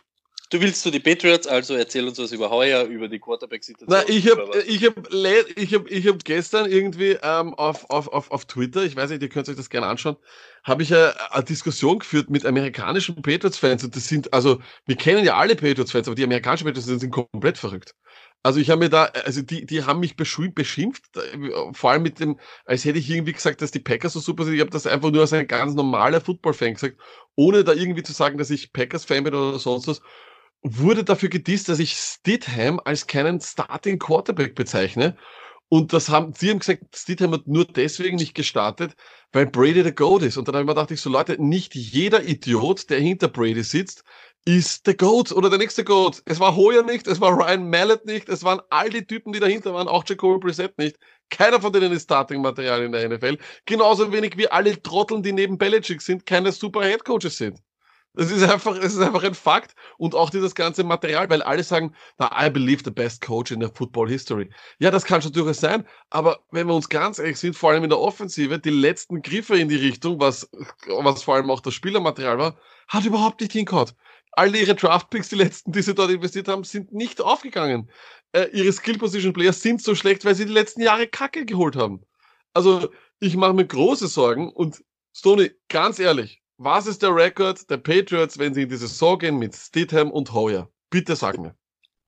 Du 0.50 0.62
willst 0.62 0.82
zu 0.82 0.92
die 0.92 1.02
Patriots, 1.02 1.46
also 1.46 1.76
erzähl 1.76 2.08
uns 2.08 2.18
was 2.20 2.32
über 2.32 2.50
heuer, 2.50 2.86
über 2.86 3.10
die 3.10 3.20
Quarterback-Situation. 3.20 4.00
Na, 4.00 4.08
ich 4.08 4.30
habe 4.32 4.64
ich 4.66 4.86
hab, 4.86 5.14
ich 5.58 5.74
hab, 5.76 5.92
ich 5.92 6.08
hab 6.08 6.24
gestern 6.24 6.72
irgendwie 6.72 7.18
ähm, 7.22 7.54
auf, 7.56 7.90
auf, 7.90 8.08
auf, 8.08 8.32
auf 8.32 8.46
Twitter, 8.46 8.84
ich 8.84 8.96
weiß 8.96 9.10
nicht, 9.10 9.22
ihr 9.22 9.28
könnt 9.28 9.50
euch 9.50 9.58
das 9.58 9.70
gerne 9.70 9.88
anschauen, 9.88 10.16
habe 10.64 10.84
ich 10.84 10.94
eine, 10.94 11.14
eine 11.34 11.44
Diskussion 11.44 12.00
geführt 12.00 12.30
mit 12.30 12.46
amerikanischen 12.46 13.22
Patriots-Fans 13.22 13.84
und 13.84 13.96
das 13.98 14.08
sind, 14.08 14.34
also 14.34 14.62
wir 14.86 14.96
kennen 14.96 15.26
ja 15.26 15.36
alle 15.36 15.56
Patriots-Fans, 15.58 16.08
aber 16.08 16.16
die 16.16 16.24
amerikanischen 16.24 16.66
Patriots-Fans 16.66 17.02
sind 17.02 17.12
komplett 17.12 17.58
verrückt. 17.58 17.94
Also 18.44 18.60
ich 18.60 18.70
habe 18.70 18.80
mir 18.80 18.90
da, 18.90 19.06
also 19.26 19.42
die, 19.42 19.66
die 19.66 19.84
haben 19.84 20.00
mich 20.00 20.16
beschimpft, 20.16 20.56
beschimpft, 20.56 21.18
äh, 21.18 21.74
vor 21.74 21.92
allem 21.92 22.04
mit 22.04 22.20
dem, 22.20 22.40
als 22.66 22.86
hätte 22.86 23.00
ich 23.00 23.10
irgendwie 23.10 23.34
gesagt, 23.34 23.62
dass 23.62 23.72
die 23.72 23.80
Packers 23.80 24.14
so 24.14 24.20
super 24.20 24.46
sind. 24.46 24.54
Ich 24.54 24.62
habe 24.62 24.70
das 24.70 24.88
einfach 24.88 25.12
nur 25.12 25.22
als 25.22 25.34
ein 25.34 25.48
ganz 25.48 25.74
normaler 25.74 26.22
Football-Fan 26.22 26.76
gesagt, 26.76 26.98
ohne 27.36 27.64
da 27.64 27.74
irgendwie 27.74 28.04
zu 28.04 28.14
sagen, 28.14 28.38
dass 28.38 28.50
ich 28.50 28.72
Packers-Fan 28.74 29.24
bin 29.24 29.34
oder 29.34 29.60
sonst 29.60 29.88
was 29.88 30.02
wurde 30.64 31.04
dafür 31.04 31.30
gedisst, 31.30 31.70
dass 31.70 31.80
ich 31.80 31.94
Stidham 31.94 32.80
als 32.84 33.08
keinen 33.08 33.40
Starting 33.42 34.00
Quarterback 34.00 34.56
bezeichne. 34.56 35.18
Und 35.70 35.92
das 35.92 36.10
haben, 36.10 36.34
sie 36.34 36.50
haben 36.50 36.60
gesagt, 36.60 36.96
Stidham 36.96 37.34
hat 37.34 37.46
nur 37.46 37.66
deswegen 37.66 38.16
nicht 38.18 38.34
gestartet, 38.34 38.96
weil 39.34 39.48
Brady 39.48 39.84
der 39.84 39.92
Goat 39.92 40.24
ist. 40.24 40.38
Und 40.38 40.48
dann 40.48 40.56
habe 40.56 40.64
ich 40.64 40.68
mir 40.68 40.74
gedacht, 40.74 40.92
ich 40.92 41.02
so, 41.02 41.10
Leute, 41.10 41.42
nicht 41.44 41.76
jeder 41.76 42.24
Idiot, 42.24 42.90
der 42.90 43.00
hinter 43.00 43.28
Brady 43.28 43.64
sitzt, 43.64 44.04
ist 44.46 44.88
der 44.88 44.96
Goat 44.96 45.34
oder 45.34 45.50
der 45.50 45.60
nächste 45.60 45.84
Goat. 45.84 46.22
Es 46.24 46.40
war 46.40 46.56
Hoyer 46.56 46.84
nicht, 46.84 47.06
es 47.06 47.20
war 47.20 47.38
Ryan 47.38 47.70
Mallet 47.70 48.06
nicht, 48.06 48.30
es 48.30 48.46
waren 48.46 48.62
all 48.70 48.90
die 48.90 49.06
Typen, 49.06 49.34
die 49.34 49.42
dahinter 49.42 49.74
waren, 49.74 49.90
auch 49.90 50.06
Jacoby 50.08 50.40
Brissett 50.40 50.78
nicht. 50.78 50.98
Keiner 51.30 51.60
von 51.60 51.74
denen 51.74 51.92
ist 51.92 52.04
Starting-Material 52.04 52.84
in 52.84 52.94
der 52.94 53.10
NFL. 53.10 53.38
Genauso 53.66 54.10
wenig 54.14 54.38
wie 54.38 54.48
alle 54.48 54.82
Trotteln, 54.82 55.22
die 55.22 55.34
neben 55.34 55.58
Belichick 55.58 56.02
sind, 56.02 56.26
keine 56.26 56.54
super 56.54 56.86
Headcoaches 56.86 57.38
sind. 57.38 57.60
Das 58.18 58.32
ist 58.32 58.42
einfach, 58.42 58.76
es 58.76 58.96
ist 58.96 59.00
einfach 59.00 59.24
ein 59.24 59.36
Fakt. 59.36 59.76
Und 60.00 60.16
auch 60.16 60.32
dieses 60.32 60.56
ganze 60.56 60.84
Material, 60.84 61.30
weil 61.30 61.44
alle 61.44 61.64
sagen, 61.64 61.94
na, 62.18 62.32
I 62.36 62.50
believe 62.50 62.82
the 62.84 62.90
best 62.90 63.22
coach 63.22 63.52
in 63.52 63.62
the 63.62 63.70
football 63.72 64.10
history. 64.10 64.50
Ja, 64.80 64.90
das 64.90 65.06
kann 65.06 65.22
schon 65.22 65.34
durchaus 65.34 65.60
sein. 65.60 65.86
Aber 66.10 66.40
wenn 66.50 66.66
wir 66.66 66.74
uns 66.74 66.90
ganz 66.90 67.20
ehrlich 67.20 67.38
sind, 67.38 67.56
vor 67.56 67.70
allem 67.70 67.84
in 67.84 67.92
der 67.92 68.00
Offensive, 68.00 68.58
die 68.58 68.72
letzten 68.72 69.22
Griffe 69.22 69.56
in 69.60 69.70
die 69.70 69.76
Richtung, 69.76 70.20
was, 70.20 70.50
was 70.88 71.22
vor 71.22 71.36
allem 71.36 71.52
auch 71.52 71.60
das 71.60 71.76
Spielermaterial 71.76 72.40
war, 72.40 72.58
hat 72.88 73.06
überhaupt 73.06 73.40
nicht 73.40 73.54
hingehauen. 73.54 73.92
Alle 74.32 74.58
ihre 74.58 74.74
Draftpicks, 74.74 75.30
die 75.30 75.36
letzten, 75.36 75.72
die 75.72 75.84
sie 75.84 75.94
dort 75.94 76.10
investiert 76.10 76.48
haben, 76.48 76.64
sind 76.64 76.92
nicht 76.94 77.22
aufgegangen. 77.22 77.92
Äh, 78.32 78.50
ihre 78.52 78.74
Skill 78.74 78.98
Position 78.98 79.34
Players 79.34 79.62
sind 79.62 79.84
so 79.84 79.94
schlecht, 79.94 80.26
weil 80.26 80.34
sie 80.34 80.46
die 80.46 80.54
letzten 80.54 80.82
Jahre 80.82 81.08
Kacke 81.08 81.46
geholt 81.46 81.76
haben. 81.76 82.02
Also, 82.54 82.90
ich 83.20 83.36
mache 83.36 83.54
mir 83.54 83.68
große 83.68 84.08
Sorgen 84.08 84.50
und 84.52 84.84
Stoney, 85.14 85.52
ganz 85.70 86.00
ehrlich, 86.00 86.42
was 86.58 86.88
ist 86.88 87.02
der 87.04 87.16
Rekord 87.16 87.70
der 87.70 87.78
Patriots, 87.78 88.38
wenn 88.38 88.54
sie 88.54 88.64
in 88.64 88.70
die 88.70 88.78
Saison 88.78 89.18
gehen 89.20 89.38
mit 89.38 89.56
Stidham 89.56 90.12
und 90.12 90.34
Hoyer? 90.34 90.70
Bitte 90.90 91.16
sag 91.16 91.38
mir. 91.38 91.56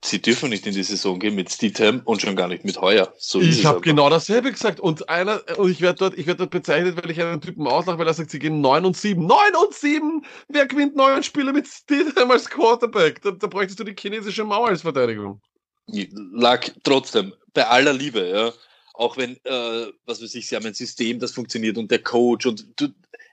Sie 0.03 0.21
dürfen 0.21 0.49
nicht 0.49 0.65
in 0.65 0.73
die 0.73 0.83
Saison 0.83 1.19
gehen 1.19 1.35
mit 1.35 1.51
Stidham 1.51 2.01
und 2.05 2.21
schon 2.21 2.37
gar 2.37 2.47
nicht 2.47 2.63
mit 2.63 2.79
Heuer. 2.79 3.13
So 3.17 3.41
ich 3.41 3.65
habe 3.65 3.81
genau 3.81 4.09
dasselbe 4.09 4.49
gesagt 4.49 4.79
und 4.79 5.09
einer 5.09 5.41
und 5.57 5.69
ich 5.69 5.81
werde 5.81 5.99
dort, 5.99 6.17
ich 6.17 6.25
werde 6.25 6.37
dort 6.39 6.51
bezeichnet, 6.51 6.95
weil 6.95 7.11
ich 7.11 7.21
einen 7.21 7.41
Typen 7.41 7.67
auslache, 7.67 7.99
weil 7.99 8.07
er 8.07 8.13
sagt, 8.13 8.31
sie 8.31 8.39
gehen 8.39 8.61
9 8.61 8.85
und 8.85 8.95
7. 8.95 9.25
9 9.25 9.55
und 9.61 9.73
7! 9.73 10.25
Wer 10.47 10.67
gewinnt 10.67 10.95
neun 10.95 11.21
Spiele 11.21 11.51
mit 11.51 11.67
Stidham 11.67 12.31
als 12.31 12.49
Quarterback? 12.49 13.21
Da, 13.21 13.31
da 13.31 13.47
bräuchtest 13.47 13.79
du 13.81 13.83
die 13.83 13.95
chinesische 13.99 14.45
Mauer 14.45 14.69
als 14.69 14.83
Verteidigung. 14.83 15.41
lag 15.87 16.65
trotzdem 16.83 17.33
bei 17.53 17.67
aller 17.67 17.93
Liebe, 17.93 18.25
ja. 18.25 18.53
Auch 18.93 19.17
wenn, 19.17 19.37
äh, 19.43 19.91
was 20.05 20.21
weiß 20.21 20.33
ich, 20.35 20.47
sie 20.47 20.55
haben 20.55 20.65
ein 20.65 20.73
System, 20.73 21.19
das 21.19 21.31
funktioniert 21.31 21.77
und 21.77 21.91
der 21.91 22.03
Coach 22.03 22.45
und 22.45 22.67
du, 22.77 22.87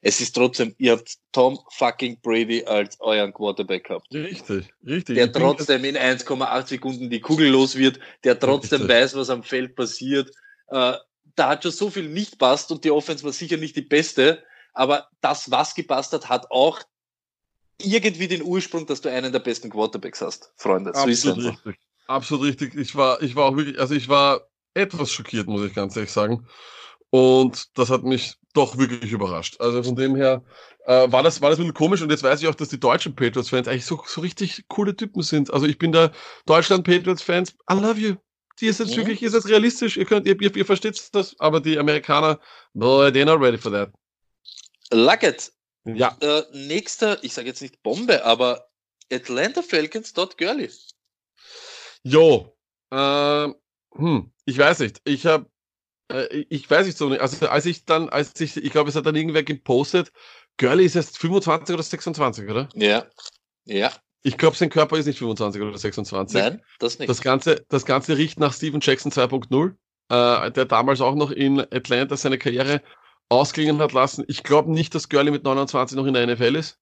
es 0.07 0.21
ist 0.21 0.37
trotzdem, 0.37 0.73
ihr 0.79 0.93
habt 0.93 1.17
Tom 1.33 1.59
fucking 1.73 2.21
Brady 2.21 2.65
als 2.65 2.97
euren 3.01 3.33
Quarterback 3.33 3.89
gehabt. 3.89 4.07
Richtig, 4.15 4.73
richtig. 4.87 5.17
Der 5.17 5.33
trotzdem 5.33 5.85
in 5.85 5.97
1,8 5.97 6.67
Sekunden 6.69 7.11
die 7.11 7.21
Kugel 7.21 7.49
los 7.49 7.75
wird, 7.75 7.99
der 8.23 8.39
trotzdem 8.39 8.83
Richtig. 8.83 8.97
weiß, 8.97 9.17
was 9.17 9.31
am 9.31 9.43
Feld 9.43 9.75
passiert. 9.75 10.31
Äh, 10.69 10.93
da 11.35 11.49
hat 11.49 11.65
schon 11.65 11.73
so 11.73 11.91
viel 11.91 12.09
nicht 12.09 12.39
passt 12.39 12.71
und 12.71 12.85
die 12.85 12.93
Offense 12.93 13.25
war 13.25 13.33
sicher 13.33 13.57
nicht 13.57 13.75
die 13.75 13.83
beste, 13.83 14.45
aber 14.75 15.09
das, 15.23 15.51
was 15.51 15.75
gepasst 15.75 16.13
hat, 16.13 16.29
hat 16.29 16.53
auch 16.53 16.81
irgendwie 17.83 18.29
den 18.29 18.45
Ursprung, 18.45 18.87
dass 18.87 19.01
du 19.01 19.11
einen 19.11 19.33
der 19.33 19.41
besten 19.41 19.71
Quarterbacks 19.71 20.21
hast, 20.21 20.53
Freunde. 20.57 20.93
So 20.95 21.09
ist 21.09 21.27
Absolut 21.27 21.47
einfach. 21.49 21.67
richtig. 21.67 21.87
Absolut 22.07 22.47
richtig. 22.47 22.75
Ich 22.77 22.95
war, 22.95 23.21
ich 23.23 23.35
war 23.35 23.47
auch 23.47 23.57
wirklich, 23.57 23.81
also 23.81 23.97
ich 23.97 24.09
war 24.09 24.43
etwas 24.73 25.11
schockiert, 25.11 25.49
muss 25.49 25.67
ich 25.67 25.75
ganz 25.75 25.97
ehrlich 25.97 26.13
sagen. 26.13 26.47
Und 27.11 27.77
das 27.77 27.91
hat 27.91 28.05
mich 28.05 28.37
doch 28.57 28.79
wirklich 28.79 29.13
überrascht. 29.13 29.61
Also 29.61 29.83
von 29.83 29.97
dem 29.97 30.17
her 30.17 30.43
äh, 30.87 31.11
war 31.11 31.23
das 31.23 31.41
war 31.43 31.51
das 31.51 31.59
ein 31.59 31.63
bisschen 31.63 31.75
komisch 31.75 32.03
und 32.03 32.11
jetzt 32.11 32.23
weiß 32.23 32.41
ich 32.43 32.49
auch, 32.49 32.55
dass 32.55 32.69
die 32.69 32.81
deutschen 32.81 33.15
Patriots-Fans 33.15 33.69
eigentlich 33.69 33.85
so, 33.87 34.03
so 34.07 34.21
richtig 34.21 34.65
coole 34.69 34.95
Typen 34.97 35.23
sind. 35.23 35.53
Also 35.53 35.67
ich 35.67 35.79
bin 35.79 35.93
da 35.93 36.13
Deutschland-Patriots-Fans. 36.47 37.53
I 37.71 37.75
love 37.75 37.99
you. 38.01 38.15
Die 38.61 38.67
ist 38.69 38.81
jetzt 38.81 38.93
Ja. 38.93 38.99
wirklich, 38.99 39.23
ist 39.23 39.35
jetzt 39.35 39.49
realistisch. 39.49 39.97
Ihr 39.97 40.07
könnt, 40.07 40.27
ihr, 40.27 40.41
ihr, 40.41 40.57
ihr 40.57 40.65
versteht 40.65 41.15
das, 41.15 41.39
aber 41.39 41.61
die 41.61 41.79
Amerikaner, 41.79 42.41
no, 42.73 43.03
they're 43.09 43.25
not 43.27 43.41
ready 43.41 43.59
for 43.59 43.71
that. 43.73 43.93
Luckett, 44.93 45.53
Ja, 45.85 46.17
äh, 46.21 46.43
nächster, 46.53 47.23
ich 47.23 47.35
sage 47.35 47.49
jetzt 47.49 47.61
nicht 47.63 47.83
Bombe, 47.83 48.25
aber 48.25 48.69
Atlanta 49.13 49.63
Falcons 49.63 50.13
dort 50.15 50.39
Gurley. 50.39 50.71
Jo, 52.03 52.57
ähm, 52.93 53.55
hm, 53.95 54.33
ich 54.45 54.59
weiß 54.59 54.81
nicht. 54.81 55.01
Ich 55.05 55.27
habe, 55.27 55.45
äh, 55.45 55.49
ich 56.49 56.71
weiß 56.71 56.87
nicht 56.87 56.99
so 56.99 57.09
nicht. 57.09 57.21
Also 57.21 57.49
als 57.49 57.67
ich 57.67 57.85
dann, 57.85 58.09
als 58.09 58.41
ich, 58.41 58.57
ich 58.57 58.71
glaube, 58.71 58.91
es 58.91 58.97
hat 58.97 59.07
dann 59.07 59.17
irgendwer 59.17 59.43
gepostet, 59.43 60.13
Girlie 60.57 60.85
ist 60.85 60.95
jetzt 60.95 61.19
25 61.19 61.75
oder 61.75 61.83
26, 61.83 62.49
oder? 62.49 62.69
Ja. 62.75 63.07
Ja. 63.65 63.93
Ich 64.23 64.39
glaube, 64.39 64.57
sein 64.57 64.71
Körper 64.71 64.97
ist 64.97 65.07
nicht 65.07 65.19
25 65.19 65.63
oder 65.63 65.77
26. 65.77 66.41
Nein, 66.41 66.63
das 66.79 66.99
nicht. 66.99 67.09
Das 67.09 67.21
Ganze, 67.21 67.65
das 67.69 67.85
Ganze 67.85 68.17
riecht 68.17 68.41
nach 68.41 68.53
Steven 68.53 68.81
Jackson 68.81 69.13
2.0, 69.13 69.75
äh, 70.09 70.51
der 70.51 70.65
damals 70.65 71.01
auch 71.01 71.15
noch 71.15 71.31
in 71.31 71.61
Atlanta 71.61 72.17
seine 72.17 72.39
Karriere 72.39 72.83
ausklingen 73.29 73.79
hat 73.79 73.93
lassen. 73.93 74.25
Ich 74.29 74.43
glaube 74.43 74.73
nicht, 74.73 74.95
dass 74.95 75.09
Gurley 75.09 75.31
mit 75.31 75.45
29 75.45 75.97
noch 75.97 76.07
in 76.07 76.15
der 76.15 76.27
NFL 76.27 76.57
ist. 76.57 76.79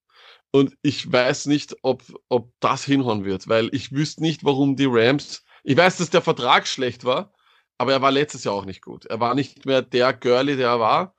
Und 0.52 0.76
ich 0.82 1.10
weiß 1.10 1.46
nicht, 1.46 1.74
ob, 1.82 2.02
ob 2.28 2.52
das 2.60 2.84
hinhauen 2.84 3.24
wird, 3.24 3.48
weil 3.48 3.68
ich 3.72 3.92
wüsste 3.92 4.22
nicht, 4.22 4.44
warum 4.44 4.76
die 4.76 4.87
Rams. 4.88 5.42
Ich 5.64 5.76
weiß, 5.76 5.96
dass 5.96 6.10
der 6.10 6.22
Vertrag 6.22 6.68
schlecht 6.68 7.04
war, 7.04 7.32
aber 7.78 7.92
er 7.92 8.02
war 8.02 8.10
letztes 8.10 8.44
Jahr 8.44 8.54
auch 8.54 8.64
nicht 8.64 8.82
gut. 8.82 9.06
Er 9.06 9.20
war 9.20 9.34
nicht 9.34 9.66
mehr 9.66 9.82
der 9.82 10.12
Gurley, 10.12 10.56
der 10.56 10.68
er 10.68 10.80
war. 10.80 11.14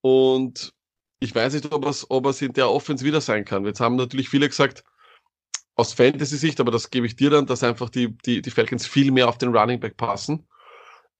Und 0.00 0.72
ich 1.20 1.34
weiß 1.34 1.54
nicht, 1.54 1.72
ob 1.72 1.86
es, 1.86 2.10
ob 2.10 2.26
es 2.26 2.42
in 2.42 2.52
der 2.52 2.70
Offense 2.70 3.04
wieder 3.04 3.20
sein 3.20 3.44
kann. 3.44 3.64
Jetzt 3.64 3.80
haben 3.80 3.96
natürlich 3.96 4.28
viele 4.28 4.48
gesagt, 4.48 4.84
aus 5.76 5.94
Fantasy-Sicht, 5.94 6.60
aber 6.60 6.70
das 6.70 6.90
gebe 6.90 7.06
ich 7.06 7.16
dir 7.16 7.30
dann, 7.30 7.46
dass 7.46 7.62
einfach 7.62 7.88
die, 7.88 8.16
die, 8.18 8.42
die 8.42 8.50
Falcons 8.50 8.86
viel 8.86 9.10
mehr 9.12 9.28
auf 9.28 9.38
den 9.38 9.56
Running 9.56 9.80
Back 9.80 9.96
passen. 9.96 10.46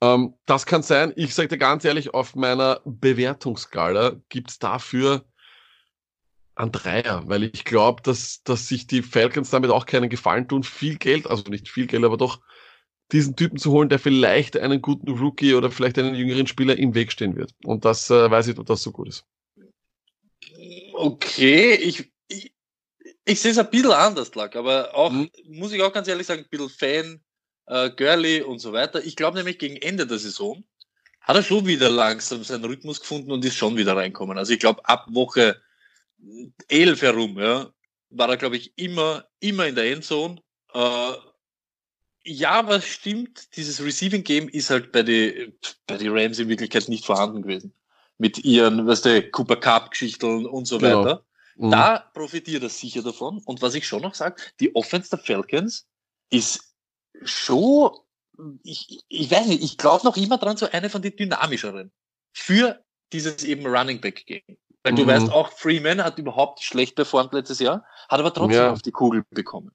Ähm, 0.00 0.34
das 0.46 0.66
kann 0.66 0.82
sein. 0.82 1.12
Ich 1.16 1.34
sage 1.34 1.48
dir 1.48 1.58
ganz 1.58 1.84
ehrlich, 1.84 2.14
auf 2.14 2.34
meiner 2.34 2.80
Bewertungsskala 2.84 4.16
gibt's 4.28 4.58
dafür 4.58 5.24
ein 6.54 6.72
Dreier, 6.72 7.22
weil 7.26 7.44
ich 7.44 7.64
glaube, 7.64 8.02
dass, 8.02 8.42
dass 8.42 8.68
sich 8.68 8.86
die 8.86 9.02
Falcons 9.02 9.50
damit 9.50 9.70
auch 9.70 9.86
keinen 9.86 10.10
Gefallen 10.10 10.46
tun, 10.46 10.62
viel 10.62 10.98
Geld, 10.98 11.26
also 11.26 11.44
nicht 11.44 11.68
viel 11.68 11.86
Geld, 11.86 12.04
aber 12.04 12.18
doch 12.18 12.40
diesen 13.12 13.36
Typen 13.36 13.58
zu 13.58 13.72
holen, 13.72 13.88
der 13.88 13.98
vielleicht 13.98 14.56
einen 14.56 14.82
guten 14.82 15.10
Rookie 15.10 15.54
oder 15.54 15.70
vielleicht 15.70 15.98
einen 15.98 16.14
jüngeren 16.14 16.46
Spieler 16.46 16.76
im 16.76 16.94
Weg 16.94 17.12
stehen 17.12 17.36
wird. 17.36 17.54
Und 17.64 17.84
das 17.84 18.10
äh, 18.10 18.30
weiß 18.30 18.48
ich, 18.48 18.58
ob 18.58 18.66
das 18.66 18.82
so 18.82 18.92
gut 18.92 19.08
ist. 19.08 19.24
Okay, 20.94 21.74
ich, 21.74 22.10
ich, 22.28 22.52
ich 23.24 23.40
sehe 23.40 23.52
es 23.52 23.58
ein 23.58 23.70
bisschen 23.70 23.92
anders, 23.92 24.34
Lack, 24.34 24.56
aber 24.56 24.94
auch, 24.94 25.10
Mhm. 25.10 25.30
muss 25.48 25.72
ich 25.72 25.82
auch 25.82 25.92
ganz 25.92 26.08
ehrlich 26.08 26.26
sagen, 26.26 26.42
ein 26.42 26.48
bisschen 26.50 26.68
Fan, 26.68 27.20
äh, 27.66 27.90
Girly 27.90 28.42
und 28.42 28.58
so 28.58 28.72
weiter. 28.72 29.04
Ich 29.04 29.16
glaube 29.16 29.38
nämlich 29.38 29.58
gegen 29.58 29.76
Ende 29.76 30.06
der 30.06 30.18
Saison 30.18 30.64
hat 31.20 31.36
er 31.36 31.42
schon 31.42 31.66
wieder 31.66 31.90
langsam 31.90 32.42
seinen 32.44 32.64
Rhythmus 32.64 33.00
gefunden 33.00 33.30
und 33.30 33.44
ist 33.44 33.56
schon 33.56 33.76
wieder 33.76 33.96
reinkommen. 33.96 34.38
Also 34.38 34.52
ich 34.52 34.58
glaube, 34.58 34.84
ab 34.86 35.06
Woche 35.10 35.60
11 36.68 37.02
herum, 37.02 37.38
ja, 37.38 37.70
war 38.10 38.28
er, 38.28 38.36
glaube 38.36 38.56
ich, 38.56 38.72
immer, 38.76 39.26
immer 39.38 39.66
in 39.66 39.74
der 39.74 39.92
Endzone. 39.92 40.40
Äh, 40.72 41.12
ja, 42.30 42.66
was 42.66 42.84
stimmt, 42.84 43.56
dieses 43.56 43.82
Receiving 43.82 44.22
Game 44.24 44.48
ist 44.48 44.70
halt 44.70 44.92
bei 44.92 45.02
die, 45.02 45.52
bei 45.86 45.96
die 45.96 46.08
Rams 46.08 46.38
in 46.38 46.48
Wirklichkeit 46.48 46.88
nicht 46.88 47.04
vorhanden 47.04 47.42
gewesen. 47.42 47.72
Mit 48.18 48.44
ihren, 48.44 48.86
weißt 48.86 49.04
du, 49.06 49.30
Cooper 49.30 49.56
Cup 49.56 49.90
Geschichten 49.90 50.46
und 50.46 50.66
so 50.66 50.78
Genau. 50.78 51.04
weiter. 51.04 51.24
Mhm. 51.56 51.70
Da 51.70 51.98
profitiert 52.14 52.62
er 52.62 52.68
sicher 52.68 53.02
davon. 53.02 53.42
Und 53.44 53.62
was 53.62 53.74
ich 53.74 53.86
schon 53.86 54.02
noch 54.02 54.14
sage, 54.14 54.40
die 54.60 54.74
Offense 54.74 55.10
der 55.10 55.18
Falcons 55.18 55.86
ist 56.30 56.74
schon, 57.24 57.90
ich, 58.62 59.00
ich 59.08 59.30
weiß 59.30 59.46
nicht, 59.48 59.62
ich 59.62 59.76
glaube 59.78 60.04
noch 60.04 60.16
immer 60.16 60.38
dran, 60.38 60.56
so 60.56 60.70
eine 60.70 60.88
von 60.90 61.02
den 61.02 61.16
dynamischeren 61.16 61.90
für 62.32 62.82
dieses 63.12 63.42
eben 63.44 63.66
Running 63.66 64.00
Back 64.00 64.24
Game. 64.26 64.56
Weil 64.82 64.94
du 64.94 65.02
Mhm. 65.02 65.08
weißt, 65.08 65.30
auch 65.30 65.50
Freeman 65.52 66.02
hat 66.02 66.18
überhaupt 66.18 66.62
schlecht 66.62 66.94
performt 66.94 67.32
letztes 67.34 67.58
Jahr, 67.58 67.84
hat 68.08 68.20
aber 68.20 68.32
trotzdem 68.32 68.54
Ja. 68.56 68.72
auf 68.72 68.82
die 68.82 68.92
Kugel 68.92 69.24
bekommen. 69.30 69.72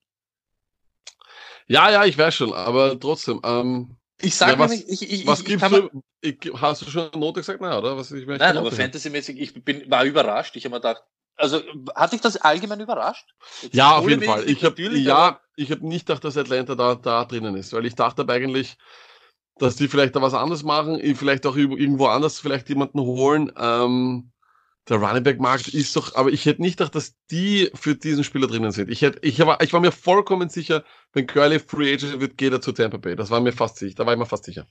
Ja, 1.68 1.90
ja, 1.92 2.06
ich 2.06 2.18
weiß 2.18 2.36
schon, 2.36 2.54
aber 2.54 3.00
trotzdem. 3.00 3.42
Ähm, 3.44 3.98
Ich 4.22 4.36
sage 4.36 4.54
Ja, 4.54 4.60
was- 4.60 4.72
nämlich, 4.72 5.02
ich, 5.02 5.12
ich, 5.12 5.28
was 5.28 5.40
ich, 5.42 5.46
gibst 5.46 5.72
du? 5.72 5.90
Ich, 6.22 6.38
hast 6.56 6.82
du 6.82 6.90
schon 6.90 7.12
eine 7.12 7.20
Note 7.20 7.42
gesagt? 7.42 7.62
Nein, 7.62 7.78
oder? 7.78 7.98
Was, 7.98 8.12
ich 8.12 8.26
möchte 8.26 8.46
Nein, 8.46 8.58
aber 8.58 8.72
fantasymäßig, 8.72 9.40
ich 9.40 9.64
bin, 9.64 9.90
war 9.90 10.04
überrascht. 10.06 10.56
Ich 10.56 10.66
habe 10.66 10.76
mir 10.76 10.82
gedacht, 10.82 11.04
also 11.38 11.62
hat 11.96 12.14
dich 12.14 12.22
das 12.22 12.38
allgemein 12.38 12.80
überrascht? 12.80 13.26
Jetzt 13.62 13.76
Ja, 13.76 13.98
auf 13.98 14.08
jeden 14.08 14.24
Fall. 14.24 14.50
Ich 14.50 14.64
habe 14.64 14.82
ja, 14.82 15.40
ich 15.56 15.72
habe 15.72 15.86
nicht 15.86 16.06
gedacht, 16.08 16.24
dass 16.24 16.38
Atlanta 16.38 16.76
da, 16.76 16.96
da 16.96 17.26
drinnen 17.26 17.56
ist, 17.56 17.74
weil 17.74 17.86
ich 17.86 17.96
dachte 17.96 18.22
aber 18.22 18.34
eigentlich, 18.34 18.78
dass 19.58 19.76
die 19.76 19.88
vielleicht 19.88 20.16
da 20.16 20.22
was 20.22 20.34
anderes 20.34 20.64
machen, 20.64 21.00
ich 21.02 21.18
vielleicht 21.18 21.46
auch 21.46 21.56
irgendwo 21.56 22.08
anders 22.08 22.40
vielleicht 22.40 22.70
jemanden 22.70 23.00
holen. 23.00 23.52
Ähm, 23.58 24.32
der 24.88 24.98
Running 24.98 25.24
Back 25.24 25.40
Markt 25.40 25.68
ist 25.68 25.96
doch, 25.96 26.16
aber 26.16 26.32
ich 26.32 26.46
hätte 26.46 26.62
nicht 26.62 26.78
gedacht, 26.78 26.94
dass 26.94 27.16
die 27.32 27.72
für 27.74 27.96
diesen 27.96 28.24
Spieler 28.24 28.48
drinnen 28.48 28.72
sind. 28.72 28.90
Ich 28.90 29.02
hätte, 29.02 29.20
ich 29.22 29.40
war, 29.40 29.62
ich 29.62 29.74
war 29.74 29.80
mir 29.80 29.92
vollkommen 29.92 30.50
sicher, 30.50 30.84
wenn 31.14 31.26
Curly 31.26 31.60
Free 31.60 31.94
Agent 31.94 32.20
wird, 32.20 32.38
geht 32.38 32.54
er 32.54 32.62
zu 32.62 32.72
Tampa 32.72 32.98
Bay. 32.98 33.16
Das 33.16 33.32
war 33.32 33.40
mir 33.40 33.52
fast 33.52 33.78
sicher. 33.78 33.96
Da 33.96 34.06
war 34.06 34.14
ich 34.14 34.20
mir 34.20 34.26
fast 34.26 34.46
sicher. 34.46 34.68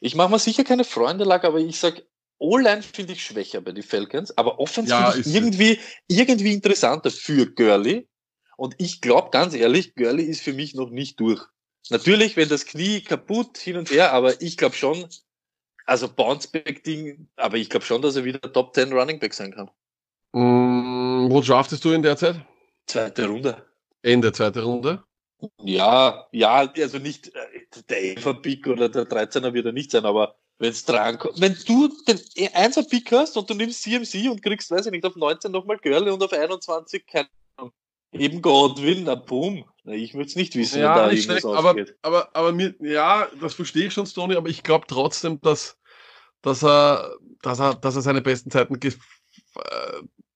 Ich 0.00 0.16
mache 0.16 0.30
mir 0.30 0.38
sicher 0.38 0.64
keine 0.64 0.84
Freunde, 0.84 1.24
Lack, 1.24 1.44
aber 1.44 1.58
ich 1.58 1.78
sag, 1.78 2.02
O-Line 2.38 2.82
finde 2.82 3.12
ich 3.12 3.24
schwächer 3.24 3.60
bei 3.60 3.72
den 3.72 3.84
Falcons, 3.84 4.36
aber 4.36 4.58
Offense 4.58 4.90
Ja, 4.90 5.14
irgendwie, 5.24 5.78
irgendwie 6.08 6.52
interessanter 6.52 7.10
für 7.10 7.46
Gurley. 7.46 8.08
Und 8.56 8.74
ich 8.78 9.00
glaube 9.00 9.30
ganz 9.30 9.54
ehrlich, 9.54 9.94
Gurley 9.94 10.24
ist 10.24 10.42
für 10.42 10.52
mich 10.52 10.74
noch 10.74 10.90
nicht 10.90 11.20
durch. 11.20 11.42
Natürlich, 11.90 12.36
wenn 12.36 12.48
das 12.48 12.66
Knie 12.66 13.02
kaputt 13.02 13.58
hin 13.58 13.76
und 13.76 13.90
her, 13.90 14.12
aber 14.12 14.40
ich 14.40 14.56
glaube 14.56 14.74
schon, 14.74 15.06
also 15.84 16.08
Bounceback-Ding, 16.08 17.28
aber 17.36 17.56
ich 17.56 17.70
glaube 17.70 17.84
schon, 17.84 18.02
dass 18.02 18.16
er 18.16 18.24
wieder 18.24 18.40
Top 18.52 18.74
10 18.74 18.92
Running 18.92 19.18
Back 19.18 19.34
sein 19.34 19.54
kann. 19.54 19.70
Mm, 20.32 21.30
wo 21.30 21.40
draftest 21.40 21.84
du 21.84 21.92
in 21.92 22.02
der 22.02 22.16
Zeit? 22.16 22.36
Zweite 22.86 23.26
Runde. 23.26 23.64
Ende 24.02 24.32
zweite 24.32 24.62
Runde. 24.62 25.02
Ja, 25.62 26.26
ja, 26.32 26.72
also 26.76 26.98
nicht 26.98 27.28
äh, 27.34 27.82
der 27.88 28.16
11er 28.16 28.34
Pick 28.34 28.66
oder 28.66 28.88
der 28.88 29.04
13er 29.04 29.52
wird 29.52 29.66
er 29.66 29.72
nicht 29.72 29.90
sein, 29.90 30.04
aber 30.04 30.36
wenn 30.58 30.70
es 30.70 30.84
dran 30.84 31.18
kommt, 31.18 31.40
wenn 31.40 31.56
du 31.66 31.88
den 32.06 32.18
1er 32.18 32.88
Pick 32.88 33.12
hast 33.12 33.36
und 33.36 33.50
du 33.50 33.54
nimmst 33.54 33.82
CMC 33.82 34.30
und 34.30 34.42
kriegst, 34.42 34.70
weiß 34.70 34.86
ich 34.86 34.92
nicht, 34.92 35.04
auf 35.04 35.16
19 35.16 35.50
nochmal 35.50 35.78
Girl 35.78 36.08
und 36.08 36.22
auf 36.22 36.32
21 36.32 37.06
kein 37.06 37.26
eben 38.12 38.40
Godwin, 38.40 39.04
na 39.04 39.16
boom. 39.16 39.64
Ich 39.86 40.14
würde 40.14 40.26
es 40.26 40.36
nicht 40.36 40.54
wissen, 40.56 40.80
Ja, 40.80 40.94
wenn 40.96 41.02
da 41.02 41.08
nicht 41.08 41.28
irgendwas 41.28 41.42
schlecht, 41.42 41.58
aber, 41.58 41.70
ausgeht. 41.70 41.96
aber, 42.02 42.34
aber 42.34 42.52
mir, 42.52 42.74
ja, 42.80 43.28
das 43.40 43.54
verstehe 43.54 43.86
ich 43.86 43.92
schon, 43.92 44.06
Stoney, 44.06 44.36
aber 44.36 44.48
ich 44.48 44.62
glaube 44.62 44.86
trotzdem, 44.88 45.40
dass, 45.42 45.78
dass 46.42 46.64
er, 46.64 47.14
dass 47.42 47.60
er, 47.60 47.74
dass 47.74 47.96
er 47.96 48.02
seine 48.02 48.22
besten 48.22 48.50
Zeiten, 48.50 48.74
äh, 48.82 48.90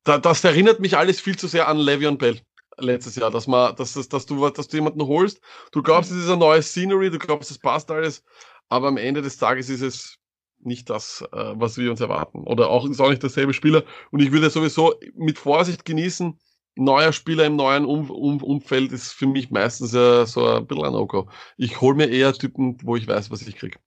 da, 0.05 0.19
das 0.19 0.45
erinnert 0.45 0.81
mich 0.81 0.97
alles 0.97 1.21
viel 1.21 1.39
zu 1.39 1.47
sehr 1.49 1.69
an 1.69 1.79
Le'Veon 1.79 2.19
Bell 2.19 2.41
letztes 2.79 3.17
Jahr, 3.17 3.31
dass 3.31 3.47
man, 3.47 3.75
dass, 3.77 3.95
dass, 3.95 4.09
dass 4.09 4.27
du, 4.27 4.49
dass 4.51 4.69
du 4.69 4.77
jemanden 4.77 5.03
holst, 5.07 5.41
du 5.73 5.83
glaubst, 5.83 6.11
es 6.11 6.19
ist 6.19 6.29
eine 6.29 6.37
neue 6.37 6.63
Scenery, 6.63 7.11
du 7.11 7.19
glaubst, 7.19 7.51
es 7.51 7.59
passt 7.59 7.91
alles, 7.91 8.25
aber 8.69 8.89
am 8.89 8.97
Ende 8.99 9.23
des 9.23 9.39
Tages 9.39 9.69
ist 9.69 9.81
es 9.81 10.19
nicht 10.61 10.91
das, 10.91 11.23
äh, 11.33 11.53
was 11.55 11.77
wir 11.79 11.91
uns 11.91 12.01
erwarten. 12.01 12.45
Oder 12.45 12.69
auch 12.69 12.89
ist 12.89 13.01
auch 13.01 13.11
nicht 13.11 13.23
derselbe 13.23 13.55
Spieler. 13.55 13.85
Und 14.11 14.21
ich 14.21 14.33
würde 14.33 14.51
sowieso 14.51 14.95
mit 15.15 15.39
Vorsicht 15.39 15.85
genießen. 15.85 16.39
Neuer 16.79 17.13
Spieler 17.13 17.45
im 17.47 17.57
neuen 17.57 17.85
um 17.85 18.11
um 18.11 18.43
Umfeld 18.43 18.93
ist 18.93 19.13
für 19.13 19.27
mich 19.27 19.51
meistens 19.51 19.93
äh, 19.95 20.25
so 20.27 20.47
ein 20.47 20.67
bisschen 20.67 20.85
ein 20.85 20.93
No-Go. 20.93 21.29
Ich 21.57 21.81
hole 21.81 21.97
mir 21.97 22.09
eher 22.09 22.33
Typen, 22.33 22.79
wo 22.83 22.97
ich 22.97 23.07
weiß, 23.07 23.31
was 23.31 23.43
ich 23.43 23.57
krieg. 23.57 23.79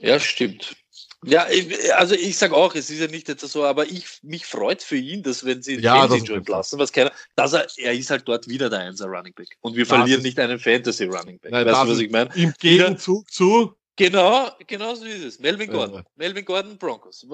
Ja, 0.00 0.20
stimmt. 0.20 0.76
Ja, 1.24 1.48
ich- 1.50 1.92
also 1.94 2.14
ich 2.14 2.36
sag 2.38 2.52
auch, 2.52 2.74
es 2.76 2.90
ist 2.90 3.00
ja 3.00 3.08
nicht 3.08 3.26
jetzt 3.28 3.40
so, 3.40 3.64
aber 3.64 3.86
ich 3.86 4.04
mich 4.22 4.46
freut 4.46 4.82
für 4.82 4.96
ihn, 4.96 5.22
dass 5.22 5.44
wenn 5.44 5.62
sie 5.62 5.76
Ja, 5.80 6.08
wenn 6.08 6.20
das 6.20 6.28
entlassen, 6.30 6.78
was 6.78 6.92
keiner, 6.92 7.10
dass 7.34 7.54
er, 7.54 7.66
er 7.78 7.92
ist 7.94 8.10
halt 8.10 8.28
dort 8.28 8.46
wieder 8.48 8.70
der 8.70 8.80
Einser 8.80 9.06
Running 9.06 9.34
Back. 9.34 9.56
Und 9.60 9.74
wir 9.74 9.84
Das 9.84 9.96
verlieren 9.96 10.22
nicht 10.22 10.38
einen 10.38 10.60
Fantasy 10.60 11.04
Running 11.06 11.38
Back. 11.40 11.50
Nein, 11.50 11.66
weißt 11.66 11.82
du, 11.84 11.88
was 11.90 11.98
ich 11.98 12.10
meine? 12.10 12.30
Im 12.36 12.54
Gegenzug 12.58 13.30
zu, 13.30 13.74
Genau, 13.96 14.48
genau 14.68 14.94
so 14.94 15.04
ist 15.06 15.24
es. 15.24 15.38
Melvin 15.40 15.72
Ja. 15.72 15.76
Gordon. 15.76 16.04
Melvin 16.14 16.44
Gordon 16.44 16.78
Broncos. 16.78 17.26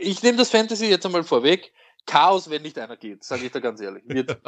Ich 0.00 0.20
nehme 0.24 0.36
das 0.36 0.50
Fantasy 0.50 0.86
jetzt 0.86 1.06
einmal 1.06 1.22
vorweg. 1.22 1.72
Chaos, 2.06 2.50
wenn 2.50 2.62
nicht 2.62 2.78
einer 2.78 2.96
geht, 2.96 3.24
sage 3.24 3.46
ich 3.46 3.52
da 3.52 3.60
ganz 3.60 3.80
ehrlich. 3.80 4.02
Wird, 4.06 4.38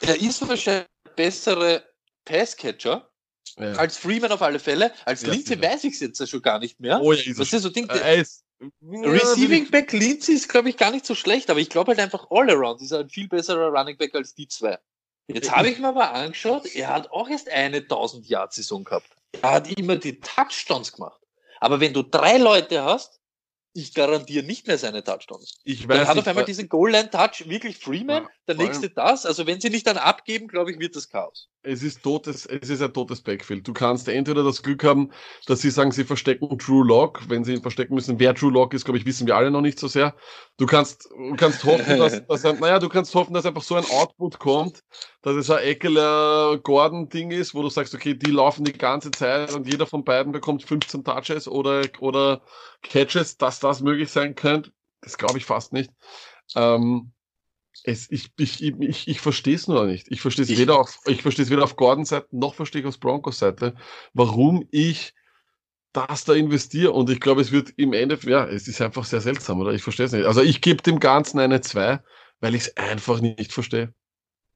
er 0.00 0.20
ist 0.20 0.40
wahrscheinlich 0.48 0.86
der 1.04 1.14
bessere 1.14 1.82
Passcatcher 2.24 3.10
ja. 3.56 3.72
als 3.72 3.96
Freeman 3.96 4.32
auf 4.32 4.42
alle 4.42 4.58
Fälle. 4.58 4.92
Als 5.04 5.22
Ja, 5.22 5.32
Lindsay 5.32 5.60
weiß 5.60 5.84
ich 5.84 5.94
es 5.94 6.00
jetzt 6.00 6.28
schon 6.28 6.42
gar 6.42 6.58
nicht 6.58 6.80
mehr. 6.80 7.00
oh 7.00 7.12
ja, 7.12 7.20
ist 7.20 7.38
Was 7.38 7.52
ist 7.52 7.62
so 7.62 7.68
Ding? 7.68 7.88
Äh, 7.88 8.20
ist, 8.20 8.44
Receiving 8.82 9.70
Back 9.70 9.92
Lindsay 9.92 10.34
ist, 10.34 10.48
glaube 10.48 10.70
ich, 10.70 10.76
gar 10.76 10.90
nicht 10.90 11.04
so 11.04 11.14
schlecht, 11.14 11.50
aber 11.50 11.60
ich 11.60 11.68
glaube 11.68 11.90
halt 11.90 12.00
einfach 12.00 12.26
all 12.30 12.48
around 12.50 12.80
ist 12.80 12.90
er 12.90 13.00
ein 13.00 13.08
viel 13.10 13.28
besserer 13.28 13.68
Running 13.68 13.98
Back 13.98 14.14
als 14.14 14.34
die 14.34 14.48
zwei. 14.48 14.78
Jetzt 15.28 15.50
habe 15.50 15.68
ich 15.68 15.78
mir 15.78 15.88
aber 15.88 16.12
angeschaut, 16.12 16.66
er 16.74 16.88
hat 16.88 17.10
auch 17.10 17.28
erst 17.28 17.48
eine 17.48 17.78
1000 17.78 18.28
Yard 18.28 18.52
Saison 18.52 18.84
gehabt. 18.84 19.08
Er 19.42 19.50
hat 19.50 19.78
immer 19.78 19.96
die 19.96 20.20
Touchdowns 20.20 20.92
gemacht. 20.92 21.20
Aber 21.60 21.80
wenn 21.80 21.92
du 21.92 22.02
drei 22.02 22.38
Leute 22.38 22.82
hast, 22.84 23.20
ich 23.76 23.92
garantiere 23.92 24.44
nicht 24.44 24.66
mehr 24.66 24.78
seine 24.78 25.04
Touchdowns. 25.04 25.58
Ich 25.64 25.86
Dann 25.86 25.90
weiß 25.90 26.08
hat 26.08 26.14
nicht, 26.16 26.22
auf 26.22 26.28
einmal 26.28 26.44
diesen 26.44 26.68
Goal-Line-Touch 26.68 27.48
wirklich 27.48 27.76
Freeman, 27.76 28.24
Ja, 28.24 28.30
der 28.48 28.54
nächste 28.56 28.88
das. 28.88 29.26
Also 29.26 29.46
wenn 29.46 29.60
sie 29.60 29.68
nicht 29.70 29.86
dann 29.86 29.98
abgeben, 29.98 30.48
glaube 30.48 30.72
ich, 30.72 30.78
wird 30.78 30.96
das 30.96 31.10
Chaos. 31.10 31.48
Es 31.66 31.82
ist 31.82 32.02
totes, 32.02 32.46
es 32.46 32.70
ist 32.70 32.80
ein 32.80 32.92
totes 32.92 33.20
Backfield. 33.20 33.66
Du 33.66 33.72
kannst 33.72 34.08
entweder 34.08 34.44
das 34.44 34.62
Glück 34.62 34.84
haben, 34.84 35.10
dass 35.46 35.60
sie 35.60 35.70
sagen, 35.70 35.90
sie 35.90 36.04
verstecken 36.04 36.56
Drew 36.58 36.82
Lock. 36.82 37.28
Wenn 37.28 37.44
sie 37.44 37.54
ihn 37.54 37.62
verstecken 37.62 37.94
müssen, 37.94 38.20
wer 38.20 38.34
Drew 38.34 38.50
Lock 38.50 38.72
ist, 38.72 38.84
glaube 38.84 38.98
ich, 38.98 39.06
wissen 39.06 39.26
wir 39.26 39.36
alle 39.36 39.50
noch 39.50 39.60
nicht 39.60 39.78
so 39.78 39.88
sehr. 39.88 40.14
Du 40.56 40.66
kannst, 40.66 41.10
du 41.10 41.34
kannst 41.36 41.64
hoffen, 41.64 41.98
dass, 41.98 42.24
dass 42.28 42.44
ein, 42.44 42.60
naja, 42.60 42.78
du 42.78 42.88
kannst 42.88 43.14
hoffen, 43.14 43.34
dass 43.34 43.46
einfach 43.46 43.62
so 43.62 43.74
ein 43.74 43.84
Output 43.90 44.38
kommt, 44.38 44.84
dass 45.22 45.34
es 45.34 45.50
ein 45.50 45.58
Eckler 45.58 46.58
Gordon 46.62 47.08
Ding 47.08 47.32
ist, 47.32 47.54
wo 47.54 47.62
du 47.62 47.68
sagst, 47.68 47.94
okay, 47.94 48.14
die 48.14 48.30
laufen 48.30 48.64
die 48.64 48.72
ganze 48.72 49.10
Zeit 49.10 49.52
und 49.52 49.66
jeder 49.66 49.86
von 49.86 50.04
beiden 50.04 50.32
bekommt 50.32 50.62
15 50.62 51.02
Touches 51.02 51.48
oder, 51.48 51.82
oder 51.98 52.42
Catches, 52.82 53.36
dass 53.36 53.58
das 53.58 53.80
möglich 53.80 54.10
sein 54.10 54.34
könnte. 54.36 54.70
Das 55.00 55.18
glaube 55.18 55.38
ich 55.38 55.44
fast 55.44 55.72
nicht. 55.72 55.90
Ähm, 56.54 57.12
es, 57.84 58.10
ich, 58.10 58.30
ich, 58.38 58.62
ich, 58.62 58.74
ich, 58.80 59.08
ich 59.08 59.20
verstehe 59.20 59.54
es 59.54 59.68
nur 59.68 59.86
nicht. 59.86 60.08
Ich 60.10 60.20
verstehe 60.20 60.44
es 60.44 60.50
Ich- 60.50 60.58
weder 60.58 60.78
auf, 60.78 60.98
ich 61.06 61.22
verstehe 61.22 61.44
es 61.44 61.50
weder 61.50 61.64
auf 61.64 61.76
Gordons 61.76 62.10
Seite 62.10 62.28
noch 62.30 62.54
verstehe 62.54 62.80
ich 62.82 62.86
auf 62.86 63.00
Broncos 63.00 63.38
Seite, 63.38 63.74
warum 64.14 64.66
ich 64.70 65.14
das 65.92 66.24
da 66.24 66.34
investiere. 66.34 66.92
Und 66.92 67.08
ich 67.10 67.20
glaube, 67.20 67.40
es 67.40 67.52
wird 67.52 67.70
im 67.76 67.92
Endeffekt, 67.92 68.30
ja, 68.30 68.46
es 68.46 68.68
ist 68.68 68.80
einfach 68.82 69.04
sehr 69.04 69.20
seltsam, 69.20 69.60
oder? 69.60 69.72
Ich 69.72 69.82
verstehe 69.82 70.06
es 70.06 70.12
nicht. 70.12 70.26
Also 70.26 70.42
ich 70.42 70.60
gebe 70.60 70.82
dem 70.82 71.00
Ganzen 71.00 71.38
eine 71.40 71.60
2, 71.60 72.00
weil 72.40 72.54
ich 72.54 72.62
es 72.62 72.76
einfach 72.76 73.20
nicht 73.20 73.52
verstehe. 73.52 73.94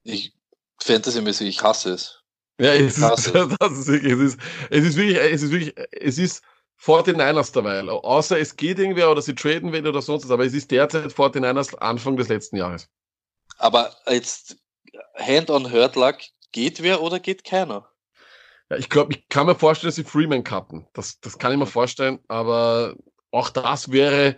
Ich, 0.03 0.35
Fantasy-mäßig, 0.83 1.49
ich 1.49 1.62
hasse 1.62 1.93
es. 1.93 2.21
Ja, 2.61 2.75
es 2.75 2.99
ist, 2.99 3.35
das 3.61 3.73
ist 3.73 3.89
wirklich, 3.89 4.12
es 4.12 4.21
ist, 4.21 4.41
es 4.71 4.85
ist 4.85 4.97
wirklich, 4.97 5.16
es 5.18 5.43
ist 5.43 5.51
wirklich, 5.51 5.75
es 5.93 6.18
ist 6.18 6.43
49ers 6.83 7.53
derweil. 7.53 7.89
Außer 7.89 8.39
es 8.39 8.57
geht 8.57 8.79
irgendwer 8.79 9.11
oder 9.11 9.23
sie 9.23 9.35
traden 9.35 9.73
wen 9.73 9.87
oder 9.87 10.03
sonst 10.03 10.25
was, 10.25 10.31
aber 10.31 10.45
es 10.45 10.55
ist 10.55 10.71
derzeit 10.71 11.12
49ers 11.12 11.75
Anfang 11.77 12.16
des 12.16 12.29
letzten 12.29 12.57
Jahres. 12.57 12.89
Aber 13.61 13.94
jetzt 14.08 14.56
Hand 15.16 15.50
on 15.50 15.70
Hurt 15.70 15.94
Luck, 15.94 16.16
geht 16.50 16.82
wer 16.82 17.02
oder 17.02 17.20
geht 17.20 17.44
keiner? 17.44 17.86
Ja, 18.70 18.76
ich 18.78 18.88
glaube, 18.88 19.12
ich 19.12 19.28
kann 19.28 19.46
mir 19.46 19.54
vorstellen, 19.54 19.88
dass 19.88 19.96
sie 19.96 20.04
Freeman 20.04 20.44
cutten. 20.44 20.86
Das, 20.94 21.20
das 21.20 21.38
kann 21.38 21.52
ich 21.52 21.58
mir 21.58 21.66
vorstellen, 21.66 22.20
aber 22.28 22.94
auch 23.30 23.50
das 23.50 23.92
wäre 23.92 24.36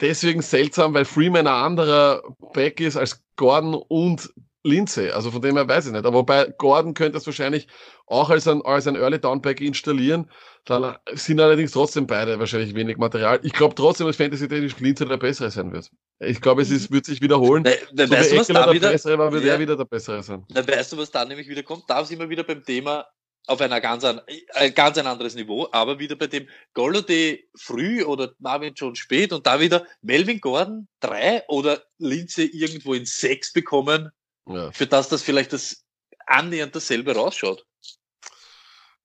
deswegen 0.00 0.42
seltsam, 0.42 0.92
weil 0.92 1.04
Freeman 1.04 1.46
ein 1.46 1.64
anderer 1.64 2.22
Back 2.52 2.80
ist 2.80 2.96
als 2.96 3.22
Gordon 3.36 3.74
und 3.74 4.28
Lindsay. 4.64 5.10
Also 5.10 5.30
von 5.30 5.40
dem 5.40 5.56
her 5.56 5.68
weiß 5.68 5.86
ich 5.86 5.92
nicht. 5.92 6.04
Aber 6.04 6.24
bei 6.24 6.52
Gordon 6.58 6.94
könnte 6.94 7.18
es 7.18 7.26
wahrscheinlich 7.26 7.68
auch 8.06 8.30
als 8.30 8.48
ein, 8.48 8.60
als 8.62 8.88
ein 8.88 8.96
Early 8.96 9.20
Down 9.20 9.40
Back 9.40 9.60
installieren. 9.60 10.30
Dann 10.68 10.98
sind 11.14 11.40
allerdings 11.40 11.72
trotzdem 11.72 12.06
beide 12.06 12.38
wahrscheinlich 12.38 12.74
wenig 12.74 12.98
Material. 12.98 13.40
Ich 13.42 13.54
glaube 13.54 13.74
trotzdem, 13.74 14.06
dass 14.06 14.16
Fantasy 14.16 14.48
technisch 14.48 14.78
Lindsay 14.78 15.08
der 15.08 15.16
bessere 15.16 15.50
sein 15.50 15.72
wird. 15.72 15.90
Ich 16.20 16.42
glaube, 16.42 16.60
es 16.60 16.70
ist, 16.70 16.92
wird 16.92 17.06
sich 17.06 17.22
wiederholen. 17.22 17.64
We 17.64 17.78
we 17.92 18.06
So 18.06 18.12
weißt 18.12 18.32
du, 18.32 18.36
was 18.36 18.46
da 18.48 18.64
der 18.66 18.74
wieder, 18.74 18.90
bessere 18.90 19.18
war, 19.18 19.32
wird 19.32 19.44
Ja. 19.44 19.54
er 19.54 19.60
wieder 19.60 19.76
der 19.76 19.86
bessere 19.86 20.22
sein. 20.22 20.44
Na, 20.50 20.66
weißt 20.68 20.92
du, 20.92 20.98
was 20.98 21.10
da 21.10 21.24
nämlich 21.24 21.48
wieder 21.48 21.62
kommt? 21.62 21.84
Da 21.88 22.04
sind 22.04 22.18
wir 22.18 22.28
wieder 22.28 22.44
beim 22.44 22.62
Thema 22.62 23.06
auf 23.46 23.62
einer 23.62 23.80
ganz, 23.80 24.04
an, 24.04 24.20
äh, 24.26 24.70
ganz 24.70 24.98
ein 24.98 25.06
anderes 25.06 25.34
Niveau, 25.34 25.68
aber 25.72 25.98
wieder 25.98 26.16
bei 26.16 26.26
dem 26.26 26.46
Golladay 26.74 27.48
früh 27.56 28.04
oder 28.04 28.34
Marvin 28.38 28.74
Jones 28.74 28.98
spät 28.98 29.32
und 29.32 29.46
da 29.46 29.58
wieder 29.60 29.86
Melvin 30.02 30.38
Gordon 30.38 30.86
drei 31.00 31.44
oder 31.48 31.82
Lindsay 31.96 32.44
irgendwo 32.44 32.92
in 32.92 33.06
sechs 33.06 33.54
bekommen, 33.54 34.10
Ja. 34.46 34.70
für 34.72 34.86
das 34.86 35.08
das 35.08 35.22
vielleicht 35.22 35.54
das 35.54 35.82
annähernd 36.26 36.76
dasselbe 36.76 37.14
rausschaut. 37.14 37.64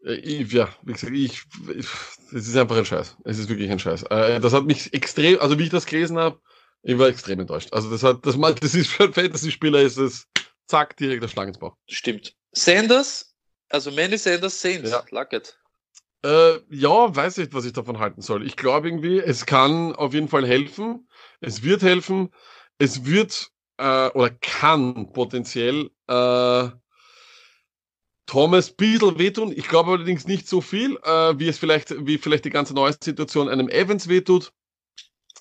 Äh, 0.05 0.13
Ich, 0.15 0.51
ja, 0.51 0.69
wie 0.83 0.93
gesagt, 0.93 1.13
ich, 1.13 1.43
ich, 1.75 1.87
es 2.33 2.47
ist 2.47 2.55
einfach 2.57 2.77
ein 2.77 2.85
Scheiß. 2.85 3.17
Es 3.23 3.39
ist 3.39 3.49
wirklich 3.49 3.69
ein 3.71 3.79
Scheiß. 3.79 4.03
Äh, 4.03 4.39
das 4.39 4.53
hat 4.53 4.65
mich 4.65 4.93
extrem, 4.93 5.39
also 5.39 5.57
wie 5.59 5.63
ich 5.63 5.69
das 5.69 5.85
gelesen 5.85 6.17
habe, 6.17 6.39
ich 6.81 6.97
war 6.97 7.07
extrem 7.07 7.39
enttäuscht. 7.39 7.69
Also 7.71 7.89
das 7.89 8.03
hat, 8.03 8.25
das, 8.25 8.35
macht- 8.37 8.63
das 8.63 8.75
ist 8.75 8.87
für 8.91 9.05
einen 9.05 9.13
Fantasy-Spieler 9.13 9.81
ist 9.81 9.97
es, 9.97 10.27
zack, 10.67 10.97
direkt 10.97 11.23
der 11.23 11.27
Schlag 11.29 11.47
ins 11.47 11.57
Bauch. 11.59 11.75
Stimmt. 11.89 12.35
Sanders, 12.51 13.33
also 13.69 13.91
Manny 13.91 14.17
Sanders 14.17 14.59
Saints, 14.61 14.91
Ja. 14.91 15.03
Luck 15.11 15.33
it. 15.33 15.57
Äh, 16.25 16.59
ja, 16.69 17.13
weiß 17.13 17.37
nicht, 17.37 17.53
was 17.53 17.65
ich 17.65 17.73
davon 17.73 17.99
halten 17.99 18.21
soll. 18.21 18.45
Ich 18.45 18.55
glaube 18.55 18.87
irgendwie, 18.87 19.19
es 19.19 19.45
kann 19.45 19.93
auf 19.93 20.13
jeden 20.13 20.29
Fall 20.29 20.45
helfen. 20.47 21.07
Es 21.41 21.63
wird 21.63 21.81
helfen. 21.81 22.29
Es 22.77 23.05
wird 23.05 23.49
äh, 23.77 24.07
oder 24.09 24.29
kann 24.29 25.11
potenziell 25.11 25.89
äh, 26.07 26.69
Thomas 28.26 28.71
bisschen 28.71 29.19
wehtun. 29.19 29.51
Ich 29.55 29.67
glaube 29.67 29.91
allerdings 29.91 30.28
nicht 30.28 30.47
so 30.47 30.61
viel, 30.61 30.97
äh, 31.03 31.38
wie 31.38 31.47
es 31.47 31.57
vielleicht, 31.57 31.93
wie 32.05 32.17
vielleicht 32.17 32.45
die 32.45 32.49
ganze 32.49 32.74
neue 32.74 32.93
Situation 32.99 33.49
einem 33.49 33.69
Evans 33.69 34.07
wehtut. 34.07 34.53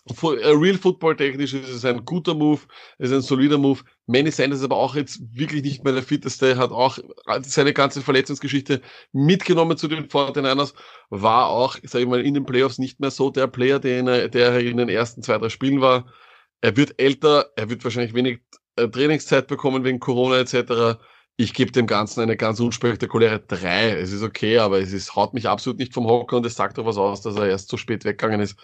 Äh, 0.09 0.49
Real 0.49 0.77
Football 0.77 1.17
technisch 1.17 1.55
ist 1.55 1.69
es 1.69 1.85
ein 1.85 2.05
guter 2.05 2.35
Move, 2.35 2.61
ist 2.99 3.13
ein 3.13 3.21
solider 3.21 3.57
Move. 3.57 3.81
Manny 4.07 4.33
Sanders 4.33 4.59
ist 4.59 4.65
aber 4.65 4.77
auch 4.77 4.97
jetzt 4.97 5.21
wirklich 5.33 5.63
nicht 5.63 5.85
mehr 5.85 5.93
der 5.93 6.03
fitteste, 6.03 6.57
hat 6.57 6.73
auch 6.73 6.99
seine 7.43 7.73
ganze 7.73 8.03
Verletzungsgeschichte 8.03 8.83
mitgenommen 9.13 9.77
zu 9.77 9.87
den 9.87 10.09
49ers, 10.09 10.75
war 11.11 11.47
auch, 11.47 11.77
sag 11.85 12.01
ich 12.01 12.09
mal, 12.09 12.21
in 12.21 12.35
den 12.35 12.45
Playoffs 12.45 12.79
nicht 12.79 12.99
mehr 12.99 13.13
so 13.13 13.31
der 13.31 13.47
Player, 13.47 13.83
er, 13.85 14.29
der 14.29 14.53
er 14.53 14.61
in 14.61 14.77
den 14.77 14.89
ersten 14.89 15.23
zwei, 15.23 15.39
drei 15.39 15.51
Spielen 15.51 15.81
war. 15.81 16.13
Er 16.61 16.77
wird 16.77 17.01
älter, 17.01 17.51
er 17.55 17.71
wird 17.71 17.85
wahrscheinlich 17.85 18.15
wenig 18.15 18.41
äh, 18.77 18.89
Trainingszeit 18.89 19.47
bekommen 19.47 19.85
wegen 19.85 20.01
Corona 20.01 20.39
etc. 20.41 20.99
Ich 21.37 21.55
gebe 21.55 21.73
dem 21.73 21.87
Ganzen 21.87 22.21
eine 22.21 22.37
ganz 22.37 22.61
unspektakuläre 22.61 23.41
drei. 23.41 23.91
Es 23.99 24.13
ist 24.13 24.23
okay, 24.23 24.59
aber 24.59 24.81
es 24.81 24.93
ist, 24.93 25.17
haut 25.17 25.33
mich 25.35 25.49
absolut 25.49 25.79
nicht 25.79 25.95
vom 25.95 26.07
Hocker 26.07 26.37
und 26.37 26.47
es 26.47 26.55
sagt 26.55 26.79
doch 26.79 26.85
was 26.85 26.99
aus, 26.99 27.23
dass 27.23 27.37
er 27.37 27.49
erst 27.49 27.69
zu 27.69 27.77
spät 27.79 28.05
weggegangen 28.05 28.41
ist. 28.41 28.57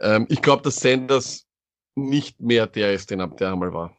Ähm, 0.00 0.26
ich 0.30 0.40
glaube, 0.42 0.62
dass 0.62 0.76
Sanders 0.76 1.46
nicht 1.94 2.40
mehr 2.40 2.66
der 2.66 2.92
ist, 2.94 3.10
den 3.10 3.20
er, 3.20 3.28
der 3.28 3.52
einmal 3.52 3.72
war. 3.72 3.96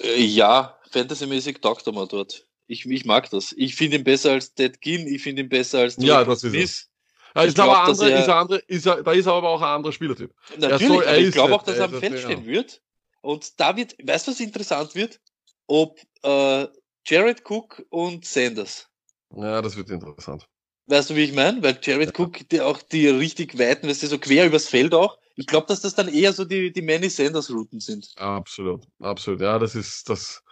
Äh, 0.00 0.22
ja, 0.24 0.78
Fantasy-mäßig 0.90 1.60
taugt 1.60 1.86
er 1.86 1.92
mal 1.92 2.06
dort. 2.08 2.46
Ich, 2.66 2.84
ich 2.86 3.04
mag 3.04 3.30
das. 3.30 3.52
Ich 3.56 3.76
finde 3.76 3.98
ihn 3.98 4.04
besser 4.04 4.32
als 4.32 4.52
Ted 4.54 4.80
Ginn, 4.80 5.06
ich 5.06 5.22
finde 5.22 5.42
ihn 5.42 5.48
besser 5.48 5.80
als 5.80 5.96
Ja, 5.98 6.22
Joaquin 6.22 6.28
das 6.30 6.44
ist 6.44 6.44
er. 6.44 6.50
Smith. 6.50 6.88
Ja, 7.36 7.42
Ich 7.42 7.48
ist 7.48 7.60
aber 7.60 7.72
glaub, 7.72 7.86
dass 7.86 8.00
andere, 8.00 8.12
er- 8.12 8.20
ist 8.22 8.28
er 8.28 8.36
andere, 8.36 8.58
ist 8.66 8.86
er, 8.86 9.02
da 9.02 9.12
ist 9.12 9.26
er 9.26 9.32
aber 9.34 9.48
auch 9.50 9.60
ein 9.62 9.68
anderer 9.68 9.92
Spielertyp. 9.92 10.34
Natürlich, 10.58 10.88
soll- 10.88 11.04
er 11.04 11.18
ich 11.18 11.32
glaube 11.32 11.54
auch, 11.54 11.62
dass 11.62 11.76
er 11.76 11.82
er 11.82 11.92
am 11.94 12.00
Feld 12.00 12.18
stehen 12.18 12.40
ja. 12.40 12.46
wird. 12.46 12.82
Und 13.20 13.60
da 13.60 13.76
wird, 13.76 13.94
weißt 14.02 14.26
du, 14.26 14.30
was 14.32 14.40
interessant 14.40 14.94
wird? 14.94 15.20
Ob 15.66 15.98
äh, 16.22 16.66
Jared 17.06 17.42
Cook 17.48 17.84
und 17.90 18.24
Sanders. 18.24 18.88
Ja, 19.34 19.60
das 19.62 19.76
wird 19.76 19.90
interessant. 19.90 20.46
Weißt 20.86 21.10
du, 21.10 21.16
wie 21.16 21.24
ich 21.24 21.32
meine? 21.32 21.62
Weil 21.62 21.78
Jared 21.82 22.16
Cook, 22.18 22.48
der 22.48 22.66
auch 22.66 22.80
die 22.80 23.08
richtig 23.08 23.58
weiten, 23.58 23.88
weißt 23.88 24.04
du, 24.04 24.06
so 24.06 24.18
quer 24.18 24.46
übers 24.46 24.68
Feld 24.68 24.94
auch. 24.94 25.18
Ich 25.34 25.46
glaube, 25.46 25.66
dass 25.66 25.80
das 25.80 25.94
dann 25.94 26.08
eher 26.08 26.32
so 26.32 26.44
die, 26.44 26.72
die 26.72 26.82
Manny 26.82 27.10
Sanders 27.10 27.50
Routen 27.50 27.80
sind. 27.80 28.12
Absolut, 28.16 28.84
absolut. 29.00 29.40
Ja, 29.40 29.58
das 29.58 29.74
ist 29.74 30.08
das. 30.08 30.42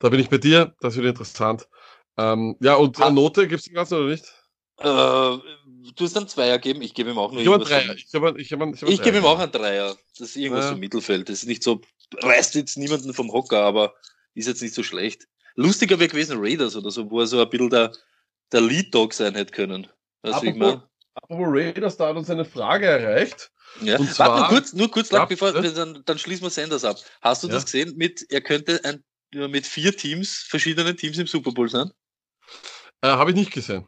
Da 0.00 0.08
bin 0.08 0.20
ich 0.20 0.28
bei 0.28 0.38
dir. 0.38 0.74
Das 0.80 0.96
wird 0.96 1.06
interessant. 1.06 1.66
Ähm, 2.18 2.56
ja, 2.60 2.74
und 2.74 3.00
Ah. 3.00 3.06
eine 3.06 3.14
Note 3.14 3.46
gibt's 3.48 3.64
den 3.64 3.74
ganzen 3.74 3.94
oder 3.98 4.08
nicht? 4.10 4.24
Äh, 4.78 4.84
du 4.84 5.40
hast 6.04 6.16
einen 6.16 6.28
Zweier 6.28 6.58
geben, 6.58 6.82
ich 6.82 6.92
gebe 6.94 7.10
ihm 7.10 7.18
auch 7.18 7.30
nur 7.30 7.40
Ich 7.40 7.46
irgendwas 7.46 7.68
Dreier. 7.68 7.94
Ich, 7.94 8.12
hab, 8.12 8.22
einen- 8.24 8.38
ich, 8.38 8.52
hab, 8.52 8.60
einen- 8.60 8.74
ich, 8.74 8.82
hab 8.82 8.88
einen 8.88 8.94
Ich 8.94 9.02
gebe 9.02 9.16
ihm 9.18 9.24
auch 9.24 9.38
einen 9.38 9.52
Dreier. 9.52 9.96
Das 10.18 10.28
ist 10.30 10.36
irgendwas 10.36 10.66
Ja. 10.66 10.72
im 10.72 10.80
Mittelfeld. 10.80 11.28
Das 11.28 11.38
ist 11.42 11.46
nicht 11.46 11.62
so, 11.62 11.80
reißt 12.20 12.56
jetzt 12.56 12.76
niemanden 12.76 13.14
vom 13.14 13.32
Hocker, 13.32 13.62
aber 13.62 13.94
ist 14.34 14.46
jetzt 14.46 14.62
nicht 14.62 14.74
so 14.74 14.82
schlecht. 14.82 15.26
Lustiger 15.56 15.98
wäre 15.98 16.08
gewesen 16.08 16.36
Raiders 16.40 16.74
oder 16.76 16.90
so, 16.90 17.10
wo 17.10 17.20
er 17.20 17.26
so 17.26 17.40
ein 17.40 17.48
bisschen 17.48 17.70
der, 17.70 17.92
der 18.52 18.60
Lead 18.60 18.94
Dog 18.94 19.12
sein 19.14 19.34
hätte 19.34 19.52
können. 19.52 19.86
Weißt 20.22 20.42
wie 20.42 20.48
ich 20.48 20.54
Apropos, 20.56 20.74
meine? 20.74 20.88
Apropos 21.14 21.46
Raiders, 21.48 21.96
da 21.96 22.08
hat 22.08 22.16
uns 22.16 22.30
eine 22.30 22.44
Frage 22.44 22.86
erreicht. 22.86 23.50
Ja. 23.80 23.98
Und 23.98 24.06
Warte 24.06 24.14
zwar- 24.14 24.38
nur 24.40 24.48
kurz, 24.48 24.72
nur 24.72 24.90
kurz, 24.90 25.10
lang, 25.12 25.28
bevor 25.28 25.52
dann, 25.52 26.02
dann 26.04 26.18
schließen 26.18 26.44
wir 26.44 26.50
Sanders 26.50 26.84
ab. 26.84 26.96
Hast 27.22 27.42
du 27.42 27.48
Ja. 27.48 27.54
das 27.54 27.64
gesehen? 27.64 27.96
Mit, 27.96 28.26
er 28.30 28.40
könnte 28.40 28.80
ein, 28.84 29.04
mit 29.50 29.66
vier 29.66 29.96
Teams, 29.96 30.38
verschiedenen 30.48 30.96
Teams 30.96 31.18
im 31.18 31.26
Super 31.26 31.52
Bowl 31.52 31.68
sein. 31.68 31.90
Äh, 33.00 33.08
Habe 33.08 33.30
ich 33.30 33.36
nicht 33.36 33.52
gesehen. 33.52 33.86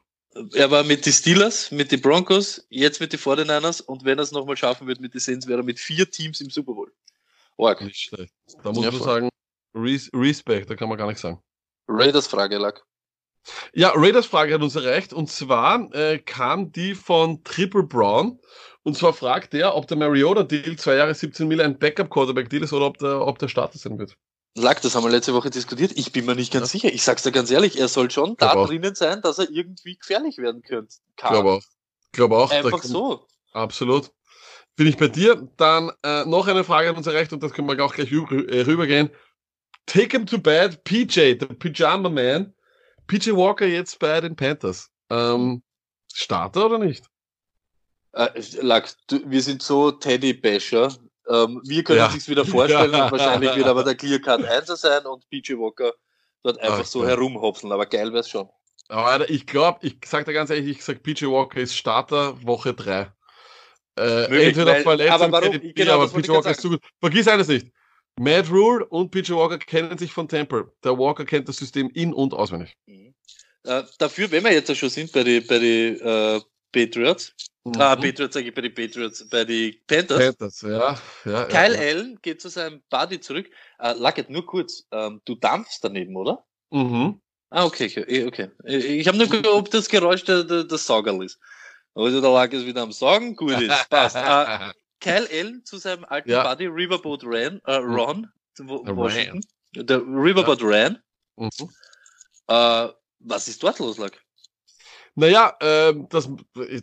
Er 0.53 0.70
war 0.70 0.82
mit 0.84 1.07
den 1.07 1.12
Steelers, 1.14 1.70
mit 1.70 1.90
den 1.92 2.01
Broncos, 2.03 2.66
jetzt 2.68 3.01
mit 3.01 3.12
den 3.12 3.18
49ers 3.18 3.80
und 3.80 4.05
wenn 4.05 4.18
er 4.18 4.22
es 4.22 4.32
nochmal 4.32 4.57
schaffen 4.57 4.86
wird 4.86 5.01
mit 5.01 5.14
den 5.14 5.20
Saints, 5.20 5.47
wäre 5.47 5.61
er 5.61 5.64
mit 5.64 5.80
vier 5.80 6.11
Teams 6.11 6.40
im 6.42 6.51
Super 6.51 6.74
Bowl. 6.74 6.92
Org. 7.57 7.80
Nicht 7.80 8.01
schlecht. 8.01 8.34
Da 8.62 8.70
muss 8.70 8.84
Ja, 8.84 8.90
man 8.90 9.03
sagen, 9.03 9.28
Res 9.76 10.10
Respect, 10.14 10.70
da 10.70 10.74
kann 10.74 10.88
man 10.88 10.98
gar 10.98 11.06
nichts 11.06 11.22
sagen. 11.22 11.40
Raiders 11.88 12.26
Frage 12.26 12.58
lag. 12.58 12.80
Ja, 13.72 13.92
Raiders 13.94 14.26
Frage 14.26 14.54
hat 14.54 14.62
uns 14.62 14.74
erreicht 14.74 15.12
und 15.12 15.30
zwar 15.30 15.88
äh, 15.94 16.18
kam 16.18 16.72
die 16.72 16.94
von 16.94 17.44
Triple 17.44 17.84
Brown 17.84 18.40
und 18.82 18.96
zwar 18.96 19.12
fragt 19.12 19.54
er, 19.54 19.76
ob 19.76 19.86
der 19.86 19.96
Mariota 19.96 20.42
Deal 20.42 20.76
zwei 20.76 20.96
Jahre 20.96 21.14
17 21.14 21.46
Mille 21.46 21.62
ein 21.64 21.78
Backup 21.78 22.10
Quarterback 22.10 22.50
Deal 22.50 22.64
ist 22.64 22.72
oder 22.72 22.86
ob 22.86 22.98
der, 22.98 23.20
ob 23.20 23.38
der 23.38 23.48
Starter 23.48 23.78
sein 23.78 23.98
wird. 23.98 24.16
Lag, 24.56 24.80
das 24.80 24.94
haben 24.94 25.04
wir 25.04 25.10
letzte 25.10 25.34
Woche 25.34 25.50
diskutiert. 25.50 25.92
Ich 25.96 26.12
bin 26.12 26.24
mir 26.24 26.34
nicht 26.34 26.52
ganz 26.52 26.70
sicher. 26.70 26.90
Ich 26.90 27.02
sag's 27.02 27.22
dir 27.22 27.30
ganz 27.30 27.50
ehrlich, 27.50 27.78
er 27.78 27.88
soll 27.88 28.10
schon 28.10 28.36
da 28.38 28.54
auch. 28.54 28.66
drinnen 28.66 28.94
sein, 28.94 29.20
dass 29.20 29.38
er 29.38 29.50
irgendwie 29.50 29.96
gefährlich 29.98 30.38
werden 30.38 30.62
könnte. 30.62 30.96
Kann. 31.16 31.32
Glaube 31.32 31.50
auch. 31.50 31.62
Glaube 32.12 32.36
auch. 32.38 32.50
Einfach 32.50 32.80
kann- 32.80 32.90
so. 32.90 33.26
Absolut. 33.52 34.10
Bin 34.76 34.86
ich 34.86 34.96
bei 34.96 35.08
dir. 35.08 35.48
Dann 35.58 35.92
äh, 36.02 36.24
noch 36.24 36.46
eine 36.48 36.64
Frage 36.64 36.88
hat 36.88 36.96
uns 36.96 37.06
erreicht 37.06 37.32
und 37.34 37.42
das 37.42 37.52
können 37.52 37.68
wir 37.68 37.84
auch 37.84 37.94
gleich 37.94 38.10
äh, 38.10 38.60
rübergehen. 38.62 39.10
Take 39.87 40.16
him 40.16 40.26
to 40.26 40.39
bed, 40.39 40.82
PJ, 40.84 41.39
the 41.41 41.47
Pyjama 41.47 42.09
Man. 42.11 42.53
PJ 43.07 43.30
Walker 43.37 43.66
jetzt 43.66 43.99
bei 43.99 44.20
den 44.20 44.34
Panthers. 44.34 44.91
Ähm, 45.11 45.62
Starter 46.12 46.66
oder 46.66 46.78
nicht? 46.78 47.05
Äh, 48.12 48.28
Lack, 48.62 48.93
du, 49.09 49.20
wir 49.30 49.43
sind 49.43 49.62
so 49.62 49.93
Teddy-Basher. 49.93 50.93
Ähm, 51.28 51.61
wir 51.64 51.84
können 51.84 51.99
Ja. 51.99 52.05
uns 52.07 52.14
sich's 52.14 52.28
wieder 52.28 52.45
vorstellen 52.45 52.93
Ja. 52.93 53.05
und 53.07 53.12
wahrscheinlich 53.12 53.55
wird 53.55 53.66
aber 53.66 53.84
der 53.84 53.95
Clear-Cut 53.95 54.45
1 54.45 54.66
sein 54.80 55.07
und 55.07 55.28
PJ 55.28 55.55
Walker 55.57 55.93
dort 56.43 56.59
einfach 56.61 56.80
Ach, 56.80 56.84
so 56.87 57.03
ja. 57.03 57.11
herumhopseln. 57.11 57.72
Aber 57.72 57.87
geil 57.87 58.12
wär's 58.12 58.28
schon. 58.28 58.49
Aber 58.89 59.28
ich 59.28 59.47
glaube, 59.47 59.80
ich 59.82 59.99
sag 60.05 60.24
dir 60.26 60.32
ganz 60.32 60.51
ehrlich, 60.51 60.78
ich 60.78 60.84
sag 60.84 61.03
PJ 61.03 61.26
Walker 61.26 61.61
ist 61.61 61.76
Starter 61.76 62.41
Woche 62.45 62.74
3. 62.74 63.12
Äh, 63.99 64.28
Möglich, 64.28 64.49
entweder 64.49 64.72
weil- 64.72 64.82
verletzt 64.82 65.12
aber 65.12 65.32
warum? 65.32 65.51
KDP, 65.53 65.72
Genau, 65.74 65.95
aber 65.95 66.09
PJ 66.09 66.28
Walker 66.28 66.51
ist 66.51 66.61
zu 66.61 66.70
gut. 66.70 66.80
Vergiss 67.01 67.28
eines 67.28 67.49
nicht. 67.49 67.68
Matt 68.18 68.50
Rule 68.50 68.84
und 68.86 69.10
PJ 69.10 69.32
Walker 69.32 69.58
kennen 69.58 69.98
sich 69.98 70.12
von 70.12 70.28
Temple. 70.28 70.72
Der 70.82 70.98
Walker 70.98 71.24
kennt 71.24 71.48
das 71.48 71.56
System 71.56 71.90
in- 71.94 72.14
und 72.14 72.32
auswendig. 72.32 72.76
Äh, 73.64 73.82
dafür, 73.98 74.30
wenn 74.30 74.44
wir 74.44 74.52
jetzt 74.52 74.74
schon 74.76 74.88
sind 74.88 75.12
bei 75.12 75.22
den 75.22 75.46
bei 75.46 75.58
die, 75.58 75.88
äh, 76.00 76.40
Patriots, 76.72 77.34
Mhm. 77.66 77.80
ah, 77.80 77.96
Patriots 77.96 78.34
sage 78.34 78.48
ich 78.48 78.54
bei 78.54 78.60
den 78.60 78.74
Patriots, 78.74 79.28
bei 79.28 79.44
den 79.44 79.74
Panthers, 79.88 80.18
Panthers, 80.18 80.60
ja. 80.62 80.96
ja 81.24 81.44
Kyle 81.46 81.74
ja. 81.74 81.80
Allen 81.80 82.18
geht 82.22 82.40
zu 82.40 82.48
seinem 82.48 82.80
Buddy 82.90 83.18
zurück. 83.18 83.50
Äh, 83.80 83.94
Luckett, 83.94 84.30
nur 84.30 84.46
kurz, 84.46 84.86
ähm, 84.92 85.20
du 85.24 85.34
dampfst 85.34 85.80
daneben, 85.82 86.14
oder? 86.16 86.44
Mhm. 86.70 87.20
Ah, 87.50 87.64
okay, 87.64 87.86
okay. 87.86 88.24
okay. 88.24 88.50
Ich 88.64 89.08
habe 89.08 89.18
nur 89.18 89.26
geguckt, 89.26 89.48
ob 89.48 89.70
das 89.70 89.88
Geräusch 89.88 90.22
der, 90.24 90.44
der, 90.44 90.62
der 90.62 90.78
Saugerl 90.78 91.24
ist. 91.24 91.40
Also 91.94 92.20
der 92.20 92.30
lag 92.30 92.52
es 92.52 92.64
wieder 92.64 92.82
am 92.82 92.92
Saugen, 92.92 93.34
gut 93.34 93.60
ist, 93.60 93.90
passt. 93.90 94.16
Äh, 94.16 94.72
Kyle 95.01 95.28
Allen 95.30 95.64
zu 95.64 95.78
seinem 95.78 96.05
alten 96.05 96.30
Ja. 96.30 96.42
Buddy 96.42 96.66
Riverboat 96.66 97.22
Ran, 97.24 97.61
äh, 97.66 97.74
Ron, 97.76 98.28
wo, 98.59 98.84
Der 98.84 98.97
Washington. 98.97 99.40
Der 99.74 99.99
Riverboat 99.99 100.62
Ran. 100.62 100.99
Mhm. 101.36 101.51
Äh, 102.49 102.88
was 103.20 103.49
ist 103.49 103.62
dort 103.62 103.78
los, 103.78 103.99
Lack? 103.99 104.20
Naja, 105.14 105.57
ähm, 105.61 106.07
das, 106.11 106.28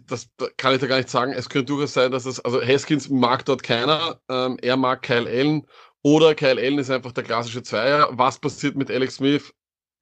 das 0.07 0.28
kann 0.57 0.74
ich 0.74 0.82
da 0.82 0.88
gar 0.88 0.97
nicht 0.97 1.09
sagen. 1.09 1.34
Es 1.34 1.49
könnte 1.49 1.66
durchaus 1.66 1.93
sein, 1.93 2.11
dass 2.11 2.26
es, 2.26 2.39
also 2.39 2.61
Haskins 2.61 3.09
mag 3.09 3.45
dort 3.45 3.61
keiner, 3.61 4.20
ähm, 4.28 4.57
er 4.61 4.76
mag 4.76 5.03
Kyle 5.03 5.28
Allen 5.30 5.68
oder 6.01 6.34
Kyle 6.34 6.59
Allen 6.59 6.80
ist 6.80 6.89
einfach 6.89 7.11
der 7.11 7.24
klassische 7.24 7.61
Zweier. 7.61 8.09
Was 8.11 8.39
passiert 8.39 8.76
mit 8.76 8.89
Alex 8.89 9.16
Smith? 9.16 9.53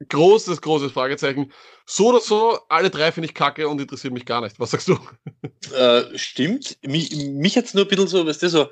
Großes, 0.10 0.62
großes 0.62 0.92
Fragezeichen. 0.92 1.52
So 1.86 2.10
oder 2.10 2.22
so, 2.22 2.60
alle 2.70 2.90
drei 2.90 3.12
finde 3.12 3.28
ich 3.28 3.34
kacke 3.34 3.68
und 3.68 3.80
interessiert 3.80 4.14
mich 4.14 4.26
gar 4.26 4.42
nicht. 4.42 4.60
Was 4.60 4.72
sagst 4.72 4.88
du? 4.88 4.98
Äh, 5.76 6.18
stimmt. 6.18 6.78
Mich, 6.84 7.16
mich 7.16 7.56
jetzt 7.56 7.76
nur 7.76 7.86
ein 7.86 7.88
bisschen 7.88 8.08
so, 8.08 8.26
weißt 8.26 8.44
du, 8.44 8.50
so, 8.50 8.70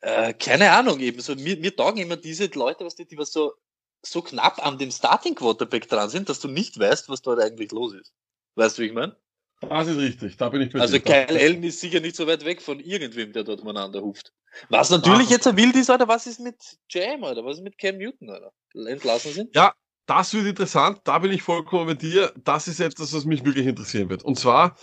äh, 0.00 0.32
keine 0.34 0.70
Ahnung, 0.72 1.00
eben 1.00 1.20
so, 1.20 1.34
mir, 1.34 1.56
mir 1.56 1.74
taugen 1.74 2.02
immer 2.02 2.16
diese 2.16 2.46
Leute, 2.46 2.84
weißt 2.84 2.98
du, 2.98 3.04
die 3.04 3.18
was 3.18 3.32
so, 3.32 3.54
so 4.02 4.22
knapp 4.22 4.64
an 4.64 4.78
dem 4.78 4.90
Starting 4.90 5.34
Quarterback 5.34 5.88
dran 5.88 6.10
sind, 6.10 6.28
dass 6.28 6.40
du 6.40 6.48
nicht 6.48 6.78
weißt, 6.78 7.08
was 7.08 7.22
dort 7.22 7.40
eigentlich 7.40 7.72
los 7.72 7.94
ist. 7.94 8.12
Weißt 8.56 8.78
du, 8.78 8.82
wie 8.82 8.86
ich 8.86 8.92
meine? 8.92 9.16
Das 9.60 9.86
ist 9.86 9.96
richtig, 9.96 10.36
da 10.36 10.48
bin 10.48 10.62
ich 10.62 10.72
bei 10.72 10.80
Also. 10.80 10.98
Kyle 10.98 11.28
Allen 11.28 11.62
ist 11.62 11.80
sicher 11.80 12.00
nicht 12.00 12.16
so 12.16 12.26
weit 12.26 12.44
weg 12.44 12.60
von 12.60 12.80
irgendwem, 12.80 13.32
der 13.32 13.44
dort 13.44 13.60
umeinander 13.60 14.02
huft. 14.02 14.32
Was 14.68 14.90
natürlich 14.90 15.28
Ach. 15.28 15.32
jetzt 15.32 15.46
ein 15.46 15.56
wild 15.56 15.76
ist, 15.76 15.88
Alter, 15.88 16.08
was 16.08 16.26
ist 16.26 16.40
mit 16.40 16.56
Jam, 16.90 17.22
Alter? 17.24 17.44
Was 17.44 17.58
ist 17.58 17.62
mit 17.62 17.78
Cam 17.78 17.96
Newton, 17.96 18.30
Alter? 18.30 18.52
Entlassen 18.74 19.32
sind? 19.32 19.54
Ja, 19.54 19.74
das 20.06 20.34
wird 20.34 20.46
interessant. 20.46 21.00
Da 21.04 21.18
bin 21.20 21.32
ich 21.32 21.42
vollkommen 21.42 21.86
bei 21.86 21.94
dir. 21.94 22.32
Das 22.44 22.68
ist 22.68 22.80
etwas, 22.80 23.12
was 23.14 23.24
mich 23.24 23.44
wirklich 23.44 23.66
interessieren 23.66 24.08
wird. 24.10 24.22
Und 24.24 24.38
zwar, 24.38 24.76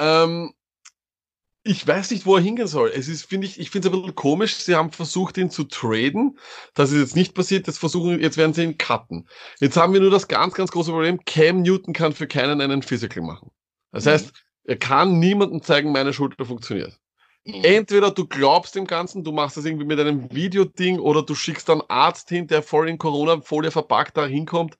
ähm, 0.00 0.54
ich 1.66 1.86
weiß 1.86 2.10
nicht, 2.10 2.26
wo 2.26 2.36
er 2.36 2.42
hingehen 2.42 2.66
soll. 2.66 2.90
Es 2.94 3.08
ist, 3.08 3.24
finde 3.24 3.46
ich, 3.46 3.58
ich 3.58 3.70
finde 3.70 3.88
es 3.88 3.94
ein 3.94 4.00
bisschen 4.00 4.14
komisch. 4.14 4.54
Sie 4.56 4.74
haben 4.74 4.92
versucht, 4.92 5.38
ihn 5.38 5.50
zu 5.50 5.64
traden. 5.64 6.38
Das 6.74 6.92
ist 6.92 6.98
jetzt 7.00 7.16
nicht 7.16 7.34
passiert. 7.34 7.66
Jetzt 7.66 7.78
versuchen, 7.78 8.20
jetzt 8.20 8.36
werden 8.36 8.52
sie 8.52 8.64
ihn 8.64 8.76
cutten. 8.76 9.28
Jetzt 9.60 9.76
haben 9.78 9.94
wir 9.94 10.00
nur 10.00 10.10
das 10.10 10.28
ganz, 10.28 10.54
ganz 10.54 10.70
große 10.70 10.90
Problem. 10.90 11.24
Cam 11.24 11.62
Newton 11.62 11.94
kann 11.94 12.12
für 12.12 12.26
keinen 12.26 12.60
einen 12.60 12.82
Physical 12.82 13.22
machen. 13.22 13.50
Das 13.92 14.04
Mhm. 14.04 14.10
heißt, 14.10 14.32
er 14.64 14.76
kann 14.78 15.18
niemandem 15.18 15.62
zeigen, 15.62 15.92
meine 15.92 16.12
Schulter 16.12 16.44
funktioniert. 16.44 16.98
Entweder 17.46 18.10
du 18.10 18.26
glaubst 18.26 18.74
dem 18.74 18.86
Ganzen, 18.86 19.22
du 19.22 19.30
machst 19.30 19.56
das 19.56 19.66
irgendwie 19.66 19.84
mit 19.84 20.00
einem 20.00 20.32
Videoding 20.32 20.98
oder 20.98 21.22
du 21.22 21.34
schickst 21.34 21.68
dann 21.68 21.82
einen 21.82 21.90
Arzt 21.90 22.30
hin, 22.30 22.46
der 22.46 22.62
voll 22.62 22.88
in 22.88 22.96
Corona-Folie 22.96 23.70
verpackt 23.70 24.16
da 24.16 24.24
hinkommt 24.24 24.78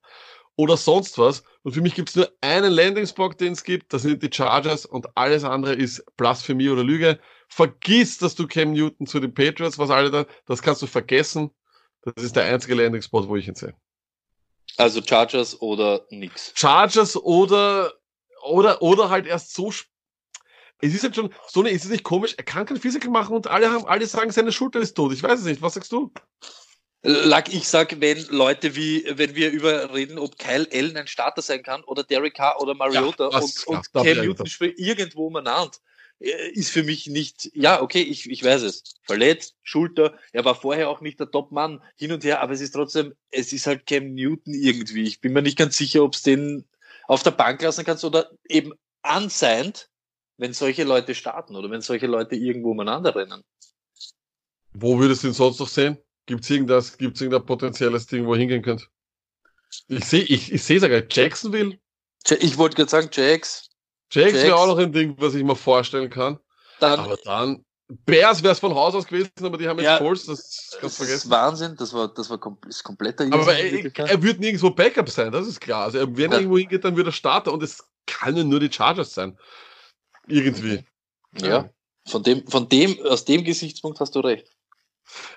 oder 0.57 0.77
sonst 0.77 1.19
was. 1.19 1.45
Und 1.63 1.73
für 1.73 1.83
mich 1.83 1.95
gibt 1.95 2.09
es 2.11 2.17
nur 2.17 2.33
einen 2.41 2.73
Landing-Spot, 2.73 3.31
den 3.31 3.53
es 3.53 3.65
gibt, 3.65 3.93
das 3.93 4.03
sind 4.03 4.23
die 4.23 4.31
Chargers 4.33 4.87
und 4.87 5.17
alles 5.17 5.45
andere 5.45 5.75
ist 5.75 6.05
Blasphemie 6.17 6.71
oder 6.71 6.85
Lüge. 6.85 7.19
Vergiss, 7.49 8.17
dass 8.19 8.35
du 8.35 8.47
Cam 8.47 8.73
Newton 8.73 9.07
zu 9.07 9.21
den 9.21 9.35
Patriots, 9.35 9.79
was 9.79 9.91
alle 9.91 10.11
da, 10.11 10.27
das 10.47 10.63
kannst 10.63 10.81
du 10.81 10.87
vergessen. 10.87 11.51
Das 12.03 12.25
ist 12.25 12.37
der 12.37 12.45
einzige 12.45 12.75
Landing-Spot, 12.75 13.29
wo 13.29 13.37
ich 13.37 13.47
ihn 13.47 13.55
sehe. 13.55 13.75
Also 14.77 15.03
Chargers 15.03 15.61
oder 15.61 16.07
nix. 16.11 16.53
Chargers 16.55 17.17
oder, 17.17 17.93
oder, 18.43 18.81
oder 18.83 19.11
halt 19.11 19.27
erst 19.27 19.55
so. 19.55 19.69
sp- 19.69 19.93
Es 20.85 20.95
ist 20.95 21.03
halt 21.03 21.15
schon, 21.17 21.33
so 21.49 21.61
eine, 21.61 21.71
ist 21.71 21.85
es 21.85 21.91
nicht 21.91 22.05
komisch? 22.05 22.35
Er 22.37 22.45
kann 22.45 22.67
kein 22.67 22.77
Physical 22.77 23.11
machen 23.11 23.35
und 23.35 23.47
alle 23.47 23.71
haben, 23.71 23.87
alle 23.87 24.07
sagen, 24.07 24.31
seine 24.31 24.53
Schulter 24.53 24.81
ist 24.81 24.95
tot. 24.95 25.13
Ich 25.13 25.23
weiß 25.23 25.41
es 25.41 25.47
nicht. 25.47 25.63
Was 25.63 25.75
sagst 25.75 25.93
du? 25.93 26.13
Lack, 27.03 27.53
ich 27.53 27.69
sag, 27.69 28.01
wenn 28.01 28.25
Leute 28.29 28.77
wie, 28.77 29.05
wenn 29.09 29.35
wir 29.35 29.51
über 29.51 29.95
reden, 29.95 30.19
ob 30.19 30.39
Kyle 30.39 30.67
Allen 30.73 30.97
ein 30.97 31.07
Starter 31.07 31.43
sein 31.43 31.63
kann 31.63 31.85
oder 31.85 32.03
Derek 32.03 32.35
Carr 32.35 32.61
oder 32.61 32.75
Mariota 32.75 33.31
Ja, 33.31 33.39
und, 33.39 33.65
ja, 33.67 33.77
und 33.77 33.93
bin 33.93 34.03
Cam 34.03 34.27
Newton 34.27 34.47
spielt 34.47 34.79
irgendwo 34.79 35.27
umeinander, 35.27 35.71
äh, 36.21 36.51
ist 36.53 36.71
für 36.71 36.83
mich 36.83 37.07
nicht, 37.07 37.51
ja, 37.55 37.83
okay, 37.83 38.01
ich, 38.01 38.31
ich 38.31 38.43
weiß 38.43 38.63
es. 38.63 38.95
Verletzt, 39.07 39.55
Schulter, 39.63 40.19
er 40.33 40.47
war 40.47 40.55
vorher 40.55 40.89
auch 40.89 41.03
nicht 41.03 41.21
der 41.21 41.31
Top-Mann, 41.31 41.83
hin 41.97 42.13
und 42.13 42.25
her, 42.25 42.41
aber 42.41 42.55
es 42.55 42.63
ist 42.63 42.73
trotzdem, 42.73 43.15
es 43.31 43.53
ist 43.53 43.67
halt 43.67 43.87
Cam 43.87 44.15
Newton 44.15 44.55
irgendwie. 44.55 45.03
Ich 45.03 45.21
bin 45.21 45.35
mir 45.35 45.43
nicht 45.43 45.59
ganz 45.59 45.77
sicher, 45.77 46.03
ob 46.03 46.15
es 46.15 46.23
den 46.23 46.67
auf 47.07 47.23
der 47.23 47.33
Bank 47.33 47.61
lassen 47.61 47.85
kannst 47.85 48.05
oder 48.05 48.31
eben 48.49 48.73
unsigned, 49.03 49.91
wenn 50.37 50.53
solche 50.53 50.85
Leute 50.85 51.15
starten 51.15 51.57
oder 51.57 51.71
wenn 51.71 51.81
solche 51.81 52.07
Leute 52.07 52.35
irgendwo 52.37 52.73
umeinander 52.73 53.15
rennen. 53.15 53.43
Wo 54.73 54.99
würdest 54.99 55.23
du 55.23 55.29
ihn 55.29 55.33
sonst 55.35 55.61
noch 55.61 55.69
sehen? 55.69 55.99
Gibt's 56.27 56.51
irgendwas, 56.51 56.97
gibt's 56.99 57.21
irgendein 57.21 57.47
potenzielles 57.47 58.07
Ding, 58.07 58.27
wo 58.27 58.35
ihr 58.35 58.41
hingehen 58.41 58.63
könnt? 58.63 58.89
Ich 59.89 60.05
sehe, 60.05 60.23
ich, 60.23 60.53
ich 60.53 60.63
sehe 60.63 60.81
sogar 60.81 61.03
Jacksonville. 61.09 61.79
Ja- 62.27 62.37
Ich 62.41 62.57
wollte 62.59 62.77
gerade 62.77 62.91
sagen, 62.91 63.09
Jax, 63.13 63.69
Jax 64.13 64.33
wäre 64.35 64.57
auch 64.57 64.67
noch 64.67 64.79
ein 64.79 64.93
Ding, 64.93 65.15
was 65.19 65.35
ich 65.35 65.45
mir 65.45 65.57
vorstellen 65.57 66.11
kann. 66.11 66.39
dann 66.81 67.01
Aber 67.01 67.17
dann, 67.25 67.65
Bears 68.07 68.43
wäre 68.43 68.53
es 68.53 68.61
von 68.61 68.75
Haus 68.75 68.95
aus 68.95 69.07
gewesen, 69.07 69.31
aber 69.43 69.59
die 69.59 69.69
haben 69.69 69.79
jetzt 69.79 69.85
Ja, 69.87 69.99
Colts, 69.99 70.25
das 70.27 70.39
kannst 70.41 70.73
du 70.73 70.81
Das 70.81 70.93
ist 70.93 70.97
vergessen. 70.97 71.31
Wahnsinn, 71.31 71.77
das 71.77 71.93
war, 71.93 72.13
das 72.13 72.31
war 72.31 72.39
kom 72.39 72.59
ist 72.67 72.83
kompletter 72.83 73.25
Aber 73.31 73.55
er, 73.55 73.95
er 74.09 74.23
wird 74.23 74.41
nirgendwo 74.41 74.71
Backup 74.71 75.11
sein, 75.11 75.31
das 75.31 75.47
ist 75.47 75.61
klar. 75.61 75.85
Also 75.85 75.99
er- 75.99 76.17
wenn 76.17 76.31
er 76.31 76.37
Ja. 76.37 76.41
irgendwo 76.41 76.59
hingeht, 76.59 76.85
dann 76.85 76.97
wird 76.97 77.07
er 77.09 77.13
Starter 77.13 77.53
und 77.53 77.63
es 77.63 77.85
kann 78.07 78.37
ja 78.37 78.43
nur 78.45 78.59
die 78.61 78.73
Chargers 78.73 79.13
sein. 79.13 79.39
Irgendwie. 80.27 80.85
ja, 81.41 81.69
von 82.07 82.23
dem, 82.23 82.47
von 82.47 82.69
dem, 82.69 82.99
aus 83.07 83.25
dem 83.25 83.45
Gesichtspunkt 83.45 84.01
hast 84.01 84.15
du 84.15 84.21
recht. 84.21 84.49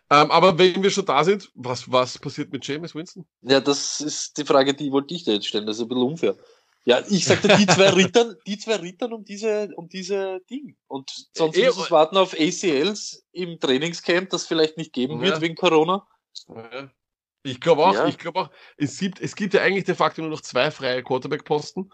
Ähm, 0.09 0.31
aber 0.31 0.57
wenn 0.57 0.81
wir 0.81 0.89
schon 0.89 1.05
da 1.05 1.23
sind, 1.23 1.51
was, 1.53 1.91
was 1.91 2.17
passiert 2.17 2.51
mit 2.51 2.65
James 2.65 2.95
Winston? 2.95 3.25
Ja, 3.41 3.59
das 3.59 3.99
ist 4.01 4.37
die 4.37 4.45
Frage, 4.45 4.73
die 4.73 4.91
wollte 4.91 5.13
ich 5.13 5.23
dir 5.25 5.33
jetzt 5.35 5.47
stellen. 5.47 5.65
Das 5.65 5.77
ist 5.77 5.81
ein 5.83 5.87
bisschen 5.89 6.03
unfair. 6.03 6.35
Ja, 6.85 7.03
ich 7.09 7.25
sagte, 7.25 7.49
die 7.57 7.67
zwei 7.67 7.89
Rittern, 7.89 8.37
die 8.47 8.57
zwei 8.57 8.77
Rittern 8.77 9.11
um 9.11 9.25
diese, 9.25 9.69
um 9.75 9.89
diese 9.89 10.39
Ding. 10.49 10.77
Und 10.87 11.11
sonst 11.33 11.57
Eh, 11.57 11.65
muss 11.65 11.77
es 11.77 11.91
warten 11.91 12.15
auf 12.15 12.33
ACLs 12.33 13.25
im 13.33 13.59
Trainingscamp, 13.59 14.29
das 14.29 14.45
vielleicht 14.47 14.77
nicht 14.77 14.93
geben 14.93 15.19
wird 15.19 15.35
Ja. 15.35 15.41
wegen 15.41 15.55
Corona. 15.55 16.07
Ja. 16.47 16.89
Ich 17.43 17.59
glaube 17.59 17.85
auch, 17.85 17.93
Ja. 17.93 18.07
ich 18.07 18.17
glaube 18.17 18.39
auch, 18.39 18.49
es 18.77 18.97
gibt, 18.99 19.19
es 19.19 19.35
gibt 19.35 19.53
ja 19.53 19.61
eigentlich 19.63 19.83
de 19.83 19.95
facto 19.95 20.21
nur 20.21 20.31
noch 20.31 20.41
zwei 20.41 20.71
freie 20.71 21.03
Quarterback-Posten. 21.03 21.91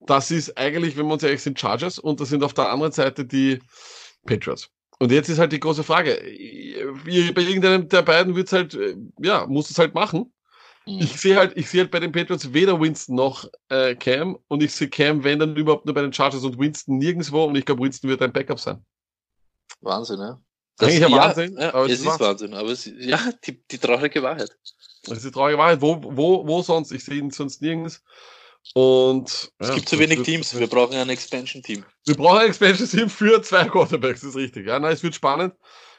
Das 0.00 0.30
ist 0.30 0.56
eigentlich, 0.56 0.96
wenn 0.96 1.06
wir 1.06 1.14
uns 1.14 1.22
ehrlich 1.22 1.42
sind, 1.42 1.58
Chargers 1.58 1.98
und 1.98 2.20
das 2.20 2.28
sind 2.28 2.44
auf 2.44 2.54
der 2.54 2.70
anderen 2.70 2.92
Seite 2.92 3.24
die 3.24 3.60
Patriots. 4.26 4.68
Und 4.98 5.12
jetzt 5.12 5.28
ist 5.28 5.38
halt 5.38 5.52
die 5.52 5.60
große 5.60 5.84
Frage, 5.84 6.18
bei 7.34 7.42
irgendeinem 7.42 7.88
der 7.88 8.02
beiden 8.02 8.34
wird's 8.34 8.52
halt, 8.52 8.74
äh, 8.74 8.96
ja, 9.20 9.46
muss 9.46 9.70
es 9.70 9.78
halt 9.78 9.94
machen. 9.94 10.32
Mhm. 10.86 11.00
Ich 11.00 11.20
sehe 11.20 11.36
halt, 11.36 11.56
ich 11.56 11.68
sehe 11.68 11.82
halt 11.82 11.90
bei 11.90 12.00
den 12.00 12.12
Patriots 12.12 12.52
weder 12.52 12.80
Winston 12.80 13.16
noch 13.16 13.48
äh, 13.68 13.94
Cam 13.94 14.38
und 14.48 14.62
ich 14.62 14.72
sehe 14.72 14.88
Cam, 14.88 15.24
wenn 15.24 15.38
dann 15.38 15.56
überhaupt 15.56 15.84
nur 15.84 15.94
bei 15.94 16.02
den 16.02 16.12
Chargers 16.12 16.44
und 16.44 16.58
Winston 16.58 16.98
nirgendwo 16.98 17.44
und 17.44 17.56
ich 17.56 17.64
glaube, 17.64 17.82
Winston 17.82 18.08
wird 18.08 18.22
ein 18.22 18.32
Backup 18.32 18.60
sein. 18.60 18.84
Wahnsinn, 19.80 20.20
ja. 20.20 20.40
Eigentlich 20.78 21.04
ein 21.04 21.12
Wahnsinn, 21.12 21.56
Ja, 21.58 21.74
aber 21.74 21.86
es 21.86 21.92
es 21.92 22.00
ist 22.00 22.06
ist 22.06 22.20
Wahnsinn, 22.20 22.54
aber 22.54 22.68
es, 22.70 22.86
ja, 22.98 23.20
die, 23.44 23.62
die 23.66 23.78
traurige 23.78 24.22
Wahrheit. 24.22 24.56
Das 25.04 25.18
ist 25.18 25.26
die 25.26 25.30
traurige 25.30 25.58
Wahrheit. 25.58 25.80
Wo, 25.80 26.00
wo, 26.02 26.46
wo 26.46 26.62
sonst? 26.62 26.92
Ich 26.92 27.04
sehe 27.04 27.16
ihn 27.16 27.30
sonst 27.30 27.62
nirgends. 27.62 28.02
Und 28.74 29.50
Es 29.58 29.68
ja, 29.68 29.74
gibt 29.74 29.88
zu 29.88 29.98
wenig 29.98 30.22
Teams, 30.22 30.58
wir 30.58 30.66
brauchen 30.66 30.96
ein 30.96 31.08
Expansion-Team. 31.08 31.84
Wir 32.06 32.14
brauchen 32.14 32.38
ein 32.40 32.48
Expansion 32.48 32.88
Team 32.88 33.08
für 33.08 33.40
zwei 33.42 33.64
Quarterbacks, 33.64 34.20
das 34.20 34.30
ist 34.30 34.36
richtig. 34.36 34.66
Ja, 34.66 34.78
nein, 34.78 34.92
es 34.92 35.02
wird 35.02 35.14
spannend, 35.14 35.54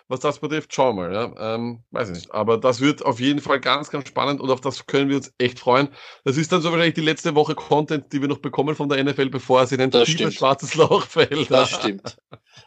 was 0.07 0.19
das 0.19 0.39
betrifft. 0.39 0.73
Schauen 0.73 0.95
wir 0.95 1.09
mal, 1.09 1.13
ja. 1.13 1.55
Ähm, 1.55 1.83
weiß 1.91 2.09
ich 2.09 2.15
nicht. 2.15 2.31
Aber 2.31 2.57
das 2.57 2.79
wird 2.79 3.03
auf 3.03 3.19
jeden 3.19 3.41
Fall 3.41 3.59
ganz, 3.59 3.89
ganz 3.89 4.07
spannend 4.07 4.41
und 4.41 4.51
auf 4.51 4.61
das 4.61 4.85
können 4.85 5.09
wir 5.09 5.17
uns 5.17 5.33
echt 5.37 5.59
freuen. 5.59 5.89
Das 6.23 6.37
ist 6.37 6.51
dann 6.51 6.61
so 6.61 6.69
wahrscheinlich 6.71 6.95
die 6.95 7.01
letzte 7.01 7.33
Woche 7.35 7.55
Content, 7.55 8.13
die 8.13 8.21
wir 8.21 8.27
noch 8.27 8.39
bekommen 8.39 8.75
von 8.75 8.89
der 8.89 9.03
NFL, 9.03 9.29
bevor 9.29 9.63
es 9.63 9.71
in 9.71 9.81
ein 9.81 9.91
tiefes 9.91 10.35
schwarzes 10.35 10.75
Loch 10.75 11.05
fällt. 11.07 11.49
Das 11.49 11.71
stimmt. 11.71 12.17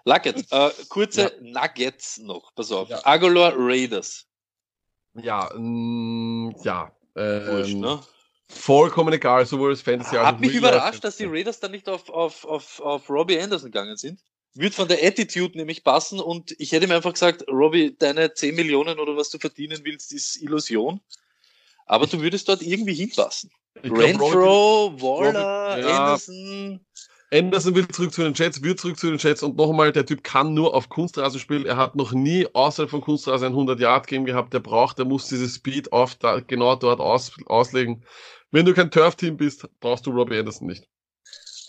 Luckett, 0.05 0.45
äh, 0.51 0.71
kurze 0.89 1.33
Nuggets 1.41 2.19
noch, 2.19 2.53
pass 2.55 2.73
auf. 2.73 2.89
Ja. 2.89 3.01
Agolor 3.05 3.53
Raiders. 3.57 4.27
Ja, 5.15 5.51
mh, 5.57 6.53
ja. 6.63 6.93
Wurscht, 7.15 7.73
Ähm, 7.73 7.81
ne? 7.81 8.01
Vollkommen 8.51 9.13
egal, 9.13 9.47
sowohl 9.47 9.71
als 9.71 9.83
Fantasy 9.83 10.17
als 10.17 10.27
Hat 10.27 10.41
mich 10.41 10.55
überrascht, 10.55 11.05
dass 11.05 11.17
die 11.17 11.25
Raiders 11.25 11.61
dann 11.61 11.71
nicht 11.71 11.89
auf, 11.89 12.11
auf, 12.11 12.45
auf, 12.45 12.81
auf 12.81 13.09
Robbie 13.09 13.39
Anderson 13.41 13.71
gegangen 13.71 13.97
sind. 13.97 14.21
Wird 14.55 14.75
von 14.75 14.89
der 14.89 15.03
Attitude 15.07 15.57
nämlich 15.57 15.85
passen 15.85 16.19
und 16.19 16.55
ich 16.59 16.73
hätte 16.73 16.89
mir 16.89 16.97
einfach 16.97 17.13
gesagt, 17.13 17.47
Robbie, 17.49 17.95
deine 17.97 18.35
10 18.35 18.57
Millionen 18.57 18.99
oder 18.99 19.17
was 19.17 19.31
du 19.31 19.39
verdienen 19.39 19.81
willst, 19.85 20.13
ist 20.13 20.43
Illusion. 20.43 21.01
Aber 21.87 22.07
du 22.07 22.21
würdest 22.21 22.49
dort 22.49 22.61
irgendwie 22.61 22.95
hinpassen. 22.95 23.51
Renfro, 23.85 24.93
Waller, 25.01 25.77
Robbie- 25.77 25.89
ja. 25.89 26.05
Anderson. 26.05 26.81
Anderson 27.33 27.77
will 27.77 27.87
zurück 27.89 28.13
zu 28.13 28.23
den 28.23 28.35
Jets, 28.35 28.63
wird 28.63 28.81
zurück 28.81 28.99
zu 28.99 29.09
den 29.09 29.19
Jets 29.19 29.45
und 29.45 29.57
nochmal, 29.57 29.93
der 29.93 30.05
Typ 30.05 30.25
kann 30.25 30.53
nur 30.53 30.75
auf 30.75 30.89
Kunstrasen 30.89 31.39
spielen. 31.39 31.65
Er 31.65 31.77
hat 31.77 31.95
noch 31.95 32.11
nie 32.11 32.49
außerhalb 32.53 32.91
von 32.91 33.01
Kunstrasen 33.01 33.49
ein 33.49 33.55
100-Yard-Game 33.55 34.25
gehabt. 34.25 34.53
Der 34.53 34.59
braucht, 34.59 34.99
der 34.99 35.05
muss 35.05 35.29
dieses 35.29 35.55
Speed 35.55 35.93
auf 35.93 36.17
da, 36.17 36.41
genau 36.41 36.75
dort 36.75 36.99
aus, 36.99 37.33
auslegen. 37.47 38.05
Wenn 38.51 38.67
du 38.67 38.75
kein 38.75 38.91
Turf-Team 38.91 39.37
bist, 39.37 39.67
brauchst 39.81 40.07
du 40.07 40.11
Robbie 40.11 40.39
Anderson 40.39 40.67
nicht. 40.67 40.89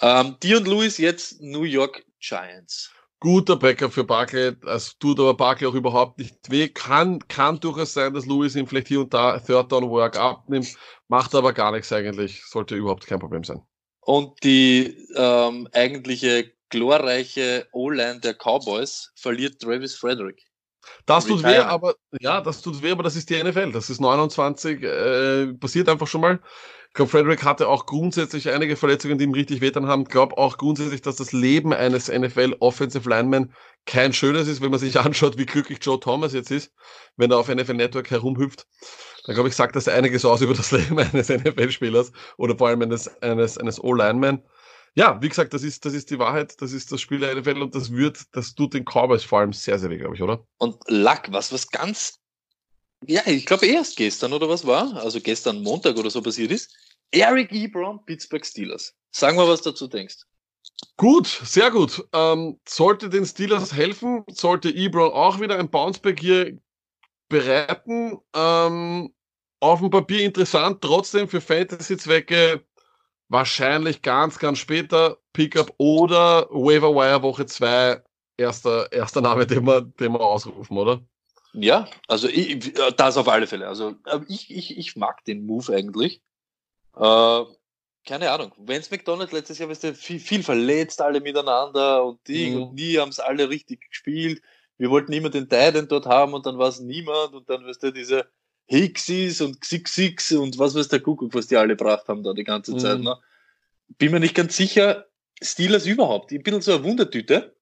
Ähm, 0.01 0.35
Dion 0.41 0.65
Lewis 0.65 0.97
jetzt 0.97 1.41
New 1.41 1.63
York 1.63 2.03
Giants. 2.19 2.91
Guter 3.19 3.55
Backup 3.55 3.93
für 3.93 4.03
Barkley, 4.03 4.55
das 4.61 4.97
tut 4.97 5.19
aber 5.19 5.35
Barkley 5.35 5.67
auch 5.67 5.75
überhaupt 5.75 6.17
nicht 6.17 6.49
weh. 6.49 6.67
Kann, 6.67 7.19
kann 7.27 7.59
durchaus 7.59 7.93
sein, 7.93 8.15
dass 8.15 8.25
Lewis 8.25 8.55
ihm 8.55 8.65
vielleicht 8.65 8.87
hier 8.87 9.01
und 9.01 9.13
da 9.13 9.37
Third 9.37 9.71
Down 9.71 9.87
Work 9.91 10.17
abnimmt, 10.17 10.75
macht 11.07 11.35
aber 11.35 11.53
gar 11.53 11.71
nichts 11.71 11.93
eigentlich, 11.93 12.43
sollte 12.45 12.75
überhaupt 12.75 13.05
kein 13.05 13.19
Problem 13.19 13.43
sein. 13.43 13.61
Und 13.99 14.43
die 14.43 15.07
ähm, 15.15 15.67
eigentliche 15.71 16.51
glorreiche 16.69 17.67
O-Line 17.73 18.21
der 18.21 18.33
Cowboys 18.33 19.11
verliert 19.15 19.61
Travis 19.61 19.93
Frederick. 19.93 20.41
Das 21.05 21.25
tut 21.25 21.43
weh, 21.43 21.57
aber 21.57 21.95
ja, 22.19 22.41
das 22.41 22.61
tut 22.61 22.81
weh, 22.81 22.91
aber 22.91 23.03
das 23.03 23.15
ist 23.15 23.29
die 23.29 23.41
NFL. 23.41 23.71
Das 23.71 23.89
ist 23.89 23.99
29, 23.99 24.83
äh, 24.83 25.53
passiert 25.53 25.89
einfach 25.89 26.07
schon 26.07 26.21
mal. 26.21 26.39
Ich 26.91 26.95
glaube, 26.95 27.09
Frederick 27.09 27.43
hatte 27.43 27.69
auch 27.69 27.85
grundsätzlich 27.85 28.49
einige 28.49 28.75
Verletzungen, 28.75 29.17
die 29.17 29.23
ihm 29.23 29.31
richtig 29.31 29.61
wehtan 29.61 29.87
haben. 29.87 30.01
Ich 30.01 30.09
glaube 30.09 30.37
auch 30.37 30.57
grundsätzlich, 30.57 31.01
dass 31.01 31.15
das 31.15 31.31
Leben 31.31 31.71
eines 31.71 32.09
NFL 32.09 32.57
Offensive 32.59 33.09
Lineman 33.09 33.53
kein 33.85 34.11
schönes 34.11 34.49
ist, 34.49 34.61
wenn 34.61 34.71
man 34.71 34.79
sich 34.79 34.99
anschaut, 34.99 35.37
wie 35.37 35.45
glücklich 35.45 35.79
Joe 35.81 35.99
Thomas 35.99 36.33
jetzt 36.33 36.51
ist, 36.51 36.73
wenn 37.15 37.31
er 37.31 37.37
auf 37.37 37.47
NFL 37.47 37.75
Network 37.75 38.11
herumhüpft. 38.11 38.67
Dann 39.25 39.35
glaube 39.35 39.49
ich, 39.49 39.55
sagt 39.55 39.75
das 39.75 39.87
einiges 39.87 40.25
aus 40.25 40.41
über 40.41 40.53
das 40.53 40.71
Leben 40.71 40.99
eines 40.99 41.29
NFL-Spielers 41.29 42.11
oder 42.37 42.57
vor 42.57 42.67
allem 42.67 42.81
eines, 42.81 43.07
eines, 43.21 43.57
eines 43.57 43.81
O-Lineman. 43.81 44.43
Ja, 44.93 45.21
wie 45.21 45.29
gesagt, 45.29 45.53
das 45.53 45.63
ist, 45.63 45.85
das 45.85 45.93
ist 45.93 46.09
die 46.09 46.19
Wahrheit, 46.19 46.61
das 46.61 46.73
ist 46.73 46.91
das 46.91 46.99
Spiel 46.99 47.19
der 47.19 47.35
NFL 47.35 47.61
und 47.61 47.75
das 47.75 47.91
wird, 47.91 48.23
das 48.33 48.55
tut 48.55 48.73
den 48.73 48.83
Cowboys 48.83 49.23
vor 49.23 49.39
allem 49.39 49.53
sehr, 49.53 49.79
sehr 49.79 49.89
weh, 49.89 49.97
glaube 49.97 50.15
ich, 50.15 50.21
oder? 50.21 50.45
Und 50.57 50.77
Luck, 50.87 51.23
was, 51.29 51.53
was 51.53 51.69
ganz, 51.69 52.19
ja, 53.05 53.21
ich 53.25 53.45
glaube 53.45 53.67
erst 53.67 53.95
gestern 53.95 54.33
oder 54.33 54.49
was 54.49 54.67
war, 54.67 54.95
also 54.97 55.21
gestern 55.21 55.63
Montag 55.63 55.97
oder 55.97 56.09
so 56.09 56.21
passiert 56.21 56.51
ist. 56.51 56.75
Eric 57.11 57.51
Ebron, 57.51 58.03
Pittsburgh 58.05 58.45
Steelers. 58.45 58.93
Sag 59.11 59.35
mal, 59.35 59.47
was 59.47 59.61
dazu 59.61 59.87
denkst. 59.87 60.23
Gut, 60.97 61.27
sehr 61.27 61.71
gut. 61.71 62.05
Ähm, 62.13 62.59
sollte 62.67 63.09
den 63.09 63.25
Steelers 63.25 63.73
helfen, 63.73 64.23
sollte 64.29 64.69
Ebron 64.69 65.11
auch 65.11 65.39
wieder 65.39 65.57
ein 65.57 65.69
Bounceback 65.69 66.19
hier 66.19 66.57
bereiten. 67.29 68.17
Ähm, 68.35 69.13
auf 69.59 69.79
dem 69.79 69.89
Papier 69.89 70.21
interessant, 70.21 70.81
trotzdem 70.81 71.27
für 71.27 71.39
Fantasy-Zwecke 71.39 72.65
wahrscheinlich 73.31 74.01
ganz, 74.01 74.39
ganz 74.39 74.59
später 74.59 75.17
Pickup 75.33 75.73
oder 75.77 76.49
Waiver 76.51 76.93
Wire 76.95 77.21
Woche 77.23 77.45
2 77.45 78.03
erster, 78.37 78.91
erster 78.91 79.21
Name, 79.21 79.47
den 79.47 79.65
wir, 79.65 79.81
den 79.81 80.13
wir 80.13 80.21
ausrufen, 80.21 80.77
oder? 80.77 81.01
Ja, 81.53 81.87
also 82.07 82.27
ich, 82.27 82.73
das 82.97 83.17
auf 83.17 83.27
alle 83.27 83.47
Fälle. 83.47 83.67
Also 83.67 83.95
aber 84.05 84.25
ich, 84.29 84.51
ich, 84.51 84.77
ich 84.77 84.95
mag 84.95 85.23
den 85.25 85.45
Move 85.45 85.73
eigentlich. 85.73 86.21
Äh, 86.95 87.43
keine 88.05 88.31
Ahnung. 88.31 88.53
Vance 88.57 88.89
McDonald 88.91 89.31
letztes 89.31 89.59
Jahr 89.59 89.69
du, 89.69 89.93
viel, 89.93 90.19
viel 90.19 90.43
verletzt, 90.43 91.01
alle 91.01 91.21
miteinander 91.21 92.03
und 92.05 92.27
Ding 92.27 92.55
Mhm. 92.55 92.63
und 92.63 92.73
nie 92.73 92.97
haben 92.97 93.09
es 93.09 93.19
alle 93.19 93.49
richtig 93.49 93.89
gespielt. 93.89 94.41
Wir 94.77 94.89
wollten 94.89 95.13
immer 95.13 95.29
den 95.29 95.49
Titan 95.49 95.87
dort 95.87 96.05
haben 96.07 96.33
und 96.33 96.45
dann 96.45 96.57
war 96.57 96.69
es 96.69 96.79
niemand 96.79 97.33
und 97.33 97.49
dann 97.49 97.65
weißt 97.65 97.83
du, 97.83 97.91
diese 97.91 98.29
Hicksis 98.71 99.41
und 99.41 99.59
Xixix 99.59 100.31
und 100.31 100.57
was 100.57 100.73
weiß 100.75 100.87
der 100.87 101.01
Kuckuck, 101.01 101.33
was 101.33 101.47
die 101.47 101.57
alle 101.57 101.75
gebracht 101.75 102.07
haben 102.07 102.23
da 102.23 102.33
die 102.33 102.45
ganze 102.45 102.77
Zeit. 102.77 102.99
Mhm. 102.99 103.03
Ne? 103.03 103.17
Bin 103.97 104.11
mir 104.11 104.21
nicht 104.21 104.33
ganz 104.33 104.55
sicher, 104.55 105.07
Steelers 105.43 105.85
überhaupt. 105.85 106.31
Ein 106.31 106.41
bisschen 106.41 106.61
so 106.61 106.73
eine 106.75 106.83
Wundertüte. 106.85 107.55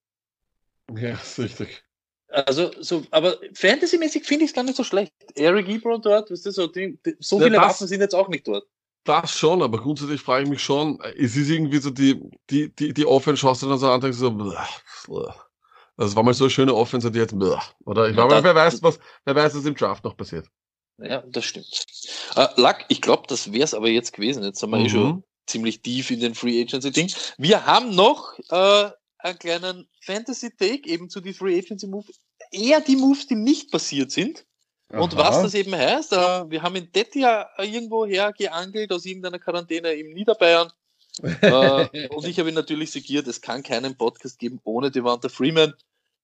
Ja, 0.95 1.13
ist 1.13 1.39
richtig. 1.39 1.83
Also, 2.27 2.71
so, 2.79 3.03
aber 3.09 3.37
fantasymäßig 3.55 4.23
finde 4.23 4.45
ich 4.45 4.51
es 4.51 4.55
gar 4.55 4.63
nicht 4.63 4.75
so 4.77 4.83
schlecht. 4.83 5.11
Eric 5.33 5.67
Ebron 5.67 5.99
dort, 5.99 6.29
weißt 6.29 6.45
du, 6.45 6.51
so, 6.51 6.67
die, 6.67 6.99
die, 7.03 7.15
so 7.19 7.39
Ja, 7.39 7.45
viele 7.45 7.55
das- 7.57 7.65
Waffen 7.65 7.87
sind 7.87 8.01
jetzt 8.01 8.13
auch 8.13 8.27
nicht 8.27 8.47
dort. 8.47 8.67
Das 9.05 9.31
schon, 9.31 9.63
aber 9.63 9.79
grundsätzlich 9.81 10.21
frage 10.21 10.43
ich 10.43 10.49
mich 10.49 10.61
schon, 10.61 10.99
es 11.17 11.35
ist 11.35 11.49
irgendwie 11.49 11.79
so 11.79 11.89
die, 11.89 12.21
die, 12.51 12.69
die, 12.75 12.93
die 12.93 13.05
Offense 13.07 13.37
schaust 13.37 13.63
du 13.63 13.69
dann 13.69 13.79
so 13.79 13.89
an 13.89 14.03
und 14.03 14.13
so, 14.13 14.29
bleh, 14.29 14.53
bleh. 15.07 15.31
das 15.97 16.15
war 16.15 16.21
mal 16.21 16.33
so 16.35 16.43
eine 16.43 16.51
schöne 16.51 16.75
Offense 16.75 17.07
und 17.07 17.15
jetzt, 17.15 17.35
bleh. 17.39 17.55
oder 17.85 18.09
ich 18.09 18.13
glaube, 18.13 18.43
wer 18.43 18.53
weiß, 18.53 18.83
was, 18.83 18.99
wer 19.25 19.33
weiß, 19.35 19.55
was 19.55 19.65
im 19.65 19.73
Draft 19.73 20.03
noch 20.03 20.15
passiert. 20.15 20.47
Ja, 21.01 21.23
das 21.27 21.45
stimmt. 21.45 21.85
Äh, 22.35 22.47
Lack, 22.55 22.85
ich 22.89 23.01
glaube, 23.01 23.23
das 23.27 23.51
wäre 23.51 23.63
es 23.63 23.73
aber 23.73 23.89
jetzt 23.89 24.13
gewesen. 24.13 24.43
Jetzt 24.43 24.59
sind 24.59 24.69
wir 24.71 24.79
eh 24.79 24.83
Mhm. 24.83 24.89
schon 24.89 25.23
ziemlich 25.47 25.81
tief 25.81 26.11
in 26.11 26.19
den 26.19 26.35
Free 26.35 26.61
Agency 26.61 26.91
Ding. 26.91 27.11
Wir 27.37 27.65
haben 27.65 27.95
noch 27.95 28.37
äh, 28.49 28.89
einen 29.19 29.39
kleinen 29.39 29.87
Fantasy 30.01 30.51
Take 30.55 30.87
eben 30.87 31.09
zu 31.09 31.21
die 31.21 31.33
Free 31.33 31.57
Agency 31.57 31.87
Move. 31.87 32.05
Eher 32.51 32.81
die 32.81 32.95
Moves, 32.95 33.27
die 33.27 33.35
nicht 33.35 33.71
passiert 33.71 34.11
sind. 34.11 34.45
Und 34.91 35.13
Aha. 35.15 35.29
was 35.29 35.41
das 35.43 35.53
eben 35.53 35.75
heißt, 35.75 36.13
äh, 36.13 36.49
wir 36.49 36.63
haben 36.63 36.75
in 36.75 36.91
Detti 36.91 37.21
ja 37.21 37.47
irgendwo 37.59 38.05
her 38.07 38.33
geangelt 38.35 38.91
aus 38.91 39.05
irgendeiner 39.05 39.37
Quarantäne 39.37 39.91
im 39.93 40.13
Niederbayern. 40.13 40.71
äh, 41.21 42.07
und 42.09 42.25
ich 42.25 42.39
habe 42.39 42.49
ihn 42.49 42.55
natürlich 42.55 42.89
segiert, 42.91 43.27
es 43.27 43.41
kann 43.41 43.61
keinen 43.61 43.95
Podcast 43.97 44.39
geben 44.39 44.59
ohne 44.63 44.89
Devonta 44.89 45.29
Freeman. 45.29 45.73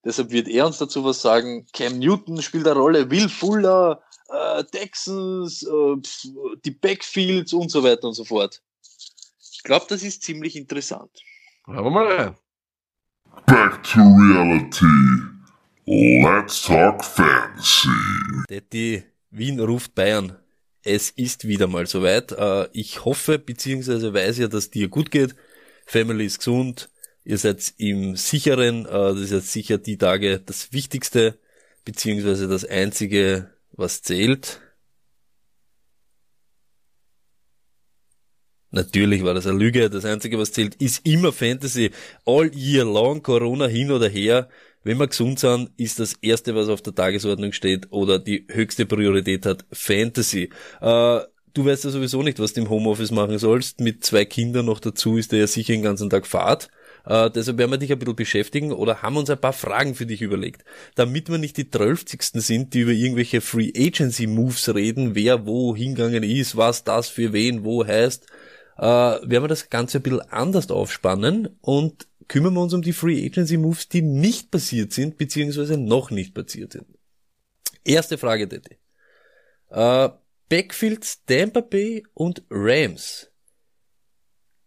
Deshalb 0.06 0.30
wird 0.30 0.47
er 0.47 0.68
uns 0.68 0.78
dazu 0.78 1.03
was 1.03 1.22
sagen. 1.22 1.66
Cam 1.74 1.97
Newton 1.99 2.41
spielt 2.41 2.68
eine 2.68 2.80
Rolle, 2.80 3.10
Will 3.10 3.28
Fuller, 3.28 4.01
äh, 4.30 4.64
Texans, 4.66 5.64
äh, 5.64 5.95
die 6.64 6.72
Backfields 6.72 7.53
und 7.53 7.72
so 7.72 7.84
weiter 7.84 8.08
und 8.08 8.14
so 8.14 8.24
fort. 8.24 8.62
Ich 9.51 9.64
glaube, 9.64 9.88
das 9.89 10.03
ist 10.03 10.22
ziemlich 10.22 10.56
interessant. 10.56 11.10
Hören 11.66 11.84
wir 11.84 11.89
mal 11.89 12.08
rein. 12.08 12.36
Back 13.47 13.82
to 13.84 13.99
reality. 13.99 14.86
Let's 15.88 16.62
talk 16.62 17.03
fantasy. 17.03 17.89
Detti, 18.49 19.03
Wien 19.32 19.60
ruft 19.60 19.95
Bayern. 19.95 20.38
Es 20.84 21.10
ist 21.10 21.47
wieder 21.47 21.66
mal 21.68 21.88
soweit. 21.88 22.32
Äh, 22.32 22.70
Ich 22.74 23.06
hoffe, 23.06 23.39
beziehungsweise 23.39 24.14
weiß 24.14 24.38
ja, 24.38 24.47
dass 24.47 24.70
dir 24.70 24.88
gut 24.88 25.10
geht. 25.10 25.36
Family 25.88 26.26
ist 26.26 26.38
gesund. 26.39 26.89
Ihr 27.26 27.38
seid 27.38 27.73
im 27.78 28.15
sicheren. 28.15 28.86
äh, 28.86 28.89
Das 28.89 29.19
ist 29.19 29.32
jetzt 29.32 29.51
sicher 29.51 29.78
die 29.78 29.97
Tage 29.97 30.39
das 30.39 30.71
Wichtigste, 30.73 31.39
beziehungsweise 31.84 32.47
das 32.47 32.65
Einzige, 32.65 33.51
was 33.73 34.01
zählt. 34.03 34.61
Natürlich 38.71 39.23
war 39.23 39.34
das 39.34 39.47
eine 39.47 39.57
Lüge. 39.57 39.89
Das 39.89 40.05
Einzige, 40.05 40.38
was 40.38 40.51
zählt, 40.51 40.76
ist 40.76 41.05
immer 41.05 41.32
Fantasy. 41.32 41.91
All 42.26 42.51
year 42.53 42.84
long, 42.84 43.21
Corona 43.23 43.67
hin 43.67 43.91
oder 43.91 44.09
her. 44.09 44.49
wenn 44.84 44.99
wir 44.99 45.07
gesund 45.07 45.39
sind, 45.39 45.71
ist 45.78 45.99
das 45.99 46.13
erste, 46.21 46.53
was 46.55 46.69
auf 46.69 46.82
der 46.82 46.93
Tagesordnung 46.93 47.53
steht 47.53 47.91
oder 47.91 48.19
die 48.19 48.45
höchste 48.51 48.86
Priorität 48.86 49.45
hat, 49.45 49.65
Fantasy. 49.71 50.51
Äh, 50.82 51.21
du 51.53 51.65
weißt 51.65 51.86
ja 51.86 51.89
sowieso 51.89 52.21
nicht, 52.21 52.39
was 52.39 52.53
du 52.53 52.61
im 52.61 52.69
Homeoffice 52.69 53.11
machen 53.11 53.39
sollst. 53.39 53.80
Mit 53.80 54.03
zwei 54.05 54.26
Kindern 54.26 54.65
noch 54.67 54.80
dazu 54.80 55.17
ist 55.17 55.32
der 55.32 55.39
ja 55.39 55.47
sicher 55.47 55.73
den 55.73 55.82
ganzen 55.82 56.09
Tag 56.09 56.28
Fahrt. 56.28 56.69
Äh, 57.06 57.30
deshalb 57.30 57.58
werden 57.58 57.72
wir 57.72 57.78
dich 57.78 57.91
ein 57.91 57.99
bisschen 57.99 58.16
beschäftigen 58.16 58.72
oder 58.72 59.01
haben 59.01 59.18
uns 59.18 59.30
ein 59.30 59.39
paar 59.39 59.53
Fragen 59.53 59.95
für 59.95 60.06
dich 60.06 60.22
überlegt. 60.22 60.64
Damit 60.95 61.30
wir 61.30 61.38
nicht 61.38 61.58
die 61.58 61.70
Zwölfzigsten 61.70 62.41
sind, 62.41 62.74
die 62.74 62.82
über 62.82 62.91
irgendwelche 62.91 63.41
Free 63.41 63.72
Agency 63.76 64.28
Moves 64.28 64.74
reden, 64.74 65.16
wer 65.16 65.45
wo 65.45 65.76
hingegangen 65.76 66.24
ist, 66.24 66.58
was 66.58 66.84
das 66.84 67.10
für 67.10 67.34
wen 67.34 67.64
wo 67.64 67.86
heißt, 67.86 68.26
äh, 68.78 68.82
werden 68.82 69.43
wir 69.43 69.47
das 69.47 69.70
Ganze 69.70 69.99
ein 69.99 70.03
bisschen 70.03 70.22
anders 70.22 70.70
aufspannen 70.72 71.49
und 71.62 72.08
kümmern 72.28 72.53
wir 72.56 72.62
uns 72.62 72.74
um 72.74 72.82
die 72.82 72.93
Free 72.93 73.26
Agency 73.26 73.58
Moves, 73.58 73.88
die 73.88 74.01
nicht 74.01 74.49
passiert 74.49 74.91
sind, 74.93 75.18
beziehungsweise 75.18 75.78
noch 75.78 76.10
nicht 76.10 76.34
passiert 76.34 76.74
sind. 76.74 76.88
Erste 77.84 78.18
Frage, 78.18 78.47
Daddy. 78.47 78.78
Äh, 79.70 80.10
Backfields 80.49 81.24
Tampa 81.26 81.62
Bay 81.62 82.03
und 82.14 82.43
Rams. 82.49 83.30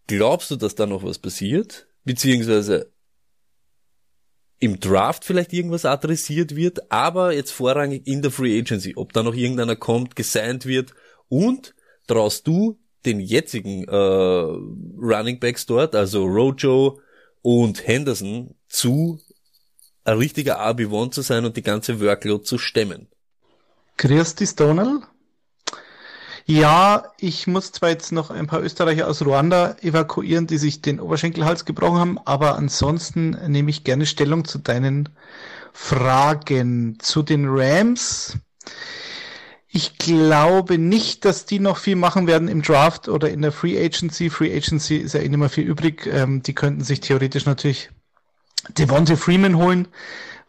Glaubst 0.06 0.50
du, 0.50 0.56
dass 0.56 0.74
da 0.74 0.86
noch 0.86 1.02
was 1.02 1.18
passiert? 1.18 1.87
Beziehungsweise 2.08 2.90
im 4.60 4.80
Draft 4.80 5.26
vielleicht 5.26 5.52
irgendwas 5.52 5.84
adressiert 5.84 6.56
wird, 6.56 6.90
aber 6.90 7.34
jetzt 7.34 7.50
vorrangig 7.52 8.06
in 8.06 8.22
der 8.22 8.30
Free 8.30 8.58
Agency, 8.58 8.94
ob 8.96 9.12
da 9.12 9.22
noch 9.22 9.34
irgendeiner 9.34 9.76
kommt, 9.76 10.16
gesigned 10.16 10.64
wird 10.64 10.94
und 11.28 11.74
traust 12.06 12.46
du 12.46 12.80
den 13.04 13.20
jetzigen 13.20 13.84
äh, 13.86 13.94
Running 13.94 15.38
Backs 15.38 15.66
dort, 15.66 15.94
also 15.94 16.24
Rojo 16.24 16.98
und 17.42 17.86
Henderson, 17.86 18.54
zu 18.68 19.20
ein 20.04 20.16
richtiger 20.16 20.58
RB1 20.66 21.10
zu 21.10 21.20
sein 21.20 21.44
und 21.44 21.58
die 21.58 21.62
ganze 21.62 22.00
Workload 22.00 22.42
zu 22.42 22.56
stemmen. 22.56 23.08
Dich, 24.40 24.56
Donald. 24.56 25.02
Ja, 26.50 27.12
ich 27.18 27.46
muss 27.46 27.72
zwar 27.72 27.90
jetzt 27.90 28.10
noch 28.10 28.30
ein 28.30 28.46
paar 28.46 28.62
Österreicher 28.62 29.06
aus 29.06 29.20
Ruanda 29.20 29.76
evakuieren, 29.82 30.46
die 30.46 30.56
sich 30.56 30.80
den 30.80 30.98
Oberschenkelhals 30.98 31.66
gebrochen 31.66 31.98
haben, 31.98 32.18
aber 32.24 32.56
ansonsten 32.56 33.36
nehme 33.48 33.68
ich 33.68 33.84
gerne 33.84 34.06
Stellung 34.06 34.46
zu 34.46 34.56
deinen 34.56 35.10
Fragen. 35.74 36.96
Zu 37.00 37.22
den 37.22 37.44
Rams. 37.46 38.38
Ich 39.68 39.98
glaube 39.98 40.78
nicht, 40.78 41.26
dass 41.26 41.44
die 41.44 41.58
noch 41.58 41.76
viel 41.76 41.96
machen 41.96 42.26
werden 42.26 42.48
im 42.48 42.62
Draft 42.62 43.08
oder 43.08 43.28
in 43.28 43.42
der 43.42 43.52
Free 43.52 43.78
Agency. 43.78 44.30
Free 44.30 44.56
Agency 44.56 44.96
ist 44.96 45.12
ja 45.12 45.20
eh 45.20 45.28
nicht 45.28 45.38
mehr 45.38 45.50
viel 45.50 45.64
übrig. 45.64 46.06
Ähm, 46.06 46.42
die 46.42 46.54
könnten 46.54 46.82
sich 46.82 47.00
theoretisch 47.00 47.44
natürlich 47.44 47.90
Devontae 48.78 49.16
Freeman 49.16 49.58
holen 49.58 49.86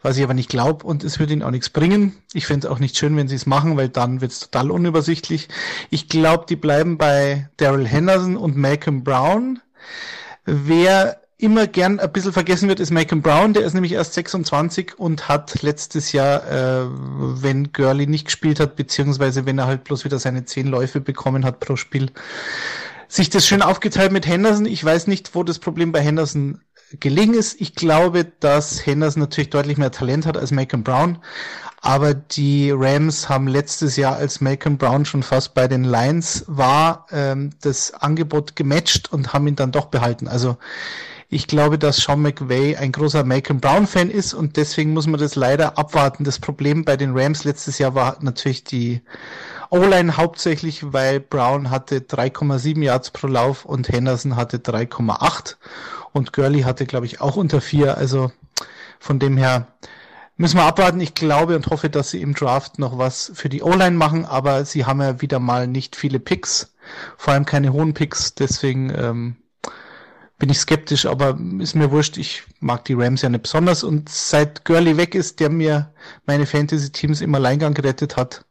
was 0.02 0.16
ich 0.16 0.24
aber 0.24 0.34
nicht 0.34 0.48
glaube 0.48 0.86
und 0.86 1.04
es 1.04 1.18
würde 1.18 1.32
ihnen 1.32 1.42
auch 1.42 1.50
nichts 1.50 1.70
bringen. 1.70 2.16
Ich 2.32 2.46
fände 2.46 2.66
es 2.66 2.72
auch 2.72 2.78
nicht 2.78 2.96
schön, 2.96 3.16
wenn 3.16 3.28
sie 3.28 3.36
es 3.36 3.46
machen, 3.46 3.76
weil 3.76 3.88
dann 3.88 4.20
wird 4.20 4.32
es 4.32 4.40
total 4.40 4.70
unübersichtlich. 4.70 5.48
Ich 5.90 6.08
glaube, 6.08 6.46
die 6.48 6.56
bleiben 6.56 6.96
bei 6.98 7.48
Daryl 7.58 7.86
Henderson 7.86 8.36
und 8.36 8.56
Malcolm 8.56 9.04
Brown. 9.04 9.60
Wer 10.44 11.20
immer 11.40 11.66
gern 11.66 12.00
ein 12.00 12.12
bisschen 12.12 12.32
vergessen 12.32 12.68
wird, 12.68 12.80
ist 12.80 12.90
Malcolm 12.90 13.22
Brown. 13.22 13.52
Der 13.52 13.64
ist 13.64 13.74
nämlich 13.74 13.92
erst 13.92 14.14
26 14.14 14.98
und 14.98 15.28
hat 15.28 15.62
letztes 15.62 16.12
Jahr, 16.12 16.46
äh, 16.46 16.86
wenn 16.88 17.72
Gurley 17.72 18.06
nicht 18.06 18.26
gespielt 18.26 18.60
hat, 18.60 18.76
beziehungsweise 18.76 19.46
wenn 19.46 19.58
er 19.58 19.66
halt 19.66 19.84
bloß 19.84 20.04
wieder 20.04 20.18
seine 20.18 20.44
zehn 20.44 20.66
Läufe 20.66 21.00
bekommen 21.00 21.44
hat 21.44 21.60
pro 21.60 21.76
Spiel, 21.76 22.10
sich 23.08 23.30
das 23.30 23.46
schön 23.46 23.62
aufgeteilt 23.62 24.12
mit 24.12 24.26
Henderson. 24.26 24.66
Ich 24.66 24.84
weiß 24.84 25.06
nicht, 25.06 25.34
wo 25.34 25.42
das 25.42 25.58
Problem 25.58 25.92
bei 25.92 26.00
Henderson 26.00 26.60
gelingen 26.98 27.34
ist. 27.34 27.60
Ich 27.60 27.74
glaube, 27.74 28.24
dass 28.24 28.84
Henderson 28.84 29.20
natürlich 29.20 29.50
deutlich 29.50 29.78
mehr 29.78 29.92
Talent 29.92 30.26
hat 30.26 30.36
als 30.36 30.50
Macon 30.50 30.82
Brown. 30.82 31.18
Aber 31.82 32.12
die 32.12 32.72
Rams 32.72 33.28
haben 33.28 33.48
letztes 33.48 33.96
Jahr, 33.96 34.16
als 34.16 34.40
Macon 34.40 34.76
Brown 34.76 35.04
schon 35.04 35.22
fast 35.22 35.54
bei 35.54 35.66
den 35.66 35.84
Lions 35.84 36.44
war, 36.46 37.06
ähm, 37.10 37.50
das 37.62 37.94
Angebot 37.94 38.54
gematcht 38.54 39.10
und 39.12 39.32
haben 39.32 39.46
ihn 39.46 39.56
dann 39.56 39.72
doch 39.72 39.86
behalten. 39.86 40.28
Also 40.28 40.58
ich 41.32 41.46
glaube, 41.46 41.78
dass 41.78 41.98
Sean 41.98 42.20
McVay 42.20 42.76
ein 42.76 42.92
großer 42.92 43.24
Macon 43.24 43.60
Brown 43.60 43.86
Fan 43.86 44.10
ist 44.10 44.34
und 44.34 44.56
deswegen 44.56 44.92
muss 44.92 45.06
man 45.06 45.20
das 45.20 45.36
leider 45.36 45.78
abwarten. 45.78 46.24
Das 46.24 46.38
Problem 46.40 46.84
bei 46.84 46.96
den 46.96 47.16
Rams 47.16 47.44
letztes 47.44 47.78
Jahr 47.78 47.94
war 47.94 48.16
natürlich 48.20 48.64
die 48.64 49.00
O-Line 49.70 50.16
hauptsächlich, 50.16 50.92
weil 50.92 51.20
Brown 51.20 51.70
hatte 51.70 52.00
3,7 52.00 52.82
Yards 52.82 53.12
pro 53.12 53.28
Lauf 53.28 53.64
und 53.64 53.88
Henderson 53.88 54.34
hatte 54.34 54.58
3,8 54.58 55.54
und 56.12 56.32
Gurley 56.32 56.62
hatte, 56.62 56.86
glaube 56.86 57.06
ich, 57.06 57.20
auch 57.20 57.36
unter 57.36 57.60
vier. 57.60 57.96
Also 57.96 58.32
von 58.98 59.18
dem 59.18 59.36
her 59.36 59.68
müssen 60.36 60.56
wir 60.56 60.64
abwarten. 60.64 61.00
Ich 61.00 61.14
glaube 61.14 61.56
und 61.56 61.66
hoffe, 61.66 61.90
dass 61.90 62.10
sie 62.10 62.22
im 62.22 62.34
Draft 62.34 62.78
noch 62.78 62.98
was 62.98 63.30
für 63.34 63.48
die 63.48 63.62
O-Line 63.62 63.96
machen, 63.96 64.24
aber 64.24 64.64
sie 64.64 64.86
haben 64.86 65.00
ja 65.00 65.20
wieder 65.20 65.38
mal 65.38 65.66
nicht 65.66 65.96
viele 65.96 66.18
Picks, 66.18 66.74
vor 67.16 67.34
allem 67.34 67.44
keine 67.44 67.72
hohen 67.72 67.94
Picks. 67.94 68.34
Deswegen 68.34 68.90
ähm, 68.96 69.36
bin 70.38 70.48
ich 70.48 70.58
skeptisch, 70.58 71.06
aber 71.06 71.38
ist 71.60 71.76
mir 71.76 71.90
wurscht. 71.90 72.16
Ich 72.16 72.42
mag 72.60 72.84
die 72.86 72.94
Rams 72.94 73.22
ja 73.22 73.28
nicht 73.28 73.42
besonders 73.42 73.84
und 73.84 74.08
seit 74.08 74.64
Gurley 74.64 74.96
weg 74.96 75.14
ist, 75.14 75.38
der 75.38 75.50
mir 75.50 75.92
meine 76.26 76.46
Fantasy-Teams 76.46 77.20
im 77.20 77.34
Alleingang 77.34 77.74
gerettet 77.74 78.16
hat, 78.16 78.44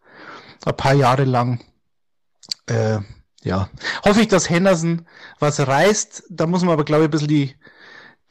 ein 0.66 0.78
paar 0.78 0.94
Jahre 0.94 1.24
lang, 1.24 1.60
äh, 2.68 3.00
ja, 3.44 3.70
hoffe 4.04 4.22
ich, 4.22 4.28
dass 4.28 4.50
Henderson 4.50 5.06
was 5.40 5.60
reißt. 5.60 6.24
Da 6.30 6.48
muss 6.48 6.62
man 6.62 6.72
aber, 6.72 6.84
glaube 6.84 7.04
ich, 7.04 7.08
ein 7.08 7.12
bisschen 7.12 7.28
die, 7.28 7.56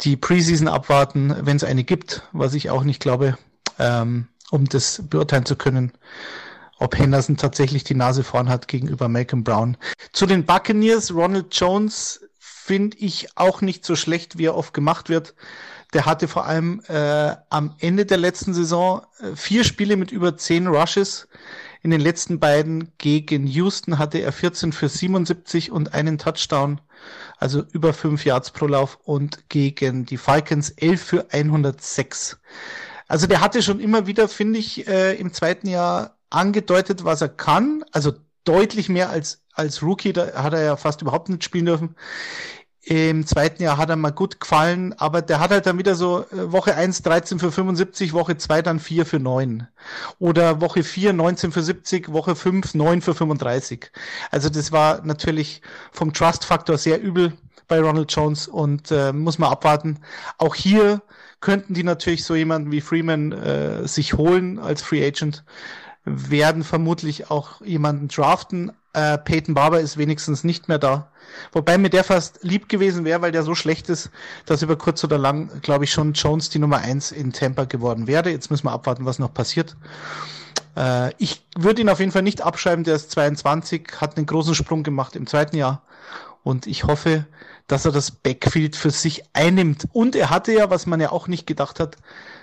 die 0.02 0.16
Preseason 0.16 0.68
abwarten, 0.68 1.34
wenn 1.40 1.56
es 1.56 1.64
eine 1.64 1.84
gibt, 1.84 2.22
was 2.32 2.54
ich 2.54 2.70
auch 2.70 2.84
nicht 2.84 3.00
glaube, 3.00 3.38
ähm, 3.78 4.28
um 4.50 4.66
das 4.66 5.02
beurteilen 5.09 5.46
zu 5.46 5.56
können, 5.56 5.92
ob 6.78 6.96
Henderson 6.96 7.36
tatsächlich 7.36 7.84
die 7.84 7.94
Nase 7.94 8.22
vorn 8.22 8.48
hat 8.48 8.68
gegenüber 8.68 9.09
Malcolm 9.09 9.44
Brown. 9.44 9.76
Zu 10.12 10.26
den 10.26 10.44
Buccaneers, 10.44 11.12
Ronald 11.12 11.54
Jones 11.54 12.20
finde 12.38 12.98
ich 12.98 13.28
auch 13.34 13.62
nicht 13.62 13.84
so 13.84 13.96
schlecht, 13.96 14.38
wie 14.38 14.46
er 14.46 14.56
oft 14.56 14.74
gemacht 14.74 15.09
wird. 15.09 15.34
Der 15.94 16.04
hatte 16.04 16.28
vor 16.28 16.44
allem 16.44 16.82
äh, 16.86 17.34
am 17.48 17.74
Ende 17.78 18.04
der 18.04 18.18
letzten 18.18 18.52
Saison 18.52 19.06
äh, 19.20 19.34
vier 19.34 19.64
Spiele 19.64 19.96
mit 19.96 20.12
über 20.12 20.36
zehn 20.36 20.66
Rushes. 20.66 21.28
In 21.82 21.90
den 21.90 22.00
letzten 22.00 22.40
beiden 22.40 22.92
gegen 22.98 23.46
Houston 23.46 23.98
hatte 23.98 24.18
er 24.18 24.32
14 24.32 24.72
für 24.72 24.88
77 24.88 25.70
und 25.70 25.94
einen 25.94 26.18
Touchdown, 26.18 26.80
also 27.36 27.62
über 27.72 27.92
fünf 27.92 28.24
Yards 28.24 28.50
pro 28.50 28.66
Lauf 28.66 28.98
und 29.04 29.48
gegen 29.48 30.04
die 30.04 30.16
Falcons 30.16 30.70
11 30.70 31.02
für 31.02 31.26
106. 31.32 32.38
Also 33.06 33.26
der 33.26 33.40
hatte 33.40 33.62
schon 33.62 33.80
immer 33.80 34.06
wieder, 34.06 34.28
finde 34.28 34.58
ich, 34.58 34.86
äh, 34.88 35.14
im 35.14 35.32
zweiten 35.32 35.68
Jahr 35.68 36.18
angedeutet, 36.30 37.04
was 37.04 37.22
er 37.22 37.28
kann. 37.28 37.84
Also 37.92 38.12
deutlich 38.44 38.88
mehr 38.88 39.10
als 39.10 39.42
als 39.58 39.82
Rookie, 39.82 40.12
da 40.12 40.42
hat 40.42 40.52
er 40.52 40.62
ja 40.62 40.76
fast 40.76 41.02
überhaupt 41.02 41.28
nicht 41.28 41.42
spielen 41.42 41.66
dürfen. 41.66 41.96
Im 42.89 43.26
zweiten 43.26 43.62
Jahr 43.62 43.76
hat 43.76 43.91
er 43.91 43.97
mal 43.97 44.12
gut 44.12 44.41
gefallen, 44.41 44.95
aber 44.95 45.20
der 45.20 45.41
hat 45.41 45.51
halt 45.51 45.66
dann 45.66 45.76
wieder 45.76 45.95
so 45.95 46.24
äh, 46.32 46.51
Woche 46.53 46.74
1 46.74 47.03
13 47.03 47.39
für 47.39 47.53
75, 47.53 48.14
Woche 48.14 48.39
2 48.39 48.62
dann 48.62 48.80
4 48.80 49.05
für 49.05 49.18
9. 49.18 49.68
Oder 50.18 50.62
Woche 50.62 50.82
4 50.82 51.12
19 51.12 51.53
für 51.53 51.62
70, 51.62 52.11
Woche 52.14 52.34
5 52.34 52.72
9 52.72 53.03
für 53.03 53.14
35. 53.14 53.91
Also 54.30 54.49
das 54.49 54.72
war 54.72 55.05
natürlich 55.05 55.61
vom 55.93 56.14
Trust-Faktor 56.14 56.78
sehr 56.78 56.99
übel 56.99 57.34
bei 57.66 57.78
Ronald 57.78 58.11
Jones 58.11 58.49
und 58.49 58.91
äh, 58.91 59.12
muss 59.12 59.39
man 59.39 59.51
abwarten. 59.51 59.99
Auch 60.39 60.55
hier 60.55 61.03
könnten 61.41 61.74
die 61.74 61.84
natürlich 61.84 62.24
so 62.24 62.34
jemanden 62.34 62.72
wie 62.72 62.80
Freeman 62.80 63.32
äh, 63.32 63.86
sich 63.86 64.14
holen 64.14 64.59
als 64.59 64.80
Free 64.80 65.07
Agent, 65.07 65.45
werden 66.11 66.64
vermutlich 66.64 67.30
auch 67.30 67.61
jemanden 67.61 68.09
draften. 68.09 68.72
Äh, 68.92 69.18
Peyton 69.18 69.54
Barber 69.54 69.80
ist 69.80 69.96
wenigstens 69.96 70.44
nicht 70.44 70.68
mehr 70.68 70.78
da. 70.78 71.11
Wobei 71.52 71.78
mir 71.78 71.90
der 71.90 72.04
fast 72.04 72.40
lieb 72.42 72.68
gewesen 72.68 73.04
wäre, 73.04 73.22
weil 73.22 73.32
der 73.32 73.42
so 73.42 73.54
schlecht 73.54 73.88
ist, 73.88 74.11
dass 74.46 74.62
über 74.62 74.76
kurz 74.76 75.04
oder 75.04 75.18
lang, 75.18 75.61
glaube 75.62 75.84
ich, 75.84 75.92
schon 75.92 76.14
Jones 76.14 76.48
die 76.48 76.59
Nummer 76.59 76.78
eins 76.78 77.12
in 77.12 77.32
Tampa 77.32 77.64
geworden 77.64 78.06
wäre. 78.06 78.30
Jetzt 78.30 78.50
müssen 78.50 78.64
wir 78.64 78.72
abwarten, 78.72 79.04
was 79.04 79.18
noch 79.18 79.32
passiert. 79.32 79.76
Äh, 80.76 81.12
ich 81.18 81.44
würde 81.56 81.82
ihn 81.82 81.88
auf 81.88 82.00
jeden 82.00 82.12
Fall 82.12 82.22
nicht 82.22 82.42
abschreiben. 82.42 82.84
Der 82.84 82.96
ist 82.96 83.11
22, 83.11 84.00
hat 84.00 84.16
einen 84.16 84.26
großen 84.26 84.54
Sprung 84.54 84.82
gemacht 84.82 85.16
im 85.16 85.26
zweiten 85.26 85.56
Jahr. 85.56 85.82
Und 86.42 86.66
ich 86.66 86.84
hoffe, 86.84 87.26
dass 87.66 87.84
er 87.84 87.92
das 87.92 88.11
Backfield 88.11 88.76
für 88.76 88.90
sich 88.90 89.24
einnimmt. 89.34 89.86
Und 89.92 90.16
er 90.16 90.30
hatte 90.30 90.52
ja, 90.52 90.70
was 90.70 90.86
man 90.86 91.00
ja 91.00 91.12
auch 91.12 91.28
nicht 91.28 91.46
gedacht 91.46 91.80
hat, 91.80 91.96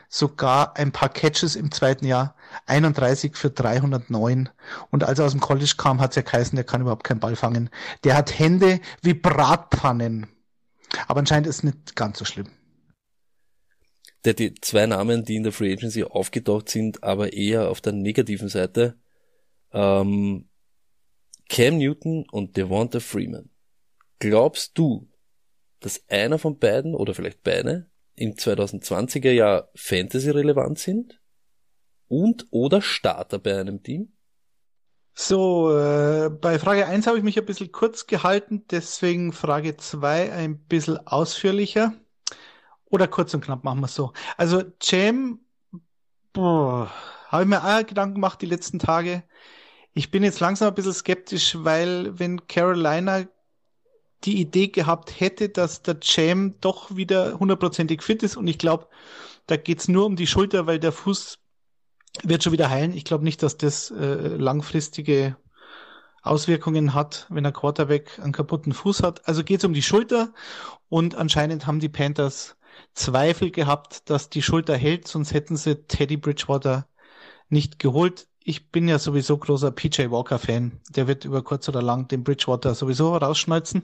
sogar 0.09 0.77
ein 0.77 0.91
paar 0.91 1.09
Catches 1.09 1.55
im 1.55 1.71
zweiten 1.71 2.05
Jahr. 2.05 2.35
31 2.65 3.35
für 3.35 3.49
309. 3.49 4.49
Und 4.91 5.03
als 5.03 5.19
er 5.19 5.25
aus 5.25 5.31
dem 5.31 5.41
College 5.41 5.73
kam, 5.77 6.01
hat 6.01 6.11
es 6.11 6.15
ja 6.15 6.21
geheißen, 6.21 6.55
der 6.55 6.65
kann 6.65 6.81
überhaupt 6.81 7.03
keinen 7.03 7.19
Ball 7.19 7.35
fangen. 7.35 7.69
Der 8.03 8.15
hat 8.15 8.37
Hände 8.37 8.79
wie 9.01 9.13
Bratpfannen. 9.13 10.27
Aber 11.07 11.19
anscheinend 11.19 11.47
ist 11.47 11.57
es 11.57 11.63
nicht 11.63 11.95
ganz 11.95 12.19
so 12.19 12.25
schlimm. 12.25 12.49
Der, 14.23 14.33
die 14.33 14.55
zwei 14.55 14.87
Namen, 14.87 15.23
die 15.23 15.35
in 15.35 15.43
der 15.43 15.51
Free 15.51 15.73
Agency 15.73 16.03
aufgetaucht 16.03 16.69
sind, 16.69 17.03
aber 17.03 17.33
eher 17.33 17.69
auf 17.69 17.81
der 17.81 17.93
negativen 17.93 18.49
Seite. 18.49 18.97
Ähm, 19.71 20.49
Cam 21.49 21.77
Newton 21.77 22.25
und 22.31 22.57
Devonta 22.57 22.99
Freeman. 22.99 23.49
Glaubst 24.19 24.77
du, 24.77 25.07
dass 25.79 26.03
einer 26.09 26.39
von 26.39 26.57
beiden 26.57 26.95
oder 26.95 27.13
vielleicht 27.13 27.43
beide 27.43 27.89
im 28.15 28.33
2020er 28.33 29.31
Jahr 29.31 29.69
Fantasy 29.75 30.29
relevant 30.29 30.79
sind 30.79 31.19
und 32.07 32.47
oder 32.51 32.81
Starter 32.81 33.39
bei 33.39 33.59
einem 33.59 33.83
Team? 33.83 34.11
So, 35.17 35.71
äh, 35.77 36.29
bei 36.29 36.59
Frage 36.59 36.87
1 36.87 37.07
habe 37.07 37.17
ich 37.17 37.23
mich 37.23 37.39
ein 37.39 37.45
bisschen 37.45 37.71
kurz 37.71 38.05
gehalten, 38.05 38.65
deswegen 38.69 39.31
Frage 39.31 39.77
2 39.77 40.33
ein 40.33 40.59
bisschen 40.59 40.97
ausführlicher. 41.07 41.93
Oder 42.85 43.07
kurz 43.07 43.33
und 43.33 43.41
knapp 43.41 43.63
machen 43.63 43.79
wir 43.79 43.85
es 43.85 43.95
so. 43.95 44.11
Also 44.37 44.63
Jam, 44.81 45.39
boah, 46.33 46.91
habe 47.29 47.43
ich 47.43 47.49
mir 47.49 47.63
auch 47.63 47.85
Gedanken 47.85 48.15
gemacht 48.15 48.41
die 48.41 48.45
letzten 48.45 48.77
Tage. 48.77 49.23
Ich 49.93 50.11
bin 50.11 50.23
jetzt 50.23 50.41
langsam 50.41 50.67
ein 50.67 50.75
bisschen 50.75 50.93
skeptisch, 50.93 51.57
weil 51.63 52.19
wenn 52.19 52.47
Carolina 52.47 53.25
die 54.25 54.39
Idee 54.39 54.67
gehabt 54.67 55.19
hätte, 55.19 55.49
dass 55.49 55.81
der 55.81 55.97
Jam 56.01 56.55
doch 56.61 56.95
wieder 56.95 57.39
hundertprozentig 57.39 58.01
fit 58.01 58.23
ist 58.23 58.37
und 58.37 58.47
ich 58.47 58.57
glaube, 58.57 58.87
da 59.47 59.57
geht's 59.57 59.87
nur 59.87 60.05
um 60.05 60.15
die 60.15 60.27
Schulter, 60.27 60.65
weil 60.65 60.79
der 60.79 60.91
Fuß 60.91 61.39
wird 62.23 62.43
schon 62.43 62.53
wieder 62.53 62.69
heilen. 62.69 62.95
Ich 62.95 63.05
glaube 63.05 63.23
nicht, 63.23 63.43
dass 63.43 63.57
das 63.57 63.91
äh, 63.91 64.27
langfristige 64.37 65.37
Auswirkungen 66.23 66.93
hat, 66.93 67.27
wenn 67.29 67.43
der 67.43 67.53
Quarterback 67.53 68.19
einen 68.19 68.33
kaputten 68.33 68.73
Fuß 68.73 69.03
hat. 69.03 69.27
Also 69.27 69.43
geht's 69.43 69.63
um 69.63 69.73
die 69.73 69.83
Schulter 69.83 70.33
und 70.89 71.15
anscheinend 71.15 71.67
haben 71.67 71.79
die 71.79 71.89
Panthers 71.89 72.55
Zweifel 72.93 73.51
gehabt, 73.51 74.09
dass 74.09 74.29
die 74.29 74.41
Schulter 74.41 74.75
hält, 74.75 75.07
sonst 75.07 75.33
hätten 75.33 75.55
sie 75.55 75.75
Teddy 75.87 76.17
Bridgewater 76.17 76.87
nicht 77.49 77.79
geholt. 77.79 78.27
Ich 78.47 78.69
bin 78.69 78.87
ja 78.87 78.99
sowieso 78.99 79.39
großer 79.39 79.71
PJ 79.71 80.11
Walker 80.11 80.37
Fan. 80.37 80.79
Der 80.89 81.07
wird 81.07 81.25
über 81.25 81.43
kurz 81.43 81.67
oder 81.67 81.81
lang 81.81 82.07
den 82.07 82.23
Bridgewater 82.23 82.75
sowieso 82.75 83.17
rausschnalzen. 83.17 83.81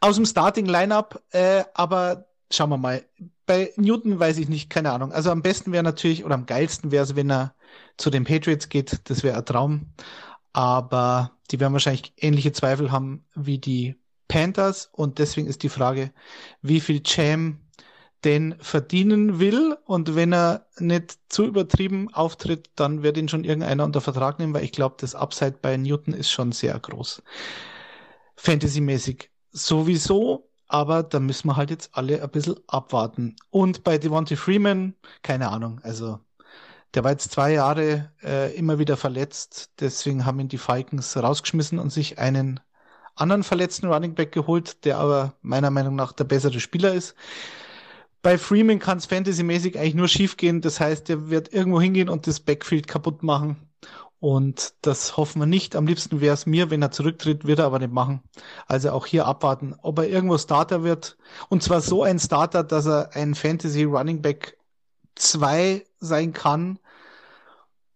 Aus 0.00 0.16
dem 0.16 0.26
Starting 0.26 0.66
Lineup, 0.66 1.22
äh, 1.30 1.62
aber 1.72 2.26
schauen 2.50 2.70
wir 2.70 2.78
mal. 2.78 3.04
Bei 3.46 3.72
Newton 3.76 4.18
weiß 4.18 4.38
ich 4.38 4.48
nicht, 4.48 4.70
keine 4.70 4.90
Ahnung. 4.90 5.12
Also 5.12 5.30
am 5.30 5.40
besten 5.40 5.70
wäre 5.70 5.84
natürlich, 5.84 6.24
oder 6.24 6.34
am 6.34 6.46
geilsten 6.46 6.90
wäre 6.90 7.04
es, 7.04 7.14
wenn 7.14 7.30
er 7.30 7.54
zu 7.96 8.10
den 8.10 8.24
Patriots 8.24 8.68
geht. 8.68 9.08
Das 9.08 9.22
wäre 9.22 9.38
ein 9.38 9.46
Traum. 9.46 9.92
Aber 10.52 11.30
die 11.52 11.60
werden 11.60 11.74
wahrscheinlich 11.74 12.12
ähnliche 12.16 12.50
Zweifel 12.50 12.90
haben 12.90 13.24
wie 13.36 13.58
die 13.58 13.94
Panthers. 14.26 14.88
Und 14.90 15.20
deswegen 15.20 15.46
ist 15.46 15.62
die 15.62 15.68
Frage, 15.68 16.12
wie 16.60 16.80
viel 16.80 17.02
Jam 17.04 17.60
denn 18.24 18.56
verdienen 18.60 19.38
will. 19.38 19.76
Und 19.84 20.14
wenn 20.14 20.32
er 20.32 20.66
nicht 20.78 21.18
zu 21.28 21.44
übertrieben 21.44 22.12
auftritt, 22.12 22.70
dann 22.76 23.02
wird 23.02 23.16
ihn 23.16 23.28
schon 23.28 23.44
irgendeiner 23.44 23.84
unter 23.84 24.00
Vertrag 24.00 24.38
nehmen, 24.38 24.54
weil 24.54 24.64
ich 24.64 24.72
glaube, 24.72 24.96
das 24.98 25.14
Upside 25.14 25.58
bei 25.60 25.76
Newton 25.76 26.14
ist 26.14 26.30
schon 26.30 26.52
sehr 26.52 26.78
groß. 26.78 27.22
Fantasy-mäßig 28.36 29.30
sowieso, 29.52 30.50
aber 30.66 31.02
da 31.02 31.20
müssen 31.20 31.48
wir 31.48 31.56
halt 31.56 31.70
jetzt 31.70 31.90
alle 31.92 32.22
ein 32.22 32.30
bisschen 32.30 32.56
abwarten. 32.66 33.36
Und 33.50 33.84
bei 33.84 33.98
Devontae 33.98 34.36
Freeman, 34.36 34.94
keine 35.22 35.50
Ahnung, 35.50 35.80
also 35.82 36.18
der 36.94 37.04
war 37.04 37.10
jetzt 37.10 37.32
zwei 37.32 37.52
Jahre 37.52 38.12
äh, 38.22 38.54
immer 38.56 38.78
wieder 38.78 38.96
verletzt, 38.96 39.70
deswegen 39.80 40.24
haben 40.24 40.40
ihn 40.40 40.48
die 40.48 40.58
Falcons 40.58 41.16
rausgeschmissen 41.16 41.78
und 41.78 41.90
sich 41.90 42.18
einen 42.18 42.60
anderen 43.16 43.42
verletzten 43.42 43.86
Running 43.86 44.14
Back 44.14 44.32
geholt, 44.32 44.84
der 44.84 44.98
aber 44.98 45.34
meiner 45.42 45.70
Meinung 45.70 45.94
nach 45.94 46.12
der 46.12 46.24
bessere 46.24 46.60
Spieler 46.60 46.94
ist. 46.94 47.14
Bei 48.24 48.38
Freeman 48.38 48.78
kann 48.78 48.96
es 48.96 49.04
fantasymäßig 49.04 49.78
eigentlich 49.78 49.94
nur 49.94 50.08
schief 50.08 50.38
gehen. 50.38 50.62
Das 50.62 50.80
heißt, 50.80 51.10
er 51.10 51.28
wird 51.28 51.52
irgendwo 51.52 51.78
hingehen 51.78 52.08
und 52.08 52.26
das 52.26 52.40
Backfield 52.40 52.88
kaputt 52.88 53.22
machen. 53.22 53.68
Und 54.18 54.72
das 54.80 55.18
hoffen 55.18 55.42
wir 55.42 55.46
nicht. 55.46 55.76
Am 55.76 55.86
liebsten 55.86 56.22
wäre 56.22 56.32
es 56.32 56.46
mir, 56.46 56.70
wenn 56.70 56.80
er 56.80 56.90
zurücktritt, 56.90 57.44
wird 57.44 57.58
er 57.58 57.66
aber 57.66 57.80
nicht 57.80 57.92
machen. 57.92 58.22
Also 58.66 58.92
auch 58.92 59.04
hier 59.04 59.26
abwarten, 59.26 59.74
ob 59.82 59.98
er 59.98 60.08
irgendwo 60.08 60.38
Starter 60.38 60.82
wird. 60.82 61.18
Und 61.50 61.62
zwar 61.62 61.82
so 61.82 62.02
ein 62.02 62.18
Starter, 62.18 62.64
dass 62.64 62.86
er 62.86 63.14
ein 63.14 63.34
Fantasy 63.34 63.84
Running 63.84 64.22
Back 64.22 64.56
2 65.16 65.84
sein 66.00 66.32
kann. 66.32 66.78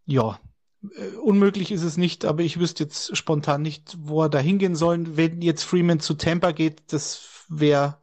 Ja, 0.05 0.39
äh, 0.83 1.17
unmöglich 1.23 1.73
ist 1.73 1.85
es 1.85 1.97
nicht, 1.97 2.27
aber 2.27 2.43
ich 2.43 2.61
wüsste 2.61 2.85
jetzt 2.85 3.17
spontan 3.17 3.63
nicht, 3.63 3.97
wo 3.99 4.25
er 4.25 4.29
da 4.29 4.41
hingehen 4.41 4.77
soll. 4.77 5.17
Wenn 5.17 5.41
jetzt 5.41 5.63
Freeman 5.63 6.01
zu 6.01 6.13
Tampa 6.13 6.53
geht, 6.53 6.93
das 6.93 7.47
wäre 7.49 7.97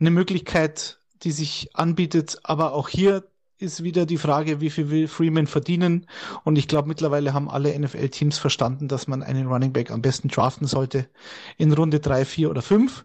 eine 0.00 0.10
Möglichkeit, 0.10 0.98
die 1.22 1.32
sich 1.32 1.70
anbietet. 1.74 2.38
Aber 2.44 2.72
auch 2.72 2.88
hier 2.88 3.24
ist 3.58 3.82
wieder 3.82 4.06
die 4.06 4.18
Frage, 4.18 4.60
wie 4.60 4.70
viel 4.70 4.90
will 4.90 5.08
Freeman 5.08 5.46
verdienen? 5.46 6.06
Und 6.44 6.56
ich 6.56 6.68
glaube, 6.68 6.88
mittlerweile 6.88 7.34
haben 7.34 7.50
alle 7.50 7.76
NFL-Teams 7.78 8.38
verstanden, 8.38 8.88
dass 8.88 9.08
man 9.08 9.22
einen 9.22 9.48
Running 9.48 9.72
Back 9.72 9.90
am 9.90 10.02
besten 10.02 10.28
draften 10.28 10.66
sollte 10.66 11.08
in 11.56 11.72
Runde 11.72 12.00
drei, 12.00 12.24
vier 12.24 12.50
oder 12.50 12.62
fünf, 12.62 13.04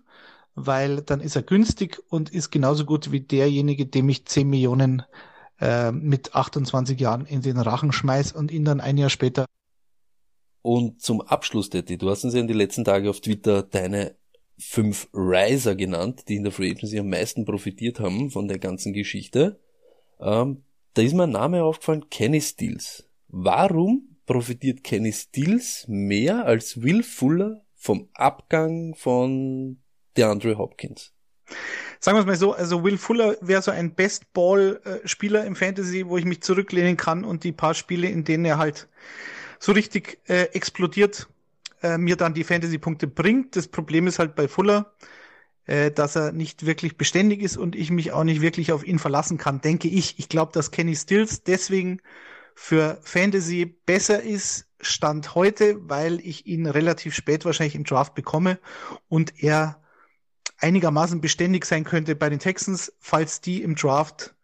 weil 0.55 1.01
dann 1.01 1.21
ist 1.21 1.35
er 1.35 1.41
günstig 1.41 1.99
und 2.09 2.29
ist 2.29 2.51
genauso 2.51 2.85
gut 2.85 3.11
wie 3.11 3.21
derjenige, 3.21 3.87
dem 3.87 4.09
ich 4.09 4.25
10 4.25 4.47
Millionen 4.47 5.03
äh, 5.59 5.91
mit 5.91 6.35
28 6.35 6.99
Jahren 6.99 7.25
in 7.25 7.41
den 7.41 7.57
Rachen 7.57 7.91
schmeiß 7.91 8.31
und 8.31 8.51
ihn 8.51 8.65
dann 8.65 8.79
ein 8.79 8.97
Jahr 8.97 9.09
später. 9.09 9.45
Und 10.61 11.01
zum 11.01 11.21
Abschluss, 11.21 11.69
Detti, 11.69 11.97
du 11.97 12.09
hast 12.09 12.23
uns 12.23 12.35
ja 12.35 12.39
in 12.39 12.47
den 12.47 12.57
letzten 12.57 12.85
Tagen 12.85 13.09
auf 13.09 13.19
Twitter 13.19 13.63
deine 13.63 14.15
fünf 14.57 15.07
Riser 15.13 15.75
genannt, 15.75 16.25
die 16.27 16.35
in 16.35 16.43
der 16.43 16.51
Free 16.51 16.71
Agency 16.71 16.99
am 16.99 17.09
meisten 17.09 17.45
profitiert 17.45 17.99
haben 17.99 18.29
von 18.29 18.47
der 18.47 18.59
ganzen 18.59 18.93
Geschichte. 18.93 19.59
Ähm, 20.19 20.63
da 20.93 21.01
ist 21.01 21.13
mir 21.13 21.23
ein 21.23 21.31
Name 21.31 21.63
aufgefallen, 21.63 22.09
Kenny 22.09 22.41
Stills. 22.41 23.09
Warum 23.27 24.17
profitiert 24.25 24.83
Kenny 24.83 25.11
Stills 25.11 25.85
mehr 25.87 26.45
als 26.45 26.81
Will 26.81 27.03
Fuller 27.03 27.65
vom 27.75 28.09
Abgang 28.13 28.95
von 28.95 29.81
DeAndre 30.15 30.57
Hopkins? 30.57 31.13
Sagen 31.99 32.17
wir 32.17 32.21
es 32.21 32.25
mal 32.25 32.35
so, 32.35 32.53
also 32.53 32.83
Will 32.83 32.97
Fuller 32.97 33.37
wäre 33.41 33.61
so 33.61 33.71
ein 33.71 33.95
Best-Ball-Spieler 33.95 35.45
im 35.45 35.55
Fantasy, 35.55 36.07
wo 36.07 36.17
ich 36.17 36.25
mich 36.25 36.41
zurücklehnen 36.41 36.97
kann 36.97 37.23
und 37.23 37.43
die 37.43 37.51
paar 37.51 37.73
Spiele, 37.73 38.07
in 38.07 38.23
denen 38.23 38.45
er 38.45 38.57
halt 38.57 38.87
so 39.59 39.71
richtig 39.71 40.19
äh, 40.27 40.43
explodiert, 40.53 41.29
äh, 41.83 41.97
mir 41.97 42.15
dann 42.15 42.33
die 42.33 42.43
Fantasy-Punkte 42.43 43.07
bringt. 43.07 43.55
Das 43.55 43.67
Problem 43.67 44.07
ist 44.07 44.19
halt 44.19 44.35
bei 44.35 44.47
Fuller, 44.47 44.93
äh, 45.65 45.91
dass 45.91 46.15
er 46.15 46.31
nicht 46.31 46.65
wirklich 46.65 46.97
beständig 46.97 47.41
ist 47.41 47.57
und 47.57 47.75
ich 47.75 47.91
mich 47.91 48.11
auch 48.11 48.23
nicht 48.23 48.41
wirklich 48.41 48.71
auf 48.71 48.85
ihn 48.85 48.99
verlassen 48.99 49.37
kann, 49.37 49.61
denke 49.61 49.87
ich. 49.87 50.17
Ich 50.17 50.29
glaube, 50.29 50.51
dass 50.53 50.71
Kenny 50.71 50.95
Stills 50.95 51.43
deswegen 51.43 52.01
für 52.55 52.99
Fantasy 53.03 53.65
besser 53.65 54.21
ist, 54.21 54.67
Stand 54.79 55.35
heute, 55.35 55.77
weil 55.87 56.19
ich 56.19 56.45
ihn 56.45 56.65
relativ 56.65 57.15
spät 57.15 57.45
wahrscheinlich 57.45 57.75
im 57.75 57.85
Draft 57.85 58.15
bekomme 58.15 58.59
und 59.07 59.41
er 59.41 59.81
einigermaßen 60.57 61.21
beständig 61.21 61.65
sein 61.65 61.83
könnte 61.83 62.15
bei 62.15 62.29
den 62.29 62.39
Texans, 62.39 62.93
falls 62.99 63.41
die 63.41 63.61
im 63.61 63.75
Draft 63.75 64.35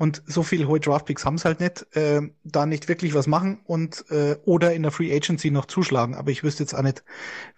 und 0.00 0.22
so 0.24 0.42
viele 0.42 0.66
hohe 0.66 0.80
Draftpicks 0.80 1.26
haben 1.26 1.34
es 1.34 1.44
halt 1.44 1.60
nicht, 1.60 1.94
äh, 1.94 2.22
da 2.42 2.64
nicht 2.64 2.88
wirklich 2.88 3.12
was 3.12 3.26
machen 3.26 3.60
und 3.64 4.06
äh, 4.10 4.38
oder 4.46 4.72
in 4.72 4.82
der 4.82 4.92
Free 4.92 5.14
Agency 5.14 5.50
noch 5.50 5.66
zuschlagen. 5.66 6.14
Aber 6.14 6.30
ich 6.30 6.42
wüsste 6.42 6.62
jetzt 6.62 6.72
auch 6.72 6.80
nicht, 6.80 7.04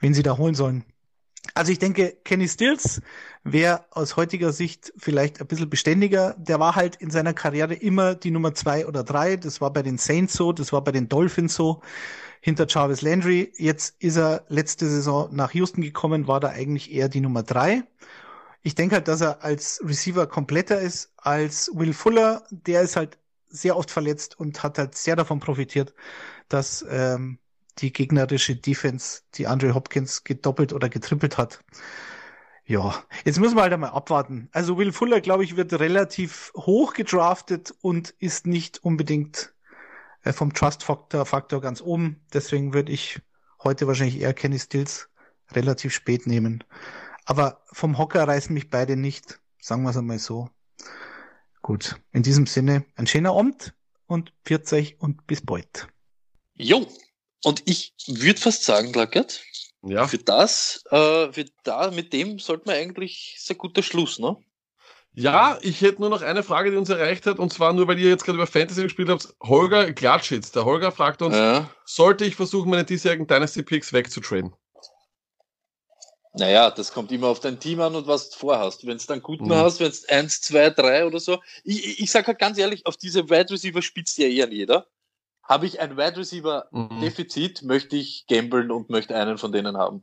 wen 0.01 0.12
sie 0.12 0.24
da 0.24 0.36
holen 0.36 0.57
sollen. 0.57 0.84
Also 1.55 1.70
ich 1.70 1.78
denke, 1.78 2.16
Kenny 2.24 2.49
Stills 2.49 3.01
wäre 3.45 3.84
aus 3.93 4.16
heutiger 4.16 4.53
Sicht 4.53 4.93
vielleicht 4.97 5.40
ein 5.40 5.47
bisschen 5.47 5.70
beständiger. 5.70 6.34
Der 6.36 6.59
war 6.59 6.74
halt 6.74 6.97
in 6.97 7.12
seiner 7.12 7.32
Karriere 7.32 7.74
immer 7.74 8.16
die 8.16 8.32
Nummer 8.32 8.55
zwei 8.55 8.88
oder 8.88 9.05
drei. 9.05 9.36
Das 9.36 9.61
war 9.61 9.72
bei 9.72 9.84
den 9.84 9.97
Saints 9.97 10.32
so, 10.32 10.53
das 10.53 10.72
war 10.72 10.82
bei 10.82 10.90
den 10.90 11.09
Dolphins 11.09 11.55
so, 11.55 11.80
hinter 12.40 12.66
Jarvis 12.68 13.03
Landry. 13.03 13.53
Jetzt 13.57 14.03
ist 14.03 14.16
er 14.16 14.47
letzte 14.49 14.88
Saison 14.88 15.28
nach 15.32 15.55
Houston 15.55 15.80
gekommen, 15.80 16.26
war 16.26 16.40
da 16.40 16.49
eigentlich 16.49 16.93
eher 16.93 17.09
die 17.09 17.20
Nummer 17.20 17.45
drei. 17.45 17.84
Ich 18.63 18.75
denke 18.75 18.97
halt, 18.97 19.09
dass 19.09 19.21
er 19.21 19.43
als 19.43 19.81
Receiver 19.85 20.27
kompletter 20.27 20.81
ist 20.81 21.13
als 21.17 21.71
Will 21.75 21.93
Fuller. 21.93 22.45
Der 22.51 22.83
ist 22.83 22.97
halt 22.97 23.19
sehr 23.49 23.77
oft 23.77 23.91
verletzt 23.91 24.39
und 24.39 24.63
hat 24.63 24.79
halt 24.79 24.95
sehr 24.97 25.17
davon 25.17 25.41
profitiert, 25.41 25.95
dass 26.49 26.85
ähm, 26.89 27.39
die 27.79 27.93
gegnerische 27.93 28.57
Defense, 28.57 29.23
die 29.35 29.47
Andre 29.47 29.75
Hopkins 29.75 30.25
gedoppelt 30.25 30.73
oder 30.73 30.89
getrippelt 30.89 31.39
hat. 31.39 31.61
Ja, 32.65 33.03
jetzt 33.25 33.41
müssen 33.41 33.57
wir 33.57 33.63
halt 33.63 33.73
einmal 33.73 33.91
abwarten. 33.91 34.49
Also 34.53 34.79
Will 34.79 34.93
Fuller, 34.93 35.21
glaube 35.21 35.45
ich, 35.45 35.57
wird 35.57 35.73
relativ 35.75 36.53
hoch 36.57 36.95
gedraftet 36.95 37.75
und 37.81 38.15
ist 38.19 38.47
nicht 38.47 38.85
unbedingt 38.85 39.53
äh, 40.23 40.33
vom 40.33 40.53
Trust 40.53 40.85
Factor, 40.85 41.27
Faktor 41.27 41.61
ganz 41.61 41.81
oben. 41.81 42.21
Deswegen 42.33 42.73
würde 42.73 42.93
ich 42.93 43.21
heute 43.63 43.87
wahrscheinlich 43.87 44.21
eher 44.21 44.35
Kenny 44.35 44.59
Stills 44.59 45.09
relativ 45.51 45.93
spät 45.93 46.27
nehmen. 46.27 46.65
Aber 47.25 47.62
vom 47.73 47.99
Hocker 47.99 48.27
reißen 48.27 48.53
mich 48.55 48.70
beide 48.70 48.97
nicht. 48.97 49.41
Sagen 49.61 49.83
wir 49.85 49.91
es 49.91 49.97
einmal 49.97 50.18
so. 50.18 50.49
Gut, 51.62 51.97
in 52.12 52.23
diesem 52.23 52.47
Sinne, 52.47 52.85
ein 52.97 53.07
schöner 53.07 53.33
Abend 53.33 53.75
und 54.07 54.33
40 54.45 55.01
und 55.01 55.27
bis 55.29 55.41
bald. 55.45 55.87
Jo, 56.55 56.87
und 57.45 57.62
ich 57.66 57.95
würde 58.09 58.41
fast 58.41 58.64
sagen, 58.64 58.91
Plackert, 58.93 59.41
Ja. 59.83 60.07
für 60.09 60.18
das, 60.18 60.83
äh, 60.91 61.33
für 61.33 61.45
da, 61.62 61.91
mit 61.93 62.12
dem 62.12 62.39
sollte 62.41 62.64
man 62.66 62.77
eigentlich 62.77 63.37
sehr 63.39 63.57
guter 63.57 63.83
Schluss, 63.83 64.18
ne? 64.18 64.37
Ja, 65.14 65.59
ich 65.61 65.83
hätte 65.83 66.01
nur 66.01 66.09
noch 66.11 66.23
eine 66.23 66.43
Frage, 66.43 66.70
die 66.70 66.77
uns 66.77 66.89
erreicht 66.89 67.27
hat, 67.27 67.39
und 67.39 67.53
zwar 67.53 67.73
nur, 67.75 67.87
weil 67.87 67.99
ihr 67.99 68.09
jetzt 68.09 68.25
gerade 68.25 68.37
über 68.39 68.47
Fantasy 68.47 68.83
gespielt 68.83 69.11
habt. 69.11 69.29
Holger 69.43 69.93
Klatschitz, 69.93 70.53
der 70.53 70.64
Holger 70.64 70.91
fragt 70.91 71.20
uns, 71.23 71.37
Ja. 71.37 71.70
sollte 71.85 72.25
ich 72.25 72.35
versuchen, 72.35 72.70
meine 72.70 72.85
diesjährigen 72.85 73.27
Dynasty 73.27 73.62
Picks 73.62 73.93
wegzutraden? 73.93 74.55
Naja, 76.35 76.70
das 76.70 76.93
kommt 76.93 77.12
immer 77.12 77.26
auf 77.28 77.41
dein 77.41 77.61
Team 77.61 77.80
an 77.80 77.95
und 77.95 78.07
was 78.07 78.30
du 78.30 78.39
vorhast. 78.39 78.87
Wenn 78.87 78.97
es 78.97 79.07
dann 79.07 79.20
guten 79.20 79.49
Mhm. 79.49 79.55
hast, 79.55 79.80
wenn 79.80 79.91
es 79.91 80.09
1, 80.09 80.41
2, 80.41 80.70
3 80.70 81.07
oder 81.07 81.20
so. 81.20 81.43
Ich, 81.62 81.87
ich, 81.87 82.01
ich 82.01 82.11
sage 82.11 82.28
halt 82.28 82.39
ganz 82.39 82.57
ehrlich, 82.59 82.87
auf 82.87 82.97
diese 82.97 83.28
Wide 83.28 83.51
Receiver 83.51 83.83
spitzt 83.83 84.16
ja 84.16 84.26
eh 84.26 84.43
an 84.43 84.53
jeder. 84.53 84.87
Habe 85.43 85.66
ich 85.66 85.80
ein 85.80 85.97
Wide 85.97 86.16
Receiver 86.16 86.68
Mhm. 86.70 87.01
Defizit, 87.01 87.62
möchte 87.62 87.97
ich 87.97 88.26
gamblen 88.28 88.70
und 88.70 88.89
möchte 88.89 89.14
einen 89.14 89.37
von 89.37 89.53
denen 89.53 89.76
haben. 89.76 90.03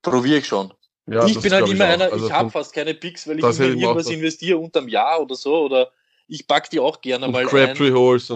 Probiere 0.00 0.38
ich 0.38 0.46
schon. 0.46 0.72
Ja, 1.06 1.26
ich 1.26 1.38
bin 1.38 1.52
halt 1.52 1.68
immer 1.68 1.84
auch. 1.84 1.88
einer, 1.90 2.04
Also 2.10 2.26
ich 2.26 2.32
habe 2.32 2.50
fast 2.50 2.72
keine 2.72 2.94
Picks, 2.94 3.26
weil 3.28 3.40
ich 3.40 3.44
immer 3.44 3.66
in 3.66 3.78
ich 3.78 3.84
auch 3.84 3.90
irgendwas 3.90 4.06
investiere 4.06 4.58
unterm 4.58 4.88
Jahr 4.88 5.20
oder 5.20 5.34
so. 5.34 5.64
Oder 5.64 5.92
ich 6.28 6.46
pack 6.46 6.70
die 6.70 6.80
auch 6.80 7.00
gerne 7.02 7.26
und 7.26 7.32
mal 7.32 7.44
Crabtree 7.44 7.88
ein. 7.88 7.94
Holes. 7.94 8.28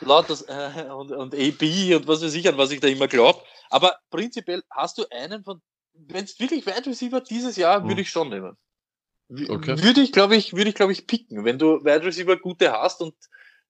Laut 0.00 0.28
das, 0.28 0.42
äh, 0.42 0.90
und, 0.90 1.12
und 1.12 1.34
AB 1.34 1.94
und 1.94 2.06
was 2.06 2.22
weiß 2.22 2.34
ich, 2.34 2.46
an 2.46 2.58
was 2.58 2.72
ich 2.72 2.80
da 2.80 2.88
immer 2.88 3.08
glaube. 3.08 3.40
Aber 3.70 3.98
prinzipiell 4.10 4.62
hast 4.70 4.98
du 4.98 5.04
einen 5.10 5.42
von, 5.44 5.60
wenn 5.94 6.24
es 6.24 6.38
wirklich 6.38 6.66
Wide 6.66 6.86
Receiver 6.86 7.20
dieses 7.20 7.56
Jahr, 7.56 7.82
Hm. 7.82 7.88
würde 7.88 8.02
ich 8.02 8.10
schon 8.10 8.28
nehmen. 8.28 8.56
Okay. 9.28 9.82
Würde 9.82 10.00
ich, 10.02 10.12
glaube 10.12 10.36
ich, 10.36 10.54
würde 10.54 10.68
ich, 10.70 10.76
glaube 10.76 10.92
ich, 10.92 11.06
picken. 11.06 11.44
Wenn 11.44 11.58
du 11.58 11.84
Wide 11.84 12.04
Receiver 12.04 12.36
gute 12.36 12.72
hast 12.72 13.00
und 13.00 13.14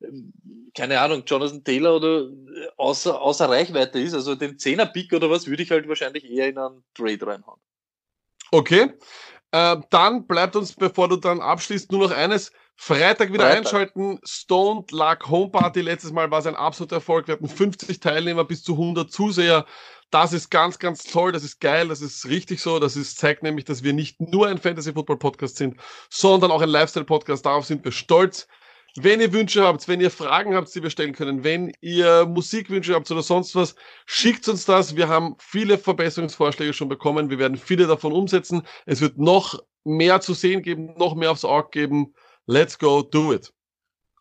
ähm, 0.03 0.33
keine 0.75 1.01
Ahnung, 1.01 1.23
Jonathan 1.27 1.65
Taylor 1.65 1.97
oder 1.97 2.21
äh, 2.21 2.69
außer, 2.77 3.19
außer 3.19 3.49
Reichweite 3.49 3.99
ist, 3.99 4.13
also 4.13 4.35
den 4.35 4.59
10er 4.59 4.87
Pick 4.87 5.13
oder 5.15 5.31
was, 5.31 5.47
würde 5.47 5.63
ich 5.63 5.71
halt 5.71 5.89
wahrscheinlich 5.89 6.29
eher 6.29 6.49
in 6.49 6.59
einen 6.59 6.85
Trade 6.95 7.27
reinhauen. 7.27 7.61
Okay. 8.51 8.93
Äh, 9.53 9.77
dann 9.91 10.27
bleibt 10.27 10.57
uns, 10.57 10.75
bevor 10.75 11.09
du 11.09 11.17
dann 11.17 11.41
abschließt, 11.41 11.91
nur 11.91 12.09
noch 12.09 12.15
eines. 12.15 12.53
Freitag 12.77 13.33
wieder 13.33 13.45
Freitag. 13.45 13.59
einschalten. 13.59 14.21
Stoned 14.25 14.93
Luck 14.93 15.29
Home 15.29 15.51
Party. 15.51 15.81
Letztes 15.81 16.13
Mal 16.13 16.31
war 16.31 16.41
es 16.41 16.47
ein 16.47 16.55
absoluter 16.55 16.97
Erfolg. 16.97 17.27
Wir 17.27 17.35
hatten 17.35 17.49
50 17.49 18.01
Teilnehmer, 18.01 18.45
bis 18.45 18.63
zu 18.63 18.73
100 18.73 19.11
Zuseher. 19.11 19.65
Das 20.11 20.33
ist 20.33 20.51
ganz, 20.51 20.79
ganz 20.79 21.05
toll. 21.05 21.33
Das 21.33 21.43
ist 21.43 21.61
geil. 21.61 21.89
Das 21.89 22.01
ist 22.01 22.27
richtig 22.27 22.61
so. 22.61 22.79
Das 22.79 22.95
ist, 22.95 23.19
zeigt 23.19 23.43
nämlich, 23.43 23.65
dass 23.65 23.83
wir 23.83 23.93
nicht 23.93 24.21
nur 24.21 24.47
ein 24.47 24.59
Fantasy 24.59 24.93
Football 24.93 25.19
Podcast 25.19 25.57
sind, 25.57 25.77
sondern 26.11 26.51
auch 26.51 26.61
ein 26.61 26.69
Lifestyle 26.69 27.07
Podcast. 27.07 27.47
Darauf 27.47 27.65
sind 27.65 27.85
wir 27.85 27.93
stolz. 27.93 28.47
Wenn 28.99 29.21
ihr 29.21 29.33
Wünsche 29.33 29.63
habt, 29.63 29.89
wenn 29.89 30.01
ihr 30.01 30.11
Fragen 30.11 30.55
habt, 30.55 30.75
die 30.75 30.83
wir 30.83 30.89
stellen 30.89 31.13
können, 31.13 31.45
wenn 31.45 31.71
ihr 31.83 32.25
Musikwünsche 32.25 32.95
habt 32.95 33.11
oder 33.11 33.23
sonst 33.23 33.55
was, 33.55 33.75
schickt 34.07 34.49
uns 34.49 34.65
das. 34.65 34.97
Wir 34.97 35.09
haben 35.09 35.35
viele 35.39 35.77
Verbesserungsvorschläge 35.77 36.73
schon 36.73 36.89
bekommen. 36.89 37.29
Wir 37.29 37.39
werden 37.39 37.59
viele 37.59 37.87
davon 37.87 38.13
umsetzen. 38.13 38.63
Es 38.87 39.03
wird 39.03 39.19
noch 39.19 39.59
mehr 39.85 40.21
zu 40.21 40.33
sehen 40.33 40.63
geben, 40.63 40.95
noch 40.97 41.15
mehr 41.15 41.31
aufs 41.31 41.45
Auge 41.45 41.69
geben. 41.73 42.15
Let's 42.47 42.79
go, 42.79 43.03
do 43.03 43.33
it. 43.33 43.53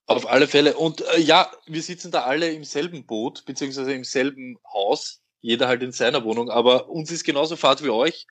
Auf 0.07 0.27
alle 0.27 0.47
Fälle. 0.47 0.75
Und 0.75 1.01
äh, 1.01 1.19
ja, 1.19 1.51
wir 1.65 1.81
sitzen 1.81 2.11
da 2.11 2.23
alle 2.23 2.51
im 2.51 2.63
selben 2.63 3.05
Boot, 3.05 3.45
beziehungsweise 3.45 3.93
im 3.93 4.03
selben 4.03 4.57
Haus, 4.73 5.21
jeder 5.41 5.67
halt 5.67 5.83
in 5.83 5.91
seiner 5.91 6.23
Wohnung, 6.23 6.49
aber 6.49 6.89
uns 6.89 7.11
ist 7.11 7.23
genauso 7.23 7.55
fad 7.55 7.83
wie 7.83 7.89
euch. 7.89 8.25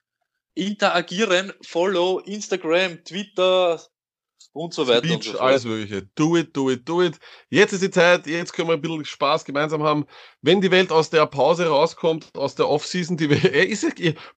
Interagieren, 0.53 1.51
Follow, 1.61 2.19
Instagram, 2.19 3.03
Twitter 3.03 3.81
und 4.53 4.73
so 4.73 4.87
weiter 4.87 5.03
und 5.03 5.23
Speech, 5.23 5.25
so 5.25 5.31
fort. 5.33 5.41
alles 5.41 5.65
Mögliche. 5.65 6.03
Do 6.15 6.37
it, 6.37 6.55
do 6.55 6.69
it, 6.69 6.87
do 6.87 7.01
it. 7.01 7.19
Jetzt 7.49 7.73
ist 7.73 7.83
die 7.83 7.91
Zeit, 7.91 8.25
jetzt 8.25 8.53
können 8.53 8.69
wir 8.69 8.73
ein 8.73 8.81
bisschen 8.81 9.03
Spaß 9.03 9.43
gemeinsam 9.43 9.83
haben. 9.83 10.05
Wenn 10.41 10.61
die 10.61 10.71
Welt 10.71 10.93
aus 10.93 11.09
der 11.09 11.25
Pause 11.25 11.67
rauskommt, 11.67 12.29
aus 12.35 12.55
der 12.55 12.69
Off-Season, 12.69 13.17
die 13.17 13.29
wir, 13.29 13.43
äh, 13.53 13.65
ist, 13.65 13.83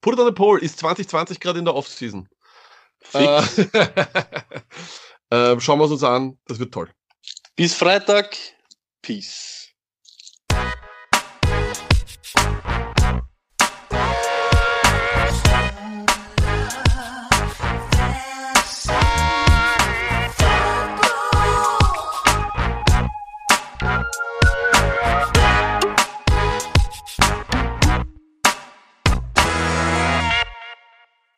put 0.01 0.13
it 0.13 0.19
on 0.19 0.25
the 0.25 0.33
poll, 0.33 0.59
ist 0.59 0.79
2020 0.79 1.39
gerade 1.39 1.59
in 1.59 1.65
der 1.65 1.75
Off-Season? 1.75 2.27
Äh, 3.13 3.41
Fix. 3.41 3.69
äh, 5.29 5.59
schauen 5.59 5.79
wir 5.79 5.85
es 5.85 5.91
uns 5.91 6.03
an, 6.03 6.37
das 6.45 6.59
wird 6.59 6.73
toll. 6.73 6.91
Bis 7.55 7.73
Freitag. 7.73 8.37
Peace. 9.01 9.68